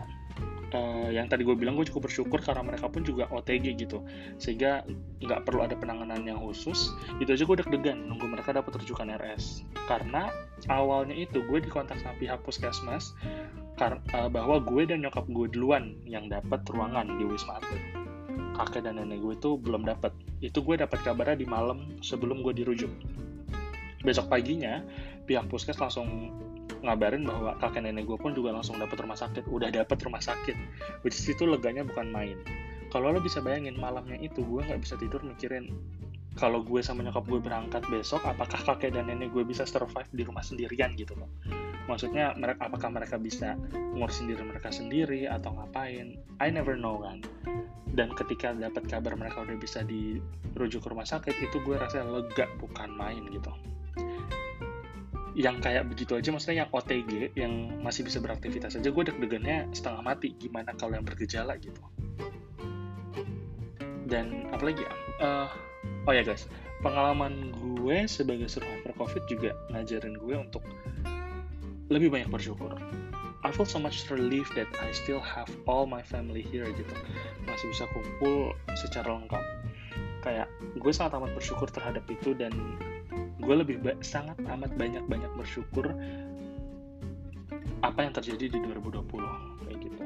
uh, 0.75 1.09
yang 1.09 1.31
tadi 1.31 1.47
gue 1.47 1.55
bilang 1.55 1.79
gue 1.79 1.87
cukup 1.87 2.11
bersyukur 2.11 2.43
karena 2.43 2.67
mereka 2.67 2.91
pun 2.91 3.07
juga 3.07 3.31
OTG 3.31 3.79
gitu. 3.79 4.03
Sehingga 4.37 4.83
nggak 5.23 5.47
perlu 5.47 5.65
ada 5.65 5.79
penanganan 5.79 6.27
yang 6.27 6.43
khusus 6.43 6.93
itu 7.23 7.31
aja 7.31 7.45
gue 7.47 7.57
deg-degan 7.65 8.11
nunggu 8.11 8.27
mereka 8.29 8.53
dapat 8.53 8.77
rujukan 8.83 9.09
RS 9.17 9.65
karena 9.89 10.29
awalnya 10.69 11.17
itu 11.17 11.41
gue 11.47 11.59
dikontak 11.65 11.97
sama 12.03 12.13
pihak 12.21 12.43
puskesmas 12.45 13.17
kar 13.81 14.03
uh, 14.15 14.31
bahwa 14.31 14.61
gue 14.63 14.87
dan 14.87 15.03
nyokap 15.03 15.27
gue 15.27 15.47
duluan 15.51 15.99
yang 16.05 16.31
dapat 16.31 16.63
ruangan 16.69 17.09
di 17.17 17.25
Wisma 17.25 17.59
Atlet. 17.63 17.83
Kakek 18.55 18.87
dan 18.87 19.03
nenek 19.03 19.19
gue 19.19 19.35
itu 19.35 19.59
belum 19.59 19.83
dapat 19.83 20.15
itu 20.39 20.63
gue 20.63 20.79
dapat 20.79 21.03
kabarnya 21.03 21.43
di 21.43 21.47
malam 21.49 21.99
sebelum 22.05 22.43
gue 22.47 22.55
dirujuk 22.55 22.91
besok 24.05 24.29
paginya 24.29 24.85
pihak 25.25 25.49
puskes 25.49 25.81
langsung 25.81 26.31
ngabarin 26.85 27.25
bahwa 27.25 27.57
kakek 27.57 27.81
nenek 27.89 28.05
gue 28.05 28.21
pun 28.21 28.37
juga 28.37 28.53
langsung 28.53 28.77
dapat 28.77 29.01
rumah 29.01 29.17
sakit 29.17 29.49
udah 29.49 29.73
dapat 29.73 29.99
rumah 30.05 30.21
sakit. 30.21 30.55
Which 31.01 31.17
is 31.17 31.27
itu 31.27 31.49
leganya 31.49 31.83
bukan 31.83 32.13
main. 32.13 32.37
Kalau 32.93 33.11
lo 33.11 33.19
bisa 33.19 33.41
bayangin 33.41 33.75
malamnya 33.81 34.21
itu 34.21 34.45
gue 34.45 34.61
nggak 34.63 34.81
bisa 34.85 34.95
tidur 35.01 35.25
mikirin 35.25 35.73
kalau 36.35 36.67
gue 36.67 36.83
sama 36.83 37.07
nyokap 37.07 37.25
gue 37.31 37.41
berangkat 37.41 37.83
besok 37.89 38.27
apakah 38.27 38.59
kakek 38.59 38.95
dan 38.95 39.07
nenek 39.07 39.31
gue 39.31 39.47
bisa 39.47 39.63
survive 39.65 40.11
di 40.11 40.23
rumah 40.27 40.43
sendirian 40.45 40.93
gitu 40.95 41.15
loh. 41.17 41.31
Maksudnya 41.87 42.33
mereka 42.37 42.69
apakah 42.69 42.91
mereka 42.91 43.17
bisa 43.21 43.57
ngurusin 43.95 44.33
diri 44.33 44.43
mereka 44.45 44.73
sendiri 44.73 45.21
atau 45.29 45.53
ngapain? 45.55 46.17
I 46.43 46.49
never 46.51 46.75
know 46.75 47.01
kan? 47.05 47.23
Dan 47.95 48.11
ketika 48.19 48.51
dapat 48.51 48.91
kabar 48.91 49.15
mereka 49.15 49.47
udah 49.47 49.55
bisa 49.55 49.87
dirujuk 49.87 50.83
ke 50.83 50.89
rumah 50.91 51.07
sakit 51.07 51.35
itu 51.39 51.57
gue 51.63 51.77
rasa 51.79 52.03
lega 52.03 52.51
bukan 52.59 52.91
main 52.91 53.23
gitu 53.31 53.55
yang 55.35 55.59
kayak 55.59 55.91
begitu 55.91 56.15
aja 56.15 56.31
maksudnya 56.31 56.65
yang 56.65 56.71
OTG 56.71 57.35
yang 57.35 57.83
masih 57.83 58.07
bisa 58.07 58.23
beraktivitas 58.23 58.79
aja 58.79 58.87
gue 58.87 59.05
deg-degannya 59.11 59.75
setengah 59.75 60.03
mati 60.07 60.31
gimana 60.39 60.71
kalau 60.79 60.95
yang 60.95 61.03
bergejala 61.03 61.59
gitu. 61.59 61.83
Dan 64.07 64.47
apalagi 64.55 64.87
ya 64.87 64.93
uh, 65.27 65.49
oh 66.07 66.15
ya 66.15 66.23
guys 66.23 66.47
pengalaman 66.87 67.51
gue 67.51 68.07
sebagai 68.07 68.47
survivor 68.47 68.95
covid 68.95 69.27
juga 69.27 69.59
ngajarin 69.75 70.15
gue 70.15 70.35
untuk 70.39 70.63
lebih 71.91 72.15
banyak 72.15 72.31
bersyukur. 72.31 72.79
I 73.45 73.53
feel 73.53 73.69
so 73.69 73.77
much 73.77 74.09
relief 74.09 74.49
that 74.57 74.71
I 74.81 74.89
still 74.97 75.21
have 75.21 75.51
all 75.69 75.85
my 75.85 76.01
family 76.01 76.41
here 76.41 76.65
gitu. 76.73 76.95
Masih 77.45 77.69
bisa 77.77 77.85
kumpul 77.93 78.57
secara 78.73 79.21
lengkap. 79.21 79.45
Kayak 80.25 80.49
gue 80.81 80.93
sangat 80.97 81.21
amat 81.21 81.37
bersyukur 81.37 81.69
terhadap 81.69 82.09
itu 82.09 82.33
dan 82.33 82.57
gue 83.45 83.55
lebih 83.61 83.77
ba 83.85 83.93
sangat 84.01 84.41
amat 84.41 84.73
banyak 84.81 85.05
banyak 85.05 85.29
bersyukur 85.37 85.93
apa 87.85 87.99
yang 88.01 88.17
terjadi 88.17 88.57
di 88.57 88.59
2020 88.65 89.05
kayak 89.69 89.79
gitu. 89.85 90.03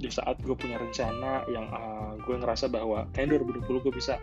Di 0.00 0.08
saat 0.08 0.40
gue 0.40 0.56
punya 0.56 0.80
rencana 0.80 1.44
yang 1.52 1.68
uh, 1.68 2.16
gue 2.24 2.34
ngerasa 2.40 2.72
bahwa 2.72 3.04
kayak 3.12 3.36
2020 3.44 3.84
gue 3.84 3.92
bisa 3.92 4.16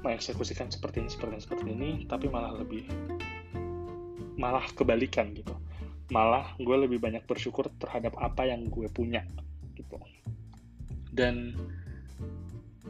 mengeksekusikan 0.00 0.72
seperti 0.72 1.04
ini 1.04 1.10
seperti 1.12 1.34
ini 1.36 1.42
seperti 1.44 1.66
ini 1.68 1.90
tapi 2.08 2.32
malah 2.32 2.56
lebih 2.56 2.88
malah 4.40 4.64
kebalikan 4.72 5.36
gitu. 5.36 5.52
Malah 6.08 6.56
gue 6.56 6.76
lebih 6.88 6.96
banyak 6.96 7.28
bersyukur 7.28 7.68
terhadap 7.76 8.16
apa 8.16 8.48
yang 8.48 8.72
gue 8.72 8.88
punya 8.88 9.20
gitu. 9.76 10.00
Dan 11.12 11.52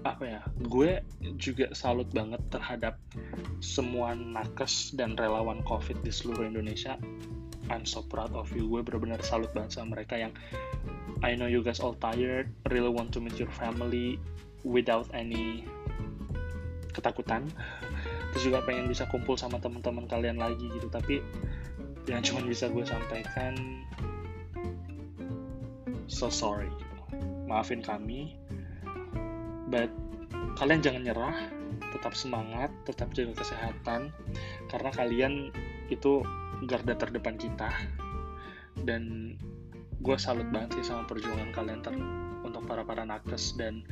apa 0.09 0.25
ya 0.25 0.41
gue 0.65 1.05
juga 1.37 1.69
salut 1.77 2.09
banget 2.17 2.41
terhadap 2.49 2.97
semua 3.61 4.17
nakes 4.17 4.97
dan 4.97 5.13
relawan 5.21 5.61
covid 5.69 6.01
di 6.01 6.09
seluruh 6.09 6.49
Indonesia. 6.49 6.97
I'm 7.69 7.85
so 7.85 8.01
proud 8.01 8.33
of 8.33 8.49
you. 8.57 8.65
Gue 8.65 8.81
benar-benar 8.81 9.21
salut 9.21 9.53
banget 9.53 9.77
sama 9.77 10.01
mereka 10.01 10.17
yang 10.17 10.33
I 11.21 11.37
know 11.37 11.51
you 11.51 11.61
guys 11.61 11.85
all 11.85 11.93
tired 11.93 12.49
really 12.73 12.89
want 12.89 13.13
to 13.13 13.21
meet 13.21 13.37
your 13.37 13.53
family 13.53 14.17
without 14.65 15.05
any 15.13 15.69
ketakutan. 16.97 17.45
Terus 18.33 18.43
juga 18.49 18.65
pengen 18.65 18.89
bisa 18.89 19.05
kumpul 19.13 19.37
sama 19.37 19.61
teman-teman 19.61 20.09
kalian 20.09 20.41
lagi 20.41 20.73
gitu. 20.73 20.89
Tapi 20.89 21.21
yang 22.09 22.25
cuma 22.25 22.41
bisa 22.41 22.73
gue 22.73 22.85
sampaikan 22.89 23.85
so 26.09 26.33
sorry. 26.33 26.73
Maafin 27.45 27.85
kami 27.85 28.37
but 29.69 29.93
kalian 30.59 30.83
jangan 30.83 31.03
nyerah 31.07 31.37
tetap 31.95 32.12
semangat 32.12 32.73
tetap 32.85 33.12
jaga 33.14 33.33
kesehatan 33.39 34.11
karena 34.69 34.91
kalian 34.93 35.35
itu 35.89 36.21
garda 36.66 36.99
terdepan 36.99 37.39
kita 37.39 37.71
dan 38.83 39.35
gue 39.99 40.16
salut 40.19 40.47
banget 40.51 40.79
sih 40.79 40.91
sama 40.91 41.07
perjuangan 41.07 41.51
kalian 41.55 41.81
ter 41.83 41.95
untuk 42.47 42.64
para 42.64 42.87
para 42.87 43.03
nakes 43.03 43.59
dan 43.59 43.83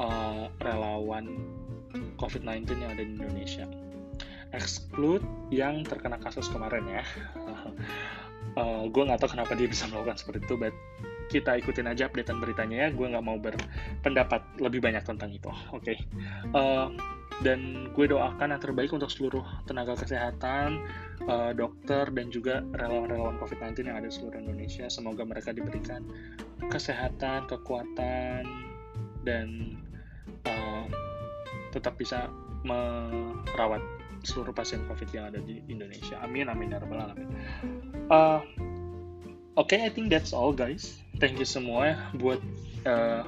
uh, 0.00 0.48
relawan 0.64 1.36
COVID-19 2.16 2.64
yang 2.80 2.90
ada 2.96 3.04
di 3.04 3.12
Indonesia. 3.20 3.66
Exclude 4.52 5.24
yang 5.52 5.84
terkena 5.84 6.16
kasus 6.20 6.48
kemarin 6.48 6.84
ya. 6.88 7.04
uh, 8.60 8.84
gue 8.88 9.02
nggak 9.02 9.20
tahu 9.20 9.36
kenapa 9.36 9.52
dia 9.56 9.68
bisa 9.68 9.88
melakukan 9.88 10.16
seperti 10.20 10.44
itu, 10.44 10.54
but 10.56 10.74
kita 11.32 11.56
ikutin 11.56 11.88
aja 11.88 12.12
updatean 12.12 12.38
beritanya 12.38 12.76
ya. 12.84 12.88
Gue 12.92 13.08
nggak 13.08 13.24
mau 13.24 13.40
berpendapat 13.40 14.44
lebih 14.60 14.84
banyak 14.84 15.00
tentang 15.00 15.32
itu. 15.32 15.48
Oke. 15.72 15.96
Okay. 15.96 15.98
Uh, 16.52 16.92
dan 17.40 17.90
gue 17.96 18.06
doakan 18.06 18.54
yang 18.54 18.62
terbaik 18.62 18.92
untuk 18.92 19.08
seluruh 19.08 19.42
tenaga 19.66 19.96
kesehatan, 19.98 20.84
uh, 21.26 21.50
dokter, 21.56 22.06
dan 22.12 22.28
juga 22.28 22.60
relawan-relawan 22.76 23.40
COVID-19 23.40 23.88
yang 23.88 23.96
ada 23.98 24.06
di 24.06 24.14
seluruh 24.14 24.38
Indonesia. 24.38 24.86
Semoga 24.92 25.24
mereka 25.24 25.50
diberikan 25.50 26.04
kesehatan, 26.68 27.48
kekuatan, 27.50 28.44
dan 29.24 29.80
uh, 30.46 30.86
tetap 31.72 31.96
bisa 31.96 32.28
merawat 32.62 33.82
seluruh 34.22 34.54
pasien 34.54 34.86
COVID 34.86 35.08
yang 35.10 35.34
ada 35.34 35.40
di 35.42 35.64
Indonesia. 35.66 36.20
Amin, 36.22 36.46
amin, 36.46 36.70
ya 36.70 36.78
rabbal 36.78 37.10
alamin. 37.10 37.28
Uh, 38.06 38.38
Oke, 39.52 39.76
okay, 39.76 39.84
I 39.84 39.92
think 39.92 40.08
that's 40.08 40.32
all 40.32 40.48
guys. 40.48 40.96
Thank 41.22 41.38
you 41.38 41.46
semua 41.46 41.94
buat 42.18 42.42
uh, 42.82 43.22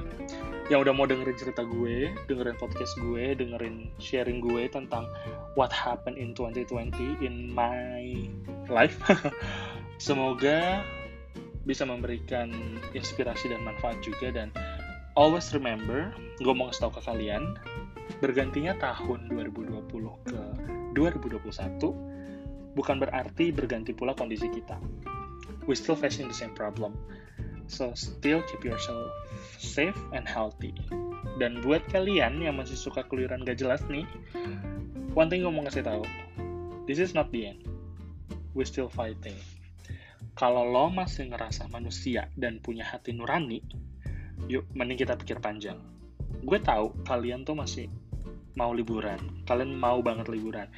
yang 0.66 0.82
udah 0.82 0.90
mau 0.90 1.07
dengerin 1.07 1.38
cerita 1.38 1.62
gue, 1.62 2.11
dengerin 2.26 2.59
podcast 2.59 2.90
gue, 2.99 3.38
dengerin 3.38 3.86
sharing 4.03 4.42
gue 4.42 4.66
tentang 4.66 5.07
what 5.55 5.70
happened 5.70 6.18
in 6.18 6.34
2020 6.34 6.90
in 7.22 7.55
my 7.55 8.26
life. 8.66 8.99
Semoga 10.11 10.82
bisa 11.62 11.86
memberikan 11.86 12.51
inspirasi 12.99 13.55
dan 13.55 13.62
manfaat 13.62 14.03
juga 14.03 14.34
dan 14.34 14.51
always 15.14 15.55
remember, 15.55 16.11
gue 16.42 16.51
mau 16.51 16.74
kasih 16.74 16.90
tau 16.90 16.99
ke 16.99 17.03
kalian, 17.07 17.55
bergantinya 18.18 18.74
tahun 18.82 19.30
2020 19.30 19.70
ke 20.26 20.40
2021 20.99 21.78
bukan 22.74 22.97
berarti 22.99 23.55
berganti 23.55 23.95
pula 23.95 24.18
kondisi 24.18 24.51
kita. 24.51 24.82
We 25.70 25.78
still 25.78 25.95
facing 25.95 26.26
the 26.26 26.34
same 26.34 26.59
problem 26.59 26.99
So 27.66 27.96
still 27.96 28.44
keep 28.44 28.64
yourself 28.64 29.08
safe 29.56 29.96
and 30.12 30.28
healthy. 30.28 30.76
Dan 31.40 31.64
buat 31.64 31.82
kalian 31.90 32.38
yang 32.38 32.60
masih 32.60 32.78
suka 32.78 33.02
keliruan 33.08 33.42
gak 33.42 33.58
jelas 33.58 33.82
nih, 33.90 34.06
one 35.16 35.26
thing 35.26 35.42
gue 35.42 35.50
mau 35.50 35.64
ngasih 35.66 35.82
tahu, 35.82 36.04
this 36.86 37.02
is 37.02 37.16
not 37.16 37.32
the 37.34 37.50
end. 37.50 37.60
We 38.54 38.62
still 38.62 38.86
fighting. 38.86 39.34
Kalau 40.38 40.66
lo 40.66 40.90
masih 40.90 41.30
ngerasa 41.30 41.66
manusia 41.70 42.30
dan 42.38 42.62
punya 42.62 42.86
hati 42.86 43.14
nurani, 43.14 43.62
yuk 44.46 44.66
mending 44.74 44.98
kita 45.00 45.18
pikir 45.18 45.42
panjang. 45.42 45.78
Gue 46.44 46.62
tahu 46.62 46.94
kalian 47.02 47.42
tuh 47.42 47.58
masih 47.58 47.90
mau 48.54 48.70
liburan, 48.70 49.18
kalian 49.48 49.74
mau 49.74 49.98
banget 50.04 50.30
liburan. 50.30 50.70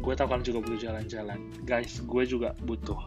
Gue 0.00 0.16
tahu 0.16 0.32
kalian 0.32 0.44
juga 0.44 0.60
butuh 0.64 0.80
jalan-jalan. 0.80 1.40
Guys, 1.68 2.00
gue 2.00 2.24
juga 2.24 2.56
butuh. 2.64 3.00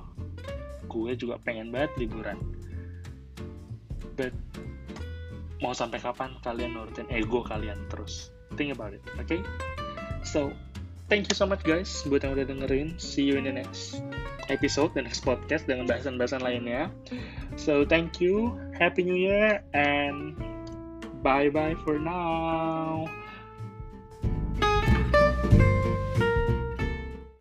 Gue 0.86 1.18
juga 1.18 1.42
pengen 1.42 1.74
banget 1.74 1.98
liburan 1.98 2.38
but 4.16 4.34
mau 5.64 5.72
sampai 5.72 6.00
kapan 6.04 6.36
kalian 6.44 6.76
nurutin 6.76 7.08
ego 7.12 7.44
kalian 7.44 7.78
terus? 7.88 8.32
Think 8.56 8.76
about 8.76 8.96
it 8.96 9.04
oke 9.16 9.28
okay? 9.28 9.42
so 10.24 10.52
thank 11.08 11.28
you 11.30 11.36
so 11.38 11.46
much 11.46 11.62
guys 11.62 12.02
buat 12.08 12.26
yang 12.26 12.34
udah 12.36 12.48
dengerin. 12.48 12.98
See 12.98 13.28
you 13.28 13.38
in 13.38 13.46
the 13.46 13.54
next 13.54 14.02
episode 14.50 14.94
dan 14.98 15.10
next 15.10 15.26
podcast 15.26 15.66
dengan 15.66 15.90
bahasan-bahasan 15.90 16.42
lainnya. 16.42 16.90
So 17.58 17.86
thank 17.86 18.22
you 18.22 18.54
happy 18.78 19.06
new 19.06 19.18
year 19.18 19.62
and 19.74 20.38
bye 21.26 21.50
bye 21.50 21.74
for 21.82 21.98
now 21.98 23.10